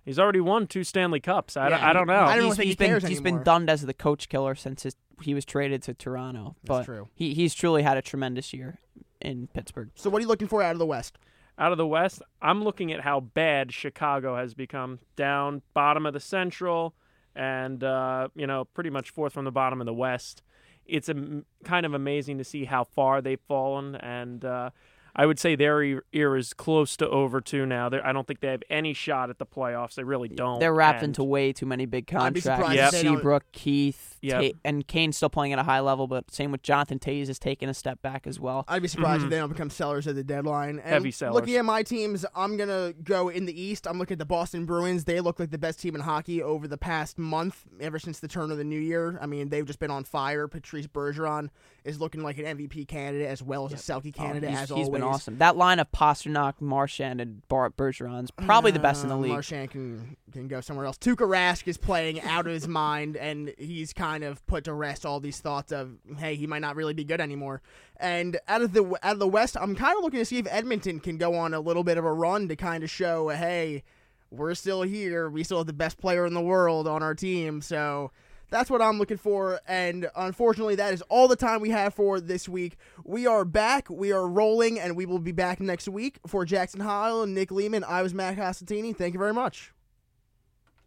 He's 0.03 0.19
already 0.19 0.39
won 0.41 0.67
two 0.67 0.83
Stanley 0.83 1.19
Cups. 1.19 1.57
I, 1.57 1.67
don't, 1.69 1.79
Yeah, 1.79 1.89
I 1.89 1.93
don't 1.93 2.05
know. 2.05 2.13
I 2.13 2.35
don't 2.35 2.45
he's, 2.45 2.55
think 2.57 2.63
he 2.65 2.69
he's 2.69 2.75
been 2.75 2.87
cares 2.89 3.03
he's 3.07 3.19
anymore. 3.21 3.39
been 3.39 3.43
dunned 3.43 3.69
as 3.71 3.81
the 3.81 3.93
coach 3.95 4.29
killer 4.29 4.53
since 4.53 4.83
his, 4.83 4.95
he 5.21 5.33
was 5.33 5.45
traded 5.45 5.81
to 5.83 5.93
Toronto. 5.93 6.55
But 6.65 6.83
true. 6.85 7.09
he 7.13 7.33
he's 7.33 7.53
truly 7.53 7.83
had 7.83 7.97
a 7.97 8.01
tremendous 8.01 8.53
year 8.53 8.79
in 9.21 9.47
Pittsburgh. 9.47 9.89
So, 9.95 10.09
what 10.09 10.19
are 10.19 10.21
you 10.21 10.27
looking 10.27 10.47
for 10.47 10.61
out 10.61 10.73
of 10.73 10.79
the 10.79 10.85
West? 10.85 11.17
Out 11.57 11.71
of 11.71 11.77
the 11.77 11.87
West, 11.87 12.21
I'm 12.41 12.63
looking 12.63 12.91
at 12.91 13.01
how 13.01 13.21
bad 13.21 13.71
Chicago 13.73 14.35
has 14.35 14.53
become. 14.53 14.99
Down 15.15 15.61
bottom 15.73 16.05
of 16.05 16.13
the 16.13 16.19
Central, 16.19 16.93
and 17.35 17.83
uh, 17.83 18.27
you 18.35 18.45
know, 18.45 18.65
pretty 18.65 18.89
much 18.89 19.09
fourth 19.09 19.33
from 19.33 19.45
the 19.45 19.51
bottom 19.51 19.79
of 19.81 19.85
the 19.85 19.93
West. 19.93 20.41
It's 20.85 21.09
a, 21.09 21.15
kind 21.63 21.85
of 21.85 21.93
amazing 21.93 22.37
to 22.39 22.43
see 22.43 22.65
how 22.65 22.83
far 22.83 23.21
they've 23.21 23.39
fallen, 23.47 23.95
and 23.95 24.43
uh, 24.45 24.69
I 25.15 25.25
would 25.25 25.39
say 25.39 25.55
their 25.55 25.81
e- 25.81 25.99
era 26.13 26.37
is 26.37 26.53
close 26.53 26.95
to 26.97 27.09
over 27.09 27.39
too 27.41 27.65
now. 27.65 27.87
They're, 27.89 28.05
I 28.05 28.11
don't 28.13 28.27
think 28.27 28.41
they 28.41 28.49
have 28.49 28.61
any 28.69 28.93
shot 28.93 29.29
at 29.31 29.39
the 29.39 29.45
playoffs. 29.47 29.95
They 29.95 30.03
really 30.03 30.27
don't. 30.29 30.59
They're 30.59 30.73
wrapped 30.73 30.99
And 30.99 31.09
into 31.11 31.23
way 31.23 31.53
too 31.53 31.65
many 31.65 31.85
big 31.87 32.05
contracts. 32.05 32.43
surprised 32.43 32.75
Yep. 32.75 32.85
if 32.87 32.91
they 32.91 33.03
don't- 33.03 33.15
Seabrook, 33.17 33.51
Keith, 33.53 34.14
Yep. 34.25 34.41
Ta- 34.53 34.57
and 34.65 34.87
Kane's 34.87 35.17
still 35.17 35.29
playing 35.29 35.53
at 35.53 35.59
a 35.59 35.63
high 35.63 35.79
level, 35.79 36.07
but 36.07 36.31
same 36.31 36.51
with 36.51 36.61
Jonathan 36.61 36.99
Toews 36.99 37.29
is 37.29 37.39
taking 37.39 37.69
a 37.69 37.73
step 37.73 38.01
back 38.01 38.25
as 38.27 38.39
well. 38.39 38.65
I'd 38.67 38.81
be 38.81 38.87
surprised 38.87 39.21
Mhm. 39.21 39.25
if 39.25 39.29
they 39.31 39.37
don't 39.37 39.49
become 39.49 39.69
sellers 39.69 40.07
at 40.07 40.15
the 40.15 40.23
deadline. 40.23 40.79
And 40.79 40.81
Heavy 40.89 41.11
sellers. 41.11 41.35
Looking 41.35 41.55
at 41.55 41.65
my 41.65 41.83
teams, 41.83 42.25
I'm 42.35 42.57
gonna 42.57 42.93
go 43.03 43.29
in 43.29 43.45
the 43.45 43.59
East. 43.59 43.87
I'm 43.87 43.97
looking 43.97 44.15
at 44.15 44.19
the 44.19 44.25
Boston 44.25 44.65
Bruins. 44.65 45.03
They 45.05 45.19
look 45.21 45.39
like 45.39 45.51
the 45.51 45.57
best 45.57 45.79
team 45.79 45.95
in 45.95 46.01
hockey 46.01 46.41
over 46.41 46.67
the 46.67 46.77
past 46.77 47.17
month, 47.17 47.65
ever 47.79 47.99
since 47.99 48.19
the 48.19 48.27
turn 48.27 48.51
of 48.51 48.57
the 48.57 48.63
new 48.63 48.79
year. 48.79 49.17
I 49.21 49.25
mean, 49.25 49.49
they've 49.49 49.65
just 49.65 49.79
been 49.79 49.91
on 49.91 50.03
fire. 50.03 50.47
Patrice 50.47 50.87
Bergeron 50.87 51.49
is 51.83 51.99
looking 51.99 52.23
like 52.23 52.37
an 52.39 52.45
MVP 52.45 52.85
candidate 52.85 53.27
as 53.27 53.43
well 53.43 53.65
as 53.65 53.73
a 53.73 53.75
Selke 53.75 54.11
Oh, 54.17 54.23
candidate. 54.23 54.49
he's, 54.49 54.59
as 54.59 54.69
he's 54.69 54.71
always, 54.71 54.89
been 54.89 55.03
awesome. 55.03 55.37
That 55.37 55.55
line 55.55 55.79
of 55.79 55.91
Pastrnak, 55.91 56.59
Marchand, 56.59 57.21
and 57.21 57.47
Bart 57.47 57.77
Bergeron's 57.77 58.31
probably 58.31 58.71
the 58.71 58.79
best 58.79 59.03
in 59.03 59.09
the 59.09 59.15
Uh, 59.15 59.19
league. 59.19 59.31
Marchand 59.31 59.69
can 59.71 60.17
can 60.31 60.47
go 60.49 60.59
somewhere 60.59 60.85
else. 60.85 60.97
Tuukka 60.97 61.25
Rask 61.27 61.65
is 61.67 61.77
playing 61.77 62.19
out 62.21 62.45
of 62.45 62.51
his 62.51 62.67
mind, 62.67 63.15
and 63.15 63.53
he's 63.57 63.93
kind 63.93 64.14
of 64.23 64.45
put 64.47 64.63
to 64.65 64.73
rest 64.73 65.05
all 65.05 65.19
these 65.19 65.39
thoughts 65.39 65.71
of 65.71 65.97
hey, 66.17 66.35
he 66.35 66.47
might 66.47 66.61
not 66.61 66.75
really 66.75 66.93
be 66.93 67.03
good 67.03 67.21
anymore. 67.21 67.61
And 67.97 68.39
out 68.47 68.61
of 68.61 68.73
the 68.73 68.83
out 69.03 69.13
of 69.13 69.19
the 69.19 69.27
West, 69.27 69.57
I'm 69.59 69.75
kind 69.75 69.97
of 69.97 70.03
looking 70.03 70.19
to 70.19 70.25
see 70.25 70.37
if 70.37 70.47
Edmonton 70.49 70.99
can 70.99 71.17
go 71.17 71.35
on 71.35 71.53
a 71.53 71.59
little 71.59 71.83
bit 71.83 71.97
of 71.97 72.05
a 72.05 72.13
run 72.13 72.47
to 72.47 72.55
kind 72.55 72.83
of 72.83 72.89
show 72.89 73.29
hey, 73.29 73.83
we're 74.31 74.55
still 74.55 74.81
here. 74.81 75.29
We 75.29 75.43
still 75.43 75.59
have 75.59 75.67
the 75.67 75.73
best 75.73 75.97
player 75.97 76.25
in 76.25 76.33
the 76.33 76.41
world 76.41 76.87
on 76.87 77.03
our 77.03 77.15
team. 77.15 77.61
So. 77.61 78.11
That's 78.51 78.69
what 78.69 78.79
I'm 78.79 78.99
looking 78.99 79.17
for, 79.17 79.59
and 79.67 80.07
unfortunately, 80.15 80.75
that 80.75 80.93
is 80.93 81.01
all 81.09 81.27
the 81.27 81.35
time 81.35 81.61
we 81.61 81.71
have 81.71 81.95
for 81.95 82.19
this 82.19 82.47
week. 82.47 82.77
We 83.03 83.25
are 83.25 83.43
back, 83.43 83.89
we 83.89 84.11
are 84.11 84.27
rolling, 84.27 84.79
and 84.79 84.95
we 84.95 85.07
will 85.07 85.19
be 85.19 85.31
back 85.31 85.59
next 85.59 85.89
week. 85.89 86.19
For 86.27 86.45
Jackson 86.45 86.79
Heil 86.79 87.23
and 87.23 87.33
Nick 87.33 87.51
Lehman, 87.51 87.83
I 87.83 88.03
was 88.03 88.13
Matt 88.13 88.37
Costantini. 88.37 88.95
Thank 88.95 89.15
you 89.15 89.19
very 89.19 89.33
much. 89.33 89.73